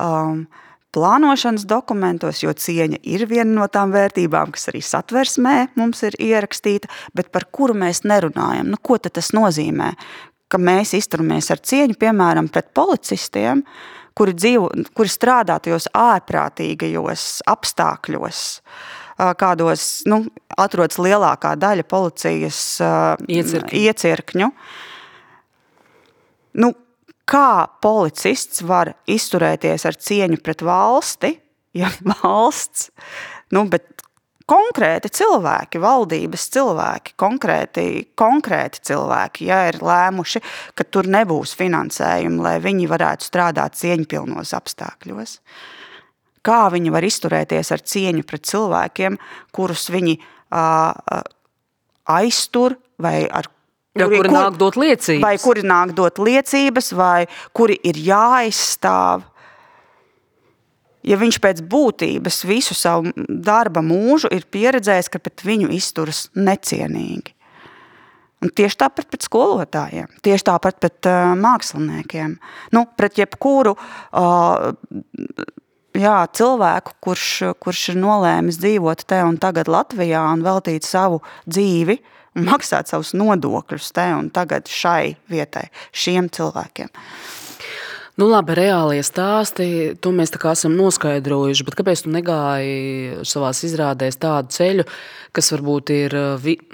um, 0.02 0.46
plānošanas 0.94 1.66
dokumentos, 1.68 2.42
jo 2.42 2.52
cieņa 2.52 3.00
ir 3.06 3.26
viena 3.30 3.50
no 3.60 3.68
tām 3.70 3.92
vērtībām, 3.94 4.52
kas 4.54 4.70
arī 4.72 4.82
satversmē 4.84 5.56
mums 5.78 6.02
ir 6.08 6.16
ierakstīta, 6.18 6.90
bet 7.14 7.30
par 7.34 7.46
kuru 7.52 7.76
mēs 7.78 8.02
nerunājam. 8.08 8.72
Nu, 8.72 8.80
ko 8.82 8.98
tas 8.98 9.32
nozīmē? 9.36 9.92
Ka 10.48 10.58
mēs 10.58 10.94
izturamies 10.96 11.50
ar 11.52 11.60
cieņu, 11.60 11.98
piemēram, 12.00 12.48
pret 12.48 12.72
policistiem, 12.74 13.62
kuri, 14.16 14.32
dzīvo, 14.34 14.70
kuri 14.96 15.12
strādā 15.12 15.58
tajos 15.62 15.90
ārprātīgajos 15.94 17.26
apstākļos. 17.52 18.46
Uh, 18.58 18.97
kādos 19.18 19.86
nu, 20.08 20.22
atrodas 20.58 20.98
lielākā 21.02 21.54
daļa 21.58 21.86
policijas 21.88 22.60
Iecirkņu. 23.26 23.80
iecirkņu. 23.82 24.50
Nu, 26.58 26.72
kā 27.28 27.68
policists 27.82 28.62
var 28.66 28.94
izturēties 29.10 29.86
ar 29.88 29.98
cieņu 29.98 30.40
pret 30.44 30.64
valsti, 30.66 31.34
ja 31.76 31.90
valsts, 32.22 32.90
nu, 33.54 33.66
bet 33.70 33.90
konkrēti 34.48 35.10
cilvēki, 35.12 35.80
valdības 35.82 36.46
cilvēki, 36.54 37.16
konkrēti, 37.20 37.88
konkrēti 38.16 38.80
cilvēki, 38.88 39.50
ja 39.50 39.66
ir 39.68 39.82
lēmuši, 39.84 40.40
ka 40.78 40.86
tur 40.88 41.10
nebūs 41.10 41.52
finansējuma, 41.58 42.46
lai 42.46 42.54
viņi 42.64 42.88
varētu 42.88 43.28
strādāt 43.28 43.76
cieņpilnos 43.76 44.54
apstākļos. 44.56 45.36
Uh, 45.36 45.77
kā 46.46 46.62
viņi 46.72 46.92
var 46.94 47.06
izturēties 47.06 47.72
ar 47.74 47.84
cieņu 47.84 48.26
pret 48.28 48.46
cilvēkiem, 48.48 49.18
kurus 49.54 49.88
viņi 49.92 50.18
uh, 50.18 51.22
aiztur 52.18 52.78
vai 52.98 53.22
ar 53.26 53.50
Ja, 53.98 54.06
kuri, 54.06 54.20
kuri 54.20 54.30
nāk 54.30 54.58
dot 54.60 54.76
liecības. 54.78 55.22
Vai 55.24 55.32
kuri 55.42 55.64
nāk 55.66 55.94
dot 55.96 56.20
liecības, 56.22 56.92
vai 56.94 57.26
kuri 57.56 57.78
ir 57.88 57.98
jāizstāv. 58.08 59.24
Ja 61.08 61.16
viņš 61.18 61.38
pēc 61.42 61.62
būtības 61.66 62.42
visu 62.46 62.76
savu 62.78 63.10
darba 63.26 63.82
mūžu 63.82 64.30
ir 64.34 64.44
pieredzējis, 64.52 65.10
ka 65.10 65.22
pret 65.22 65.42
viņu 65.46 65.70
izturas 65.74 66.26
necienīgi. 66.36 67.34
Un 68.44 68.52
tieši 68.54 68.78
tāpat 68.84 69.08
pret 69.10 69.24
skolotājiem, 69.26 70.10
tieši 70.22 70.46
tāpat 70.46 70.78
pret 70.78 71.08
uh, 71.10 71.32
māksliniekiem. 71.38 72.36
Nu, 72.76 72.84
pret 72.94 73.18
jebkuru 73.18 73.72
uh, 73.74 74.68
jā, 75.96 76.18
cilvēku, 76.34 76.94
kurš, 77.04 77.28
kurš 77.62 77.88
ir 77.94 78.00
nolēmis 78.02 78.60
dzīvot 78.60 79.06
te 79.08 79.22
un 79.24 79.38
tagad 79.40 79.70
Latvijā 79.70 80.24
un 80.32 80.44
veltīt 80.46 80.86
savu 80.86 81.22
dzīvi 81.48 81.98
un 82.38 82.48
maksāt 82.48 82.90
savus 82.90 83.14
nodokļus 83.16 83.92
te 83.96 84.06
un 84.16 84.30
tagad 84.34 84.68
šai 84.70 85.16
vietai, 85.30 85.68
šiem 85.92 86.30
cilvēkiem. 86.34 86.92
Nu, 88.18 88.26
labi, 88.26 88.56
reālie 88.58 88.98
stāsti, 89.06 89.94
to 90.02 90.10
mēs 90.10 90.32
esam 90.34 90.72
noskaidrojuši. 90.74 91.64
Bet 91.68 91.76
kāpēc 91.78 92.00
tu 92.02 92.10
negāji 92.10 93.20
savā 93.22 93.52
izrādēs 93.54 94.18
tādu 94.18 94.50
ceļu, 94.56 94.86
kas 95.38 95.52
varbūt 95.54 95.92
ir 95.94 96.16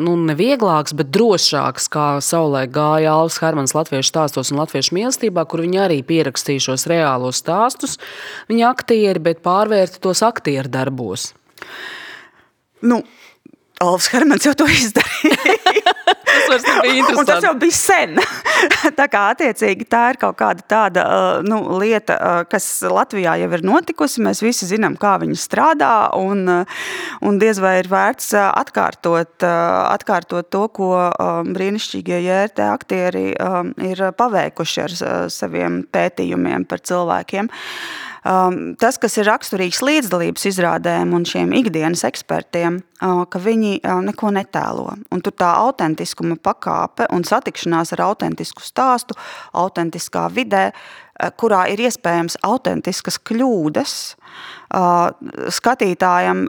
nu, 0.01 0.15
nevieglāks, 0.31 0.97
bet 0.97 1.11
drošāks, 1.13 1.91
kā 1.93 2.07
savulaik 2.25 2.73
gāja 2.73 3.13
Alvis 3.13 3.37
Hermans 3.45 3.77
Latviešu 3.77 4.09
stāstos 4.09 4.55
un 4.55 4.63
Latviešu 4.63 4.97
mīlestībā, 4.97 5.45
kur 5.45 5.61
viņi 5.67 5.83
arī 5.85 5.99
pierakstīja 6.09 6.71
šos 6.71 6.87
reālos 6.89 7.43
stāstus. 7.45 7.99
Viņi 8.49 8.65
aktieri, 8.71 9.21
bet 9.29 9.45
pārvērti 9.45 10.01
tos 10.01 10.25
aktieru 10.25 10.73
darbos. 10.73 11.35
Nu, 12.81 13.03
Alvis 13.85 14.09
Hermans 14.17 14.49
jau 14.49 14.57
to 14.65 14.71
izdarīja. 14.73 15.93
tas 16.05 16.63
bija 16.83 16.95
interesanti. 16.95 17.21
Un 17.21 17.29
tas 17.29 17.47
jau 17.47 17.55
bija 17.59 17.77
sen. 17.77 18.19
tā 18.99 19.07
kā 19.11 19.23
attiecīgi 19.33 19.87
tā 19.91 20.03
ir 20.13 20.19
kaut 20.23 20.37
kāda 20.41 20.65
tāda 20.69 21.05
nu, 21.47 21.61
lieta, 21.81 22.17
kas 22.51 22.67
Latvijā 22.91 23.37
jau 23.43 23.51
ir 23.57 23.65
notikusi. 23.67 24.23
Mēs 24.25 24.43
visi 24.45 24.69
zinām, 24.71 24.99
kā 25.01 25.17
viņi 25.23 25.39
strādā, 25.41 25.95
un, 26.19 26.47
un 27.25 27.43
diez 27.43 27.61
vai 27.63 27.77
ir 27.83 27.91
vērts 27.93 28.33
atkārtot, 28.45 29.45
atkārtot 29.45 30.51
to, 30.53 30.65
ko 30.75 30.93
brīnišķīgie 31.55 32.23
jērte 32.27 32.67
aktieri 32.69 33.27
ir 33.35 34.09
paveikuši 34.19 34.83
ar 34.85 34.99
saviem 35.33 35.83
pētījumiem 35.95 36.67
par 36.69 36.85
cilvēkiem. 36.85 37.51
Um, 38.25 38.73
tas, 38.81 38.97
kas 38.97 39.19
ir 39.21 39.27
raksturīgs 39.29 39.83
līdzdalības 39.85 40.47
izrādēm 40.49 41.11
un 41.13 41.27
šiem 41.29 41.51
ikdienas 41.59 42.07
ekspertiem, 42.09 42.79
uh, 42.81 43.27
ka 43.29 43.41
viņi 43.43 43.75
uh, 43.83 43.99
neko 44.07 44.31
netēlo. 44.33 44.95
Un 45.13 45.21
tur 45.21 45.35
tā 45.37 45.51
autentiskuma 45.61 46.39
pakāpe 46.41 47.05
un 47.13 47.27
satikšanās 47.29 47.93
ar 47.93 48.07
autentisku 48.07 48.65
stāstu, 48.65 49.13
autentiskā 49.53 50.25
vidē, 50.33 50.71
uh, 50.73 51.29
kurā 51.37 51.67
ir 51.73 51.85
iespējams 51.85 52.41
autentiskas 52.49 53.21
kļūdas, 53.21 53.95
skatītājam 55.55 56.41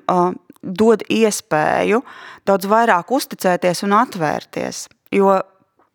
dod 0.66 1.04
iespēju 1.14 2.00
daudz 2.48 2.66
vairāk 2.70 3.12
uzticēties 3.14 3.84
un 3.86 3.94
atvērties. 4.00 4.88
Jo 5.14 5.36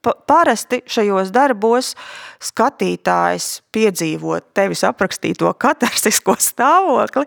Parasti 0.01 0.80
šajos 0.88 1.28
darbos 1.34 1.92
skatītājs 2.40 3.48
piedzīvo 3.74 4.38
tevis 4.57 4.80
aprakstīto 4.88 5.51
katarsisko 5.61 6.38
stāvokli 6.40 7.26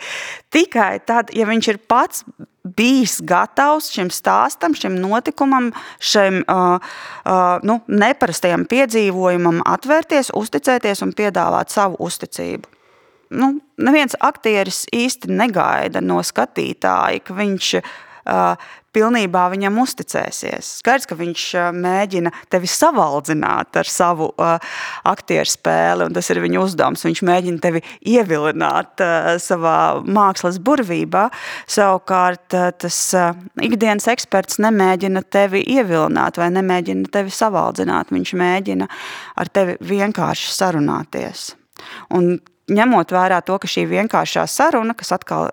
tikai 0.53 0.97
tad, 1.05 1.30
ja 1.38 1.45
viņš 1.49 1.69
ir 1.69 1.80
pats 1.86 2.26
bijis 2.63 3.19
gatavs 3.28 3.91
šim 3.93 4.09
stāstam, 4.13 4.74
šim 4.74 4.95
notikumam, 5.01 5.71
šim 5.99 6.41
uh, 6.47 6.80
uh, 6.80 7.59
nu, 7.67 7.80
neparastajam 7.88 8.65
piedzīvojumam 8.71 9.61
atvērties, 9.67 10.32
uzticēties 10.38 11.03
un 11.03 11.11
piedāvāt 11.17 11.76
savu 11.76 11.99
uzticību. 12.03 12.71
Nu, 13.34 13.49
neviens 13.82 14.15
aktieris 14.21 14.84
īsti 14.93 15.32
negaida 15.34 16.01
no 16.05 16.21
skatītāja, 16.24 17.24
ka 17.26 17.36
viņš 17.38 17.69
pilnībā 18.93 19.43
viņam 19.51 19.80
uzticēsies. 19.82 20.67
Skaidrs, 20.80 21.07
ka 21.09 21.17
viņš 21.17 21.45
mēģina 21.76 22.32
tevi 22.53 22.69
savaldzināt 22.69 23.80
ar 23.82 23.89
savu 23.89 24.30
aktieru 24.38 25.49
spēli, 25.49 26.07
un 26.07 26.15
tas 26.15 26.30
ir 26.30 26.41
viņa 26.43 26.61
uzdevums. 26.61 27.05
Viņš 27.07 27.24
mēģina 27.26 27.63
tevi 27.63 27.82
ievilināt 28.13 29.03
savā 29.43 29.78
mākslas 30.05 30.61
burvībā. 30.63 31.26
Savukārt 31.65 32.53
tas 32.53 33.01
ikdienas 33.65 34.07
eksperts 34.13 34.61
nemēģina 34.63 35.26
tevi 35.34 35.65
ievilināt 35.74 36.39
vai 36.41 36.51
nemēģina 36.53 37.11
tevi 37.13 37.34
savaldzināt. 37.34 38.13
Viņš 38.13 38.38
mēģina 38.39 38.89
ar 39.41 39.53
tevi 39.53 39.78
vienkārši 39.82 40.53
sarunāties. 40.53 41.53
Un 42.13 42.36
ņemot 42.72 43.11
vērā 43.11 43.41
to, 43.45 43.57
ka 43.59 43.68
šī 43.70 43.86
vienkāršā 43.91 44.45
saruna, 44.47 44.95
kas 44.95 45.14
atkal 45.16 45.49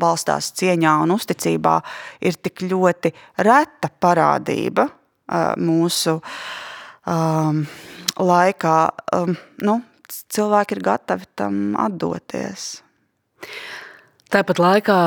balstās 0.00 0.52
cieņā 0.56 0.96
un 1.04 1.14
uzticībā, 1.16 1.78
ir 2.24 2.38
tik 2.40 2.64
ļoti 2.64 3.12
reta 3.44 3.90
parādība 4.00 4.88
mūsu 5.60 6.18
um, 7.08 7.64
laikā, 8.20 8.78
um, 9.16 9.36
nu, 9.64 9.78
cilvēki 10.34 10.76
ir 10.76 10.82
gatavi 10.84 11.30
tam 11.36 11.62
atdoties. 11.80 12.82
Tāpat 14.32 14.60
laikā 14.60 14.98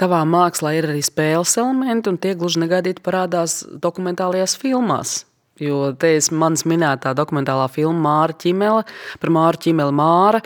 tavā 0.00 0.22
mākslā 0.28 0.74
ir 0.78 0.88
arī 0.90 1.02
spēles 1.04 1.54
elementi, 1.60 2.10
un 2.10 2.18
tie 2.20 2.34
gluži 2.38 2.62
negaidīti 2.64 3.04
parādās 3.04 3.62
dokumentālajās 3.64 4.56
filmās. 4.60 5.22
Jo 5.62 5.92
te 5.94 6.16
ir 6.16 6.30
manas 6.34 6.64
minētā 6.66 7.12
dokumentālā 7.14 7.68
filma 7.70 8.00
Māra 8.08 8.34
Čimele 8.34 8.82
par 9.22 9.30
Māru 9.34 9.60
Čimeli 9.62 9.94
Māra. 9.94 10.40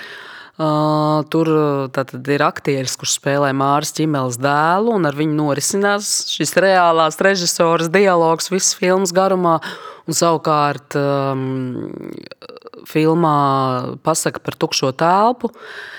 Uh, 0.58 1.22
tur 1.30 1.46
tātad, 1.94 2.26
ir 2.34 2.42
aktieris, 2.42 2.96
kurš 2.98 3.14
spēlē 3.20 3.52
Māras 3.54 3.94
ķīmeles 3.94 4.40
dēlu, 4.42 4.96
un 4.98 5.06
ar 5.06 5.14
viņu 5.14 5.36
norisinās 5.38 6.08
šis 6.34 6.56
reālās 6.58 7.20
režisoras 7.22 7.92
dialogs 7.94 8.50
visas 8.50 8.74
filmas 8.74 9.14
garumā. 9.14 9.60
Un 10.10 10.18
savukārt 10.18 10.96
um, 10.98 11.92
filmā 12.90 13.36
pasaka 14.02 14.42
par 14.42 14.58
tukšo 14.58 14.90
telpu. 14.98 15.52
Uh, 15.52 15.97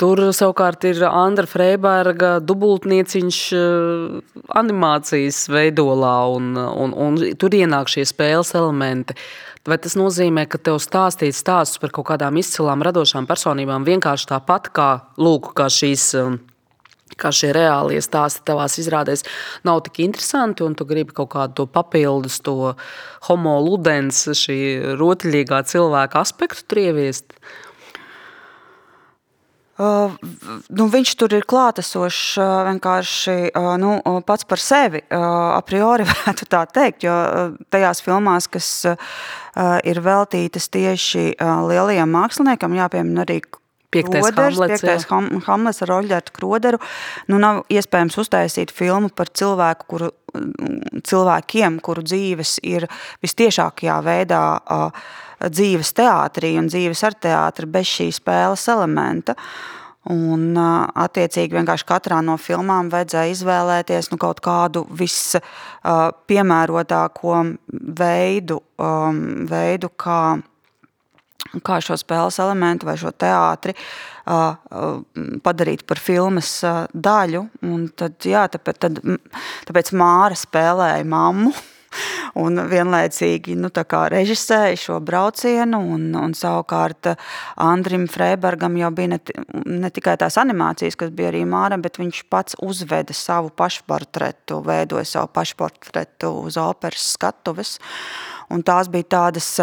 Tur 0.00 0.20
savukārt 0.32 0.86
ir 0.88 1.02
Andra 1.04 1.44
Freiberga 1.44 2.38
dubultnieciņš 2.40 3.40
eh, 3.52 4.38
animācijas 4.56 5.42
veidolā, 5.52 6.14
un, 6.38 6.54
un, 6.56 6.94
un 6.96 7.18
tur 7.36 7.56
ienāk 7.58 7.92
šie 7.92 8.06
spēles 8.08 8.54
elementi. 8.56 9.18
Vai 9.68 9.76
tas 9.76 9.98
nozīmē, 10.00 10.46
ka 10.48 10.56
tev 10.56 10.80
stāstīt 10.80 11.36
stāstus 11.36 11.82
par 11.82 11.92
kaut 11.92 12.08
kādām 12.14 12.40
izcilām 12.40 12.80
radošām 12.86 13.28
personībām 13.28 13.84
vienkārši 13.84 14.30
tāpat 14.32 14.72
kā, 14.72 14.88
lūk, 15.20 15.52
kā 15.60 15.68
šīs 15.68 16.08
eh, 16.16 16.34
kā 17.20 17.28
šie 17.36 17.52
reālie 17.52 18.00
stāsti 18.00 18.46
tavās 18.48 18.80
izrādēs 18.80 19.26
nav 19.68 19.82
tik 19.84 20.00
interesanti, 20.06 20.64
un 20.64 20.78
tu 20.78 20.88
gribi 20.88 21.12
kaut 21.12 21.34
kādu 21.34 21.58
to 21.60 21.68
papildus, 21.68 22.40
to 22.40 22.72
homo 23.28 23.58
ludens, 23.66 24.30
šī 24.32 24.62
rotaļīgā 24.96 25.66
cilvēka 25.68 26.24
aspektu 26.24 26.64
tur 26.70 26.88
ieviest? 26.88 27.36
Uh, 27.36 27.69
nu, 29.80 30.86
viņš 30.92 31.12
tur 31.20 31.34
ir 31.36 31.46
klātesošs 31.48 32.40
vienkārši 32.68 33.36
nu, 33.80 33.94
pats 34.26 34.48
par 34.48 34.60
sevi. 34.62 35.02
A 35.10 35.60
priori 35.66 36.06
varētu 36.10 36.48
tā 36.50 36.64
teikt, 36.68 37.06
jo 37.08 37.14
tajās 37.72 38.04
filmās, 38.04 38.50
kas 38.50 38.68
ir 39.88 40.02
veltītas 40.04 40.68
tieši 40.72 41.32
lielajiem 41.40 42.12
māksliniekam, 42.18 42.76
jāpiemina 42.78 43.24
arī 43.24 43.40
Piektais 43.90 44.22
Kroders, 44.22 44.54
Hamlets, 44.54 44.70
piektais 44.70 45.06
ham, 45.10 45.24
Hamlets 45.48 45.82
ar 45.82 45.90
Oļģertu 45.96 46.34
Kroderu. 46.36 46.78
Nu, 47.26 47.40
nav 47.42 47.64
iespējams 47.74 48.20
uztaisīt 48.22 48.70
filmu 48.70 49.10
par 49.10 49.32
cilvēku, 49.34 49.88
kuru, 49.90 50.10
cilvēkiem, 51.10 51.80
kuru 51.82 52.04
dzīves 52.06 52.60
ir 52.70 52.86
vistiešākajā 53.24 53.96
veidā 54.06 54.44
uh, 54.60 55.10
dzīves 55.48 55.94
teātrī 55.96 56.58
un 56.60 56.66
dzīves 56.68 57.00
ar 57.06 57.14
teātri 57.16 57.66
bez 57.70 57.86
šī 57.88 58.10
spēles 58.14 58.68
elementa. 58.72 59.34
Un, 60.10 60.56
attiecīgi, 60.56 61.54
vienkārši 61.58 61.84
katrā 61.84 62.22
no 62.24 62.36
filmām 62.40 62.88
vajadzēja 62.92 63.32
izvēlēties 63.34 64.10
nu, 64.12 64.18
kaut 64.20 64.40
kādu 64.40 64.86
vispiemērotāko 64.96 67.34
veidu, 68.00 68.62
veidu 69.50 69.88
kā, 70.00 70.38
kā 71.68 71.80
šo 71.84 71.96
spēles 72.00 72.38
elementu 72.40 72.86
vai 72.88 72.96
šo 73.00 73.10
teātri 73.12 73.72
padarīt 75.44 75.84
par 75.84 75.98
filmas 76.00 76.64
daļu. 76.96 77.44
Un 77.68 77.88
tad, 77.92 78.16
jā, 78.24 78.48
tāpēc, 78.56 78.76
tad, 78.80 79.04
tāpēc 79.68 79.92
Māra 80.00 80.36
spēlēja 80.38 81.04
mammu 81.12 81.52
un 82.42 82.60
vienlaicīgi 82.70 83.56
nu, 83.58 83.70
režisēja 84.14 84.78
šo 84.78 84.98
braucienu. 85.04 85.80
Un, 85.94 86.08
un 86.16 86.34
savukārt 86.36 87.12
Andrim 87.60 88.06
Freibergam 88.10 88.76
jau 88.80 88.90
bija 88.94 89.14
ne, 89.14 89.20
ne 89.66 89.90
tikai 89.90 90.16
tās 90.20 90.38
animācijas, 90.40 90.98
kas 90.98 91.10
bija 91.14 91.32
arī 91.32 91.44
Māra, 91.48 91.80
bet 91.80 92.00
viņš 92.00 92.24
pats 92.30 92.58
uzveda 92.62 93.14
savu 93.16 93.50
pašportretu, 93.50 94.62
veidoja 94.66 95.06
savu 95.08 95.32
pašportretu 95.34 96.34
uz 96.46 96.58
operas 96.60 97.12
skatuves. 97.14 97.78
Un 98.50 98.64
tās 98.66 98.90
bija 98.90 99.06
tādas 99.14 99.60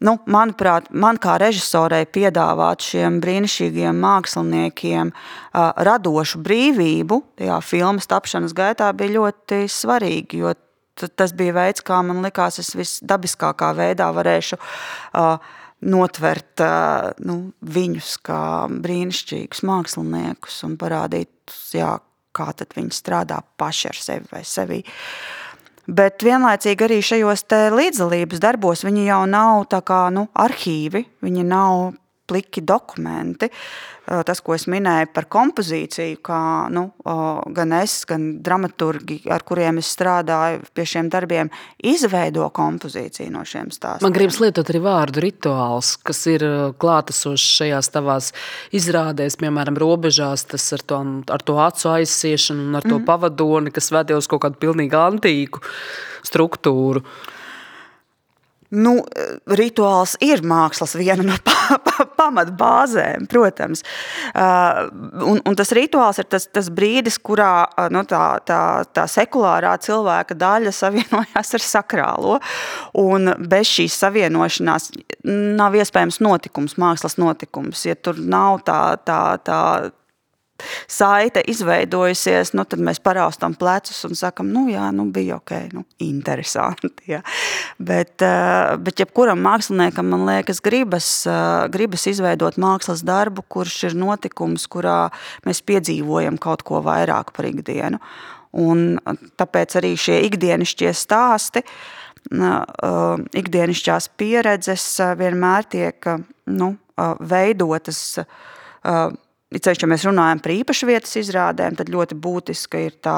nu, 0.00 0.16
manuprāt, 0.30 0.88
man 0.96 1.18
kā 1.20 1.36
režisorei 1.40 2.06
piedāvāt 2.08 2.86
šiem 2.88 3.20
brīnišķīgiem 3.20 4.00
māksliniekiem 4.00 5.12
uh, 5.12 5.70
radošu 5.76 6.40
brīvību 6.44 7.20
tajā 7.40 7.60
filmas 7.64 8.08
tapšanas 8.10 8.56
gaitā 8.56 8.90
bija 8.96 9.18
ļoti 9.18 9.66
svarīgi, 9.70 10.40
jo 10.40 10.54
tas 10.94 11.34
bija 11.36 11.54
veids, 11.56 11.84
kā 11.86 12.00
man 12.06 12.22
likās, 12.24 12.60
es 12.62 12.74
visdabiskākā 12.76 13.72
veidā 13.78 14.10
varēšu 14.16 14.58
uh, 14.60 15.36
notvert 15.90 16.64
uh, 16.64 17.10
nu, 17.24 17.38
viņus 17.60 18.16
kā 18.26 18.42
brīnišķīgus 18.70 19.64
māksliniekus 19.68 20.62
un 20.68 20.76
parādīt, 20.80 21.32
jā, 21.76 21.94
kā 22.36 22.50
tad 22.56 22.76
viņi 22.76 22.94
strādā 22.94 23.40
paši 23.60 23.90
ar 23.90 24.00
sevi 24.00 24.28
vai 24.32 24.42
sevi. 24.46 24.82
Bet 25.90 26.22
vienlaicīgi 26.22 26.86
arī 26.86 27.00
šajos 27.02 27.46
līdzdalības 27.74 28.42
darbos 28.42 28.84
viņi 28.86 29.08
jau 29.08 29.24
nav 29.26 29.64
kā, 29.86 30.04
nu, 30.14 30.28
arhīvi, 30.38 31.06
viņi 31.24 31.46
nav 31.48 31.90
pliki 32.30 32.62
dokumenti. 32.66 33.50
Tas, 34.26 34.40
ko 34.42 34.56
es 34.56 34.64
minēju 34.66 35.10
par 35.14 35.28
kompozīciju, 35.30 36.16
kā 36.26 36.38
nu, 36.74 36.88
gan 37.54 37.74
es, 37.78 38.00
gan 38.10 38.24
dramaturgi, 38.42 39.20
ar 39.30 39.44
kuriem 39.46 39.78
es 39.78 39.92
strādāju 39.94 40.64
pie 40.74 40.86
šiem 40.88 41.10
darbiem, 41.12 41.50
izveido 41.86 42.48
kompozīciju 42.56 43.30
no 43.30 43.44
šiem 43.46 43.70
stāstiem. 43.70 44.08
Man 44.08 44.16
gribas 44.16 44.40
lietot 44.42 44.72
arī 44.72 44.82
vārdu 44.82 45.22
rituāls, 45.22 45.92
kas 46.02 46.24
ir 46.32 46.42
klātesošs 46.82 47.46
šajās 47.60 47.92
tavās 47.94 48.32
izrādēs, 48.74 49.38
piemēram, 49.38 49.78
robežās, 49.78 50.48
tas 50.50 50.66
ar 50.74 50.82
to, 50.82 51.02
ar 51.30 51.46
to 51.46 51.60
acu 51.62 51.92
aizsiešanu 51.94 52.66
un 52.66 52.80
ar 52.80 52.86
to 52.86 52.96
mm 52.96 52.98
-hmm. 52.98 53.10
pavadoni, 53.12 53.70
kas 53.70 53.92
ved 53.94 54.10
uz 54.16 54.26
kaut 54.26 54.42
kādu 54.42 54.58
pilnīgi 54.58 54.96
antīku 54.96 55.62
struktūru. 56.26 57.04
Nu, 58.70 59.00
rituāls 59.50 60.12
ir 60.22 60.44
mākslas 60.46 60.94
viena 60.94 61.24
no 61.26 61.34
pamatbāzēm, 62.20 63.26
protams. 63.30 63.82
Uh, 64.30 64.86
un, 65.26 65.40
un 65.42 65.58
tas 65.58 65.72
rituāls 65.74 66.20
ir 66.22 66.28
tas, 66.30 66.46
tas 66.46 66.70
brīdis, 66.70 67.18
kurā 67.18 67.66
uh, 67.66 67.88
nu, 67.90 68.04
tā, 68.06 68.22
tā, 68.46 68.60
tā 68.94 69.08
sekulārā 69.10 69.74
cilvēka 69.82 70.38
daļa 70.38 70.74
savienojās 70.76 71.54
ar 71.58 71.66
sakrālo. 71.66 72.38
Un 73.02 73.34
bez 73.50 73.74
šīs 73.74 73.98
savienošanās 74.04 74.90
nav 75.58 75.74
iespējams 75.74 76.20
notikums, 76.22 76.78
mākslas 76.78 77.18
notikums. 77.18 77.82
Ja 77.88 77.98
tur 77.98 78.22
nav 78.22 78.62
tā, 78.68 78.82
tā, 79.02 79.22
tā 79.42 79.62
saite 80.90 81.42
izveidojusies, 81.50 82.52
nu, 82.56 82.64
tad 82.68 82.82
mēs 82.84 83.00
paraustam 83.02 83.54
plecus 83.58 84.02
un 84.08 84.16
sakam, 84.18 84.50
nu 84.52 84.66
jā, 84.70 84.88
nu 84.94 85.06
bija 85.12 85.38
ok, 85.40 85.52
nu, 85.74 85.84
interesanti. 86.04 86.90
Jā. 87.10 87.20
Bet, 87.78 88.22
eh, 88.22 88.76
bet 88.82 89.02
jebkuram 89.02 89.40
māksliniekam, 89.44 90.10
man 90.12 90.26
liekas, 90.28 90.62
gribas, 90.64 91.08
eh, 91.26 91.68
gribas 91.72 92.06
izveidot 92.10 92.58
mākslas 92.60 93.04
darbu, 93.06 93.44
kurš 93.48 93.84
ir 93.90 93.96
notikums, 93.98 94.66
kurā 94.68 95.10
mēs 95.46 95.62
piedzīvojam 95.62 96.38
kaut 96.38 96.62
ko 96.62 96.82
vairāk 96.82 97.32
par 97.32 97.48
ikdienu. 97.48 98.00
Un 98.52 98.98
tāpēc 99.38 99.76
arī 99.78 99.94
šie 99.94 100.24
ikdienišķie 100.26 100.90
stāsti, 100.90 101.62
eh, 101.62 102.64
ikdienišķās 103.42 104.08
pieredzes 104.18 104.86
vienmēr 105.16 105.68
tiek 105.70 106.20
nu, 106.46 106.76
veidotas 107.20 108.18
Ceļš, 109.50 109.80
ja 109.82 109.88
mēs 109.90 110.04
runājam 110.06 110.38
par 110.44 110.52
īpašu 110.54 110.86
vietas 110.86 111.16
izrādēm, 111.18 111.74
tad 111.74 111.88
ļoti 111.90 112.14
būtiska 112.22 112.84
ir 112.84 112.92
tā, 113.02 113.16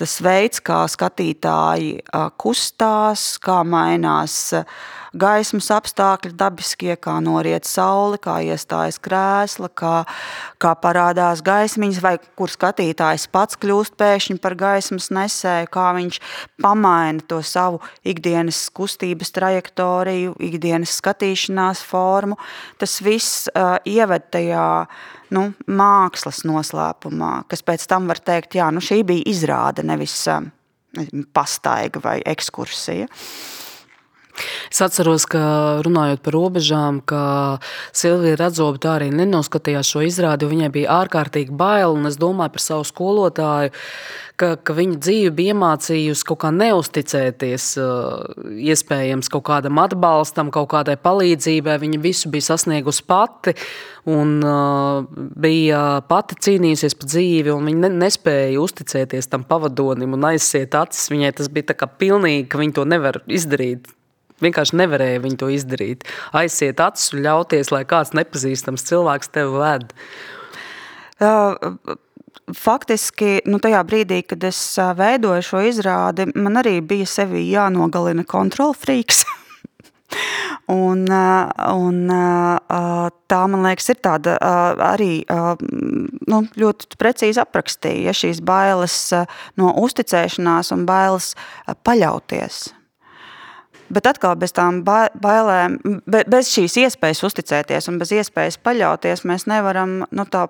tas 0.00 0.14
veids, 0.24 0.62
kā 0.64 0.78
skatītāji 0.88 1.98
kustās, 2.40 3.34
kā 3.44 3.58
mainās 3.68 4.54
gaismas 5.12 5.68
apstākļi 5.74 6.32
dabiskie, 6.40 6.94
kā 6.96 7.18
noriet 7.20 7.68
saule, 7.68 8.16
kā 8.22 8.38
iestājas 8.46 8.96
krēsla, 9.04 9.68
kā, 9.76 9.92
kā 10.62 10.72
parādās 10.80 11.44
gaismiņas, 11.44 12.00
vai 12.00 12.14
kur 12.40 12.48
skatītājs 12.56 13.28
pats 13.28 13.60
kļūst 13.60 13.98
pēkšņi 14.00 14.40
par 14.40 14.56
gaismas 14.56 15.10
nesēju, 15.12 15.68
kā 15.76 15.90
viņš 15.98 16.22
pamaina 16.64 17.20
to 17.28 17.42
savu 17.44 17.84
ikdienas 18.00 18.62
kustības 18.72 19.36
trajektoriju, 19.36 20.38
ikdienas 20.40 20.96
skatīšanās 21.02 21.84
formu. 21.84 22.40
Tas 22.80 23.00
viss 23.04 23.50
uh, 23.52 23.76
ieved 23.84 24.30
tajā 24.32 24.70
nu, 25.34 25.50
mākslas 25.70 26.42
noslēpumā, 26.48 27.32
kas 27.50 27.64
pēc 27.66 27.86
tam 27.90 28.08
var 28.10 28.20
teikt, 28.24 28.58
jā, 28.58 28.68
nu 28.74 28.82
šī 28.84 29.02
bija 29.06 29.26
izrāde, 29.30 29.84
nevis 29.86 30.16
nezinu, 30.96 31.26
pastaiga 31.34 32.02
vai 32.02 32.18
ekskursija. 32.26 33.08
Es 34.70 34.80
atceros, 34.84 35.26
ka 35.30 35.42
runājot 35.86 36.24
par 36.24 36.36
robežām, 36.36 37.02
ka 37.02 37.22
Silvija 37.96 38.38
Radzoba 38.40 38.80
tā 38.82 38.96
arī 38.98 39.10
nenoskatījās 39.14 39.92
šo 39.92 40.04
izrādi, 40.06 40.46
jo 40.46 40.54
viņai 40.54 40.72
bija 40.74 40.98
ārkārtīgi 41.02 41.54
bail, 41.56 41.96
un 41.98 42.10
es 42.10 42.18
domāju 42.20 42.56
par 42.56 42.64
savu 42.64 42.88
skolotāju, 42.88 43.74
ka, 44.40 44.54
ka 44.56 44.74
viņa 44.76 44.98
dzīve 45.04 45.32
bija 45.36 45.54
iemācījusi 45.54 46.26
kaut 46.28 46.40
kā 46.44 46.50
neusticēties 46.54 47.66
iespējams 48.70 49.30
kaut 49.32 49.44
kādam 49.50 49.80
atbalstam, 49.82 50.52
kaut 50.54 50.70
kādai 50.72 50.96
palīdzībai. 51.00 51.78
Viņa 51.82 52.00
visu 52.02 52.32
bija 52.32 52.50
sasniegusi 52.50 53.04
pati 53.08 53.54
un 54.10 54.38
bija 55.44 55.84
pati 56.08 56.38
cīnījusies 56.46 56.96
par 56.98 57.12
dzīvi, 57.12 57.54
un 57.54 57.70
viņa 57.70 57.94
nespēja 58.00 58.60
uzticēties 58.64 59.30
tam 59.32 59.46
pavadonim 59.48 60.16
un 60.16 60.28
aizsiet 60.32 60.76
acis. 60.78 61.10
Viņai 61.12 61.34
tas 61.40 61.52
bija 61.52 61.72
tā 61.72 61.80
kā 61.82 61.90
pilnīgi, 62.00 62.48
ka 62.50 62.60
viņa 62.62 62.78
to 62.80 62.88
nevar 62.88 63.22
izdarīt. 63.28 63.90
Vienkārši 64.40 64.78
nevarēja 64.80 65.24
viņu 65.24 65.40
to 65.40 65.50
izdarīt. 65.52 66.06
Aiziet 66.36 66.80
acis 66.80 67.12
un 67.14 67.24
ļauties, 67.26 67.72
lai 67.74 67.82
kāds 67.88 68.14
nepazīstams 68.16 68.86
cilvēks 68.88 69.34
tevi 69.34 69.60
ved. 69.60 69.92
Uh, 71.20 71.56
faktiski 72.56 73.40
nu, 73.50 73.60
tajā 73.62 73.82
brīdī, 73.86 74.22
kad 74.26 74.44
es 74.48 74.60
veidoju 74.96 75.44
šo 75.44 75.62
izrādi, 75.68 76.28
man 76.34 76.60
arī 76.60 76.78
bija 76.84 77.08
sevi 77.08 77.44
jānogalina 77.50 78.24
kontrolfrīks. 78.28 79.24
un, 80.82 81.04
un 81.10 82.00
tā, 82.10 83.40
man 83.52 83.66
liekas, 83.66 83.92
ir 83.92 84.00
tāda 84.02 84.36
arī 84.90 85.12
nu, 85.28 86.42
ļoti 86.64 86.98
precīzi 87.00 87.42
aprakstīja 87.42 88.10
ja, 88.10 88.16
šīs 88.16 88.42
bailes 88.46 88.98
no 89.60 89.74
uzticēšanās 89.84 90.74
un 90.76 90.86
bailes 90.88 91.34
paļauties. 91.86 92.68
Bet 93.90 94.06
atkal 94.06 94.36
bez 94.38 94.54
tām 94.54 94.82
bailēm, 94.86 95.78
bez 96.06 96.52
šīs 96.54 96.76
iespējas 96.84 97.24
uzticēties 97.26 97.90
un 97.90 97.98
bez 97.98 98.12
iespējas 98.14 98.60
paļauties, 98.62 99.24
mēs 99.26 99.48
nevaram 99.50 100.04
nu, 100.10 100.26
tā 100.30 100.46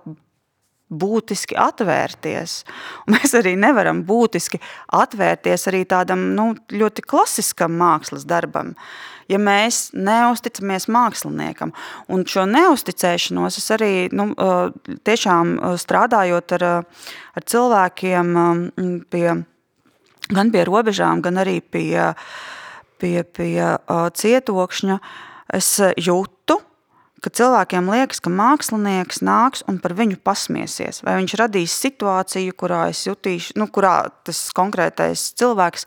būtiski 0.91 1.55
atvērties. 1.59 2.64
Un 3.07 3.16
mēs 3.16 3.34
arī 3.38 3.55
nevaram 3.59 4.03
būtiski 4.07 4.61
atvērties 4.97 5.68
arī 5.70 5.84
tādam 5.88 6.32
nu, 6.34 6.51
ļoti 6.74 7.05
klasiskam 7.07 7.76
mākslas 7.78 8.26
darbam, 8.28 8.74
ja 9.30 9.38
mēs 9.38 9.91
neusticamies 9.95 10.88
māksliniekam. 10.91 11.72
Un 12.11 12.26
šo 12.26 12.47
neusticēšanos 12.51 13.61
es 13.62 13.70
arī 13.76 13.93
nu, 14.12 14.32
tiešām 15.07 15.57
strādājot 15.78 16.57
ar, 16.59 16.68
ar 17.38 17.49
cilvēkiem 17.55 18.34
pie, 19.14 19.26
gan 20.30 20.55
pie 20.55 20.64
robežām, 20.66 21.22
gan 21.22 21.38
arī 21.45 21.61
pie, 21.62 22.11
pie, 23.01 23.22
pie 23.24 23.55
cietokšņa, 24.20 24.98
es 25.57 25.70
jūtu, 26.01 26.61
ka 27.20 27.30
cilvēkiem 27.36 27.88
liekas, 27.92 28.20
ka 28.24 28.32
mākslinieks 28.32 29.20
nāks 29.24 29.64
un 29.68 29.78
par 29.82 29.94
viņu 29.98 30.18
pasmiesies. 30.24 31.03
Vai 31.05 31.18
viņš 31.20 31.36
radīs 31.40 31.74
situāciju, 31.82 32.55
kurā, 32.59 32.86
jutīšu, 32.94 33.57
nu, 33.61 33.68
kurā 33.72 33.94
tas 34.26 34.42
konkrētais 34.57 35.30
cilvēks 35.40 35.86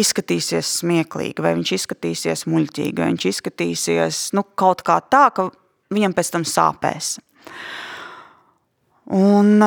izskatīsies 0.00 0.72
smieklīgi, 0.80 1.44
vai 1.44 1.54
viņš 1.58 1.74
izskatīsies 1.76 2.46
muļķīgi, 2.50 2.96
vai 3.02 3.12
viņš 3.12 3.28
izskatīsies 3.34 4.22
nu, 4.36 4.44
kaut 4.58 4.84
kā 4.86 5.00
tā, 5.12 5.28
ka 5.36 5.50
viņam 5.92 6.16
pēc 6.16 6.32
tam 6.36 6.48
sāpēs. 6.48 7.18
Un, 9.10 9.58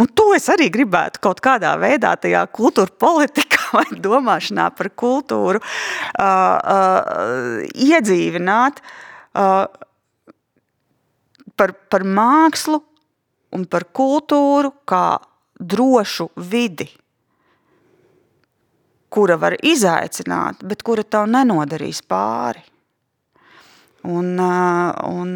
un 0.00 0.10
to 0.12 0.28
es 0.36 0.48
arī 0.52 0.68
gribētu 0.72 1.22
kaut 1.24 1.40
kādā 1.44 1.72
veidā 1.80 2.14
tajā 2.20 2.44
kultūra 2.54 2.92
politikā 3.06 3.70
vai 3.76 3.86
domāšanā 4.02 4.68
par 4.76 4.90
kultūru 4.92 5.62
uh, 5.62 6.26
uh, 6.26 7.64
iedzīvināt, 7.72 8.82
uh, 9.38 9.64
par, 11.56 11.72
par 11.90 12.04
mākslu 12.04 12.82
un 13.56 13.64
par 13.70 13.88
kultūru 13.96 14.74
kā 14.88 15.08
drošu 15.56 16.30
vidi. 16.36 16.90
kura 19.16 19.36
var 19.40 19.54
izaicināt, 19.64 20.60
bet 20.66 20.82
kura 20.84 21.00
tev 21.02 21.24
nenodarīs 21.30 22.02
pāri. 22.04 22.60
Un, 24.04 24.36
un, 24.36 25.30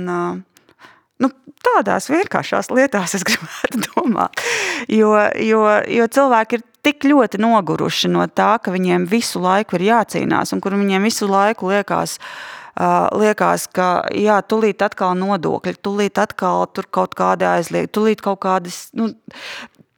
nu, 1.21 1.31
tādās 1.64 2.09
vienkāršās 2.11 2.71
lietās 2.73 3.16
es 3.18 3.27
gribētu 3.29 3.83
domāt. 3.89 4.43
Jo, 4.89 5.12
jo, 5.41 5.64
jo 5.89 6.09
cilvēki 6.16 6.61
ir 6.61 6.64
tik 6.87 7.05
ļoti 7.09 7.41
noguruši 7.43 8.11
no 8.12 8.25
tā, 8.27 8.55
ka 8.62 8.73
viņiem 8.73 9.07
visu 9.11 9.43
laiku 9.43 9.77
ir 9.79 9.91
jācīnās 9.91 10.55
un 10.55 10.64
kur 10.64 10.77
viņiem 10.79 11.05
visu 11.05 11.29
laiku 11.29 11.68
liekas, 11.73 12.16
uh, 12.16 13.11
liekas 13.21 13.68
ka 13.77 13.91
jā, 14.16 14.41
tūlīt 14.41 14.83
atkal 14.87 15.14
nodokļi, 15.21 15.77
tūlīt 15.85 16.21
atkal 16.23 16.66
tur 16.73 16.89
kaut 16.91 17.14
kādi 17.18 17.49
aizliegti, 17.49 17.93
tūlīt 17.99 18.25
kaut 18.25 18.41
kādas, 18.47 18.87
nu, 18.97 19.12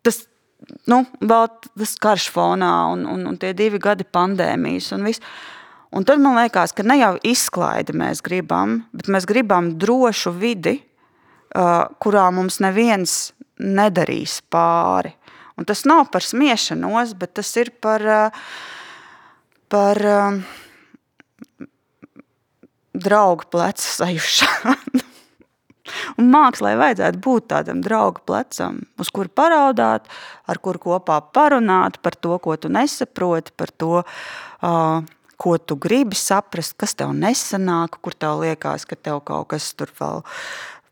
tas, 0.02 0.24
nu, 0.90 1.04
vēl 1.22 1.48
tas 1.70 1.96
karš 2.02 2.28
fonā 2.34 2.74
un, 2.96 3.06
un, 3.14 3.26
un 3.30 3.38
tie 3.40 3.54
divi 3.56 3.82
gadi 3.82 4.08
pandēmijas 4.08 4.92
un 4.96 5.10
viss. 5.10 5.22
Un 5.92 6.06
tad 6.08 6.22
man 6.24 6.38
liekas, 6.40 6.72
ka 6.72 6.80
ne 6.88 6.96
jau 6.96 7.10
izklaidi 7.28 7.92
mēs 7.92 8.22
gribam, 8.24 8.78
bet 8.96 9.10
mēs 9.12 9.26
gribam 9.28 9.74
drošu 9.76 10.32
vidi, 10.32 10.78
kurā 11.52 12.26
mums 12.34 12.60
neviens 12.64 13.32
nedarīs 13.60 14.40
pāri. 14.50 15.12
Un 15.60 15.68
tas 15.68 15.84
nav 15.84 16.06
par 16.12 16.24
smiešanos, 16.24 17.12
bet 17.20 17.34
tas 17.38 17.50
ir 17.60 17.70
par, 17.84 18.02
par 19.68 20.00
draugu 22.94 23.48
pleca 23.52 23.84
sajušanu. 23.84 25.02
Un 26.20 26.28
mākslā 26.32 26.74
vajadzētu 26.78 27.20
būt 27.24 27.48
tādam 27.50 27.80
draugu 27.84 28.22
plecam, 28.28 28.78
uz 29.02 29.10
kuru 29.12 29.28
paraudāt, 29.32 30.06
ar 30.48 30.60
kuru 30.62 30.80
kopā 30.80 31.18
parunāt 31.34 31.98
par 32.04 32.16
to, 32.16 32.36
ko 32.42 32.56
tu 32.56 32.70
nesaproti, 32.72 33.52
par 33.58 33.72
to, 33.74 34.02
uh, 34.02 35.02
ko 35.42 35.56
tu 35.58 35.76
gribi 35.82 36.16
saprast, 36.18 36.76
kas 36.78 36.94
tev 36.98 37.12
nesanāk, 37.18 37.98
kur 38.00 38.14
tev 38.14 38.44
liekas, 38.44 38.86
ka 38.86 38.96
tev 38.96 39.24
kaut 39.26 39.50
kas 39.52 39.72
tur 39.74 39.90
vēl 39.98 40.22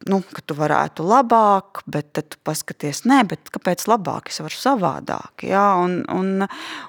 nu, 0.08 0.20
ka 0.32 0.40
tu 0.46 0.56
varētu 0.56 1.04
labāk, 1.04 1.82
bet 1.90 2.14
tad 2.16 2.30
tu 2.32 2.40
paskaties, 2.46 3.02
nē, 3.08 3.20
bet 3.28 3.50
kāpēc 3.52 3.84
labāk, 3.90 4.30
es 4.32 4.40
varu 4.40 4.56
savādāk, 4.56 5.44
jā, 5.44 5.64
un, 5.82 6.00
un, 6.08 6.46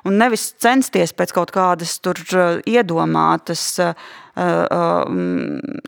un 0.08 0.20
nevis 0.22 0.52
censties 0.62 1.12
pēc 1.18 1.36
kaut 1.36 1.52
kādas 1.56 1.98
tur 2.04 2.22
uh, 2.38 2.62
iedomātas 2.64 3.66
uh, 3.84 3.92
uh, 4.40 5.22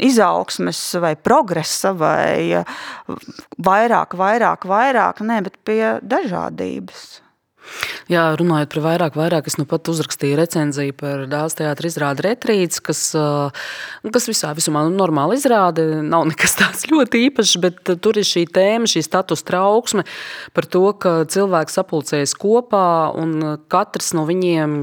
izaugsmes 0.04 0.84
vai 1.04 1.16
progresa 1.16 1.94
vai 1.96 2.64
vairāk, 3.56 4.18
vairāk, 4.20 4.68
vairāk, 4.68 5.24
nē, 5.24 5.44
bet 5.48 5.60
pie 5.64 5.82
dažādības. 6.04 7.23
Jā, 8.12 8.26
runājot 8.40 8.74
par 8.74 8.84
vairāk, 8.84 9.18
vairāk, 9.18 9.48
es 9.48 9.56
nu 9.60 9.66
pat 9.70 9.88
uzrakstīju 9.92 10.38
recenziju 10.40 10.96
par 11.00 11.24
dāmas 11.32 11.56
teātris 11.58 11.96
izrādi 11.96 12.26
retrīts, 12.26 12.82
kas, 12.84 13.04
kas 14.04 14.30
visā 14.30 14.52
visumā 14.58 14.84
nu, 14.88 14.96
normāli 15.00 15.38
izrāde, 15.40 15.86
nav 16.04 16.28
nekas 16.30 16.58
tāds 16.60 16.88
ļoti 16.92 17.24
īpašs, 17.30 17.56
bet 17.64 17.94
tur 18.04 18.20
ir 18.20 18.28
šī 18.28 18.46
tēma, 18.54 18.90
šī 18.90 19.06
status 19.06 19.46
trauksme 19.48 20.06
par 20.54 20.68
to, 20.68 20.86
ka 21.00 21.16
cilvēki 21.32 21.78
sapulcējas 21.78 22.36
kopā 22.40 22.86
un 23.20 23.58
katrs 23.72 24.14
no 24.18 24.28
viņiem 24.30 24.78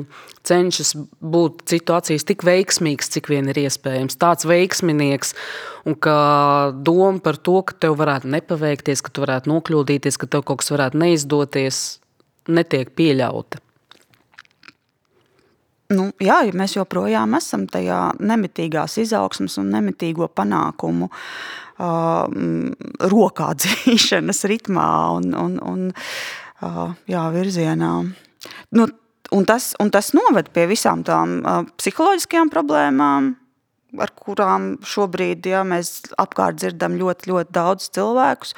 cenšas 0.47 0.95
būt 1.21 1.67
citu 1.69 1.95
acīs 1.97 2.25
tik 2.25 2.45
veiksmīgs, 2.47 3.11
cik 3.13 3.29
vien 3.33 3.51
ir 3.53 3.61
iespējams. 3.67 4.17
Tāds 4.21 4.49
veiksminieks, 4.49 5.35
un 5.85 5.97
ka 6.01 6.17
doma 6.73 7.21
par 7.25 7.37
to, 7.37 7.61
ka 7.67 7.77
tev 7.85 7.99
varētu 8.01 8.31
nepaveikties, 8.33 9.05
ka 9.05 9.13
tu 9.13 9.27
varētu 9.27 9.53
nokļūdīties, 9.53 10.17
ka 10.21 10.31
tev 10.31 10.47
kaut 10.49 10.63
kas 10.63 10.73
varētu 10.73 11.01
neizdoties, 11.05 12.01
netiek 12.53 12.95
pieļauta. 12.99 13.61
Nu, 15.91 16.07
jā, 16.23 16.45
mēs 16.55 16.77
joprojām 16.77 17.35
esam 17.35 17.65
tajā 17.71 18.13
nemitīgās 18.23 18.95
izaugsmas 19.03 19.59
un 19.59 19.73
nemitīgo 19.75 20.29
panākumu 20.39 21.09
uh, 21.11 22.29
rokā 23.11 23.49
dzīšanas 23.61 24.45
ritmā 24.53 24.91
un, 25.17 25.33
un, 25.35 25.59
un 25.73 25.89
uh, 25.91 26.95
jā, 27.11 27.25
virzienā. 27.35 27.91
Nu, 28.79 28.87
un, 29.35 29.49
tas, 29.51 29.73
un 29.83 29.91
tas 29.91 30.13
noved 30.15 30.53
pie 30.55 30.69
visām 30.71 31.03
tām 31.07 31.41
uh, 31.43 31.65
psiholoģiskajām 31.83 32.55
problēmām, 32.55 33.33
ar 33.99 34.15
kurām 34.15 34.77
šobrīd 34.87 35.51
jā, 35.51 35.65
mēs 35.67 36.13
apkārt 36.23 36.63
dzirdam 36.63 36.95
ļoti, 37.03 37.33
ļoti 37.33 37.57
daudz 37.59 37.91
cilvēkus. 37.99 38.55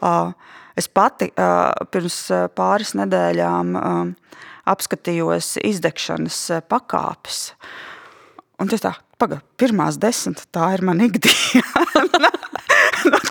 Uh, 0.00 0.32
Es 0.74 0.88
pati 0.90 1.30
pirms 1.94 2.18
pāris 2.58 2.94
nedēļām 2.98 3.76
apskatījos 4.74 5.54
izdegšanas 5.62 6.40
pakāpes. 6.70 7.42
Un 8.62 8.70
tas 8.70 8.82
tā, 8.82 8.94
pagaidi, 9.20 9.44
pirmās 9.60 9.98
desmit, 10.02 10.46
tā 10.54 10.72
ir 10.76 10.84
mana 10.86 11.06
ikdiena. 11.10 12.34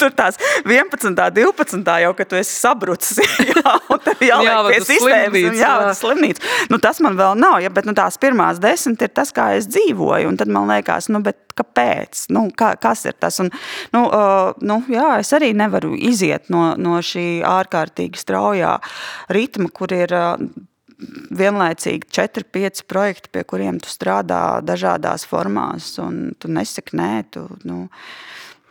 tur 0.03 0.15
tās 0.17 0.39
11, 0.67 1.15
12, 1.37 1.93
jau 2.03 2.11
kad 2.17 2.31
tu 2.31 2.39
esi 2.39 2.55
sabrucis, 2.57 3.21
jā, 3.51 3.75
un 3.93 4.03
tev 4.03 4.25
jāliek 4.27 4.69
pie 4.69 4.81
sistēmas, 4.89 5.47
un 5.51 5.61
jāvada 5.61 5.95
slimnīca. 5.97 6.51
Nu, 6.73 6.79
tas 6.83 6.99
man 7.03 7.17
vēl 7.19 7.39
nav, 7.39 7.59
ja, 7.63 7.71
bet 7.73 7.87
nu, 7.89 7.95
tās 7.97 8.19
pirmās 8.21 8.61
desmit 8.63 9.05
ir 9.05 9.13
tas, 9.15 9.33
kā 9.35 9.53
es 9.59 9.69
dzīvoju, 9.71 10.29
un 10.31 10.39
tad 10.39 10.51
man 10.51 10.69
liekas, 10.71 11.09
nu, 11.13 11.23
bet 11.23 11.39
kāpēc? 11.57 12.27
Nu, 12.33 12.47
kā, 12.57 12.73
kas 12.81 13.05
ir 13.09 13.17
tas? 13.19 13.39
Un, 13.43 13.51
nu, 13.93 14.03
uh, 14.07 14.53
nu, 14.65 14.81
jā, 14.91 15.19
es 15.21 15.33
arī 15.37 15.53
nevaru 15.57 15.93
iziet 15.95 16.49
no, 16.53 16.71
no 16.79 16.99
šī 17.03 17.43
ārkārtīgi 17.47 18.21
straujā 18.21 18.77
ritma, 19.33 19.69
kur 19.73 19.93
ir 19.95 20.13
uh, 20.17 20.37
vienlaicīgi 21.33 22.09
4, 22.13 22.45
5 22.53 22.83
projekti, 22.89 23.31
pie 23.33 23.43
kuriem 23.47 23.79
tu 23.83 23.91
strādā 23.91 24.61
dažādās 24.65 25.25
formās, 25.29 25.93
un 26.03 26.33
tu 26.39 26.51
nesaki 26.51 26.97
nē, 26.99 27.11
tu, 27.33 27.47
nu, 27.67 27.85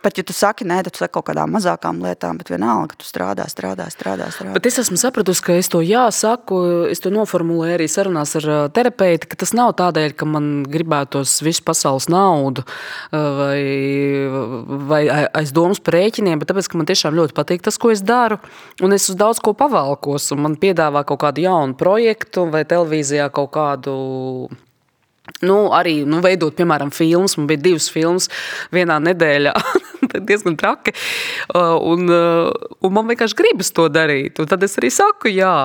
Pat 0.03 0.17
ja 0.19 0.23
tu 0.27 0.33
saki, 0.35 0.65
nē, 0.67 0.81
tad 0.83 0.95
tu 0.95 0.99
saki 0.99 1.13
kaut 1.15 1.29
kādām 1.29 1.53
mazākām 1.55 2.01
lietām, 2.03 2.39
bet 2.41 2.49
vienalga, 2.51 2.97
tu 2.99 3.07
strādā, 3.07 3.45
strādā, 3.47 3.85
strādā. 3.93 4.27
strādā. 4.35 4.55
Bet 4.57 4.67
es 4.67 4.81
esmu 4.81 4.97
sapratusi, 4.99 5.43
ka 5.45 5.55
es 5.55 5.69
to 5.71 5.79
jāsaku, 5.79 6.57
es 6.91 6.99
to 7.03 7.11
noformulēju 7.13 7.77
arī 7.77 7.87
sarunās 7.87 8.35
ar 8.41 8.47
terapeitu, 8.75 9.29
ka 9.31 9.39
tas 9.39 9.53
nav 9.55 9.71
tādēļ, 9.79 10.15
ka 10.19 10.27
man 10.27 10.49
gribētos 10.67 11.37
visu 11.45 11.63
pasaules 11.63 12.09
naudu 12.11 12.65
vai, 13.13 13.63
vai 14.91 15.01
aiz 15.07 15.55
domas 15.55 15.79
par 15.79 15.95
rēķiniem, 15.95 16.41
bet 16.41 16.51
tāpēc, 16.51 16.67
ka 16.67 16.81
man 16.81 16.91
tiešām 16.91 17.15
ļoti 17.21 17.37
patīk 17.39 17.63
tas, 17.63 17.79
ko 17.79 17.93
es 17.95 18.03
daru, 18.03 18.41
un 18.83 18.97
es 18.97 19.07
uz 19.07 19.19
daudz 19.19 19.39
ko 19.43 19.55
pavalkos, 19.55 20.27
un 20.35 20.43
man 20.49 20.59
piedāvā 20.59 21.05
kaut 21.07 21.23
kādu 21.23 21.47
jaunu 21.47 21.79
projektu 21.79 22.49
vai 22.51 22.65
televīzijā 22.67 23.31
kaut 23.31 23.53
kādu 23.55 23.95
Nu, 25.43 25.69
arī 25.71 26.01
nu, 26.07 26.19
veidot, 26.23 26.55
piemēram, 26.57 26.91
filmas. 26.91 27.37
Man 27.39 27.47
bija 27.47 27.61
divas 27.69 27.87
filmas 27.91 28.27
vienā 28.75 28.99
nedēļā. 29.03 29.53
diezgan 30.27 30.57
traki. 30.59 30.93
Uh, 31.55 31.77
un, 31.79 32.09
uh, 32.11 32.51
un 32.83 32.93
man 32.95 33.07
vienkārši 33.11 33.39
gribas 33.39 33.71
to 33.75 33.87
darīt. 33.91 34.41
Un 34.41 34.49
tad 34.51 34.63
es 34.65 34.77
arī 34.79 34.91
saku, 34.93 35.31
jā. 35.33 35.55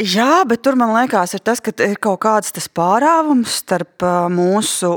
Jā, 0.00 0.44
bet 0.48 0.62
tur 0.64 0.78
man 0.80 0.94
liekas, 0.94 1.34
ir 1.36 1.42
tas, 1.44 1.60
ka 1.60 1.74
ir 1.84 1.98
kaut 2.00 2.22
kāds 2.22 2.54
tas 2.56 2.70
pārāvums 2.72 3.58
starp 3.60 4.04
uh, 4.06 4.28
mūsu 4.32 4.94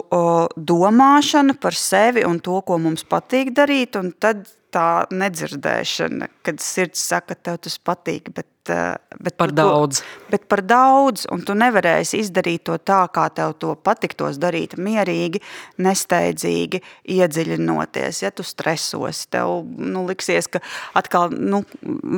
domāšanu 0.56 1.58
par 1.60 1.76
sevi 1.76 2.24
un 2.28 2.40
to, 2.44 2.62
ko 2.64 2.80
mums 2.80 3.04
patīk 3.08 3.52
darīt. 3.56 4.00
Tad 4.24 4.46
tā 4.74 4.88
nedzirdēšana, 5.14 6.30
kad 6.46 6.62
sirds 6.64 7.02
saka, 7.04 7.36
tev 7.36 7.60
tas 7.66 7.76
patīk, 7.78 8.32
bet, 8.34 8.50
eh, 8.72 8.96
bet 9.22 9.38
par 9.38 9.54
daudz. 9.54 10.02
To, 10.02 10.32
bet 10.34 10.48
par 10.50 10.64
daudz, 10.66 11.26
un 11.32 11.44
tu 11.46 11.56
nevarēsi 11.58 12.20
izdarīt 12.24 12.66
to 12.70 12.78
tā, 12.78 13.02
kā 13.14 13.28
tev 13.34 13.56
to 13.60 13.76
patiktos 13.76 14.40
darīt 14.42 14.76
mierīgi, 14.78 15.42
nesteidzīgi, 15.78 16.82
iedziļinoties. 17.18 18.24
Ja 18.24 18.32
tu 18.32 18.44
stresos, 18.44 19.26
tev 19.28 19.66
nu, 19.78 20.06
liksies, 20.10 20.50
ka 20.50 20.64
atkal 20.96 21.30
nu, 21.30 21.64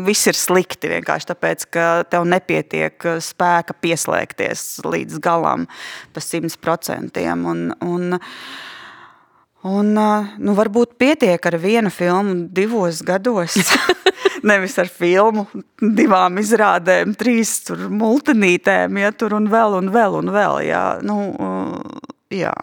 viss 0.07 0.27
ir 0.27 0.39
slikti 0.39 0.91
vienkārši 0.91 1.31
tāpēc, 1.33 1.67
ka 1.69 1.89
tev 2.09 2.27
nepietiek 2.29 3.09
spēka 3.19 3.75
pieslēgties 3.81 4.85
līdz 4.85 5.19
galam 5.19 5.67
pa 6.13 6.23
simts 6.23 6.57
procentiem. 6.57 7.45
Un, 7.45 7.67
un, 7.81 8.19
Un, 9.65 9.95
nu, 9.97 10.53
varbūt 10.53 10.93
pietiek 11.01 11.41
ar 11.49 11.55
vienu 11.57 11.89
filmu 11.89 12.45
divos 12.53 13.01
gados. 13.05 13.55
Nevis 14.45 14.75
ar 14.77 14.89
filmu, 14.91 15.47
divām 15.81 16.37
izrādēm, 16.37 17.15
trīs 17.17 17.57
multinītēm, 17.73 18.99
ja 19.01 19.09
tur 19.15 19.33
un 19.39 19.47
vēl, 19.49 19.79
un 19.79 19.89
vēl, 19.93 20.19
un 20.19 20.29
vēl. 20.35 20.59
Jā. 20.67 20.83
Nu, 21.01 21.15
jā. 22.29 22.53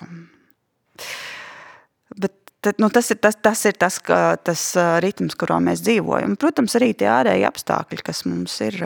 Bet 2.15 2.37
tad, 2.63 2.79
nu, 2.79 2.87
tas 2.95 3.11
ir 3.11 3.19
tas, 3.25 3.35
tas, 3.43 3.65
ir 3.67 3.75
tas, 3.83 3.99
ka, 3.99 4.21
tas 4.39 4.63
ritms, 5.03 5.35
kurā 5.41 5.59
mēs 5.65 5.83
dzīvojam. 5.83 6.37
Protams, 6.39 6.77
arī 6.79 6.93
tie 6.95 7.11
ārēji 7.11 7.49
apstākļi, 7.51 8.05
kas 8.07 8.23
mums 8.31 8.61
ir, 8.69 8.79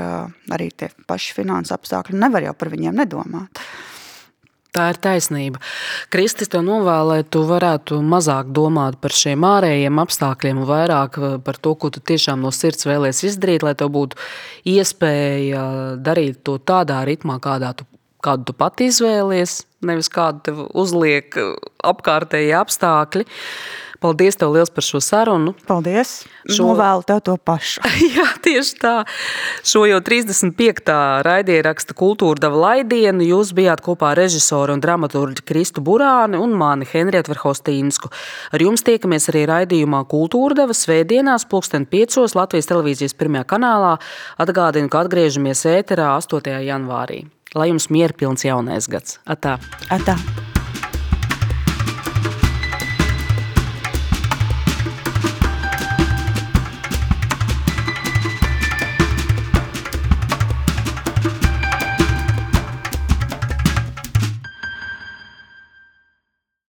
arī 0.56 0.70
tie 0.72 0.88
paši 1.10 1.36
finanses 1.36 1.76
apstākļi, 1.76 2.16
nevar 2.24 2.48
jau 2.48 2.56
par 2.56 2.72
viņiem 2.72 2.96
nedomāt. 3.02 3.60
Tā 4.76 4.90
ir 4.92 4.98
taisnība. 5.00 5.60
Kristis 6.12 6.50
tev 6.52 6.60
novēlē, 6.66 7.22
tu 7.32 7.46
varētu 7.48 8.02
mazāk 8.04 8.50
domāt 8.52 8.98
par 9.00 9.14
šiem 9.16 9.46
ārējiem 9.48 10.02
apstākļiem 10.02 10.60
un 10.60 10.68
vairāk 10.68 11.16
eh, 11.16 11.36
par 11.46 11.56
to, 11.64 11.72
ko 11.80 11.88
tu 11.94 12.02
tiešām 12.04 12.44
no 12.44 12.52
sirds 12.52 12.84
vēlies 12.84 13.22
izdarīt, 13.30 13.64
lai 13.64 13.72
tev 13.78 13.94
būtu 13.94 14.20
iespēja 14.68 15.64
darīt 16.04 16.42
to 16.44 16.58
tādā 16.60 17.00
ritmā, 17.08 17.38
kādā 17.40 17.72
tu, 17.78 17.88
kādu 18.20 18.50
tu 18.50 18.56
pati 18.58 18.90
izvēlies, 18.92 19.62
nevis 19.86 20.12
kādu 20.12 20.44
tev 20.50 20.62
uzliek 20.76 21.40
apkārtējie 21.86 22.54
apstākļi. 22.60 23.24
Uh, 23.24 23.85
Paldies 24.00 24.36
tev 24.36 24.52
liels 24.54 24.70
par 24.72 24.84
šo 24.84 25.00
sarunu. 25.02 25.54
Paldies. 25.68 26.24
Šo... 26.44 26.68
Novēlu 26.70 27.04
tev 27.08 27.20
to 27.26 27.36
pašu. 27.40 27.82
Jā, 28.16 28.26
tieši 28.44 28.78
tā. 28.80 28.94
Šo 29.66 29.84
jau 29.88 30.00
35. 30.04 30.96
raidieraksta 31.26 31.96
kultūra 31.96 32.46
dava 32.46 32.60
laidienu. 32.62 33.24
Jūs 33.26 33.52
bijāt 33.56 33.82
kopā 33.84 34.12
ar 34.12 34.20
režisoru 34.20 34.76
un 34.76 34.82
dramaturģi 34.84 35.44
Kristu 35.46 35.84
Burāni 35.84 36.40
un 36.40 36.56
mani 36.58 36.88
Henrietu 36.90 37.32
Verhostīnsku. 37.34 38.12
Ar 38.52 38.66
jums 38.66 38.84
tiekamies 38.86 39.30
arī 39.32 39.46
raidījumā 39.50 40.04
Kultūra 40.10 40.60
deva 40.62 40.76
svētdienās 40.76 41.48
pulksten 41.50 41.88
5. 41.90 42.20
Latvijas 42.36 42.70
televīzijas 42.70 43.16
pirmajā 43.16 43.46
kanālā. 43.56 43.96
Atgādinu, 44.42 44.92
ka 44.92 45.06
atgriežamies 45.06 45.64
ēterā 45.72 46.12
8. 46.20 46.60
janvārī. 46.66 47.24
Lai 47.56 47.70
jums 47.70 47.88
mierpilns 47.94 48.44
jaunais 48.44 48.90
gads. 48.90 49.18
Atā. 49.24 49.56
Atā. 49.88 50.18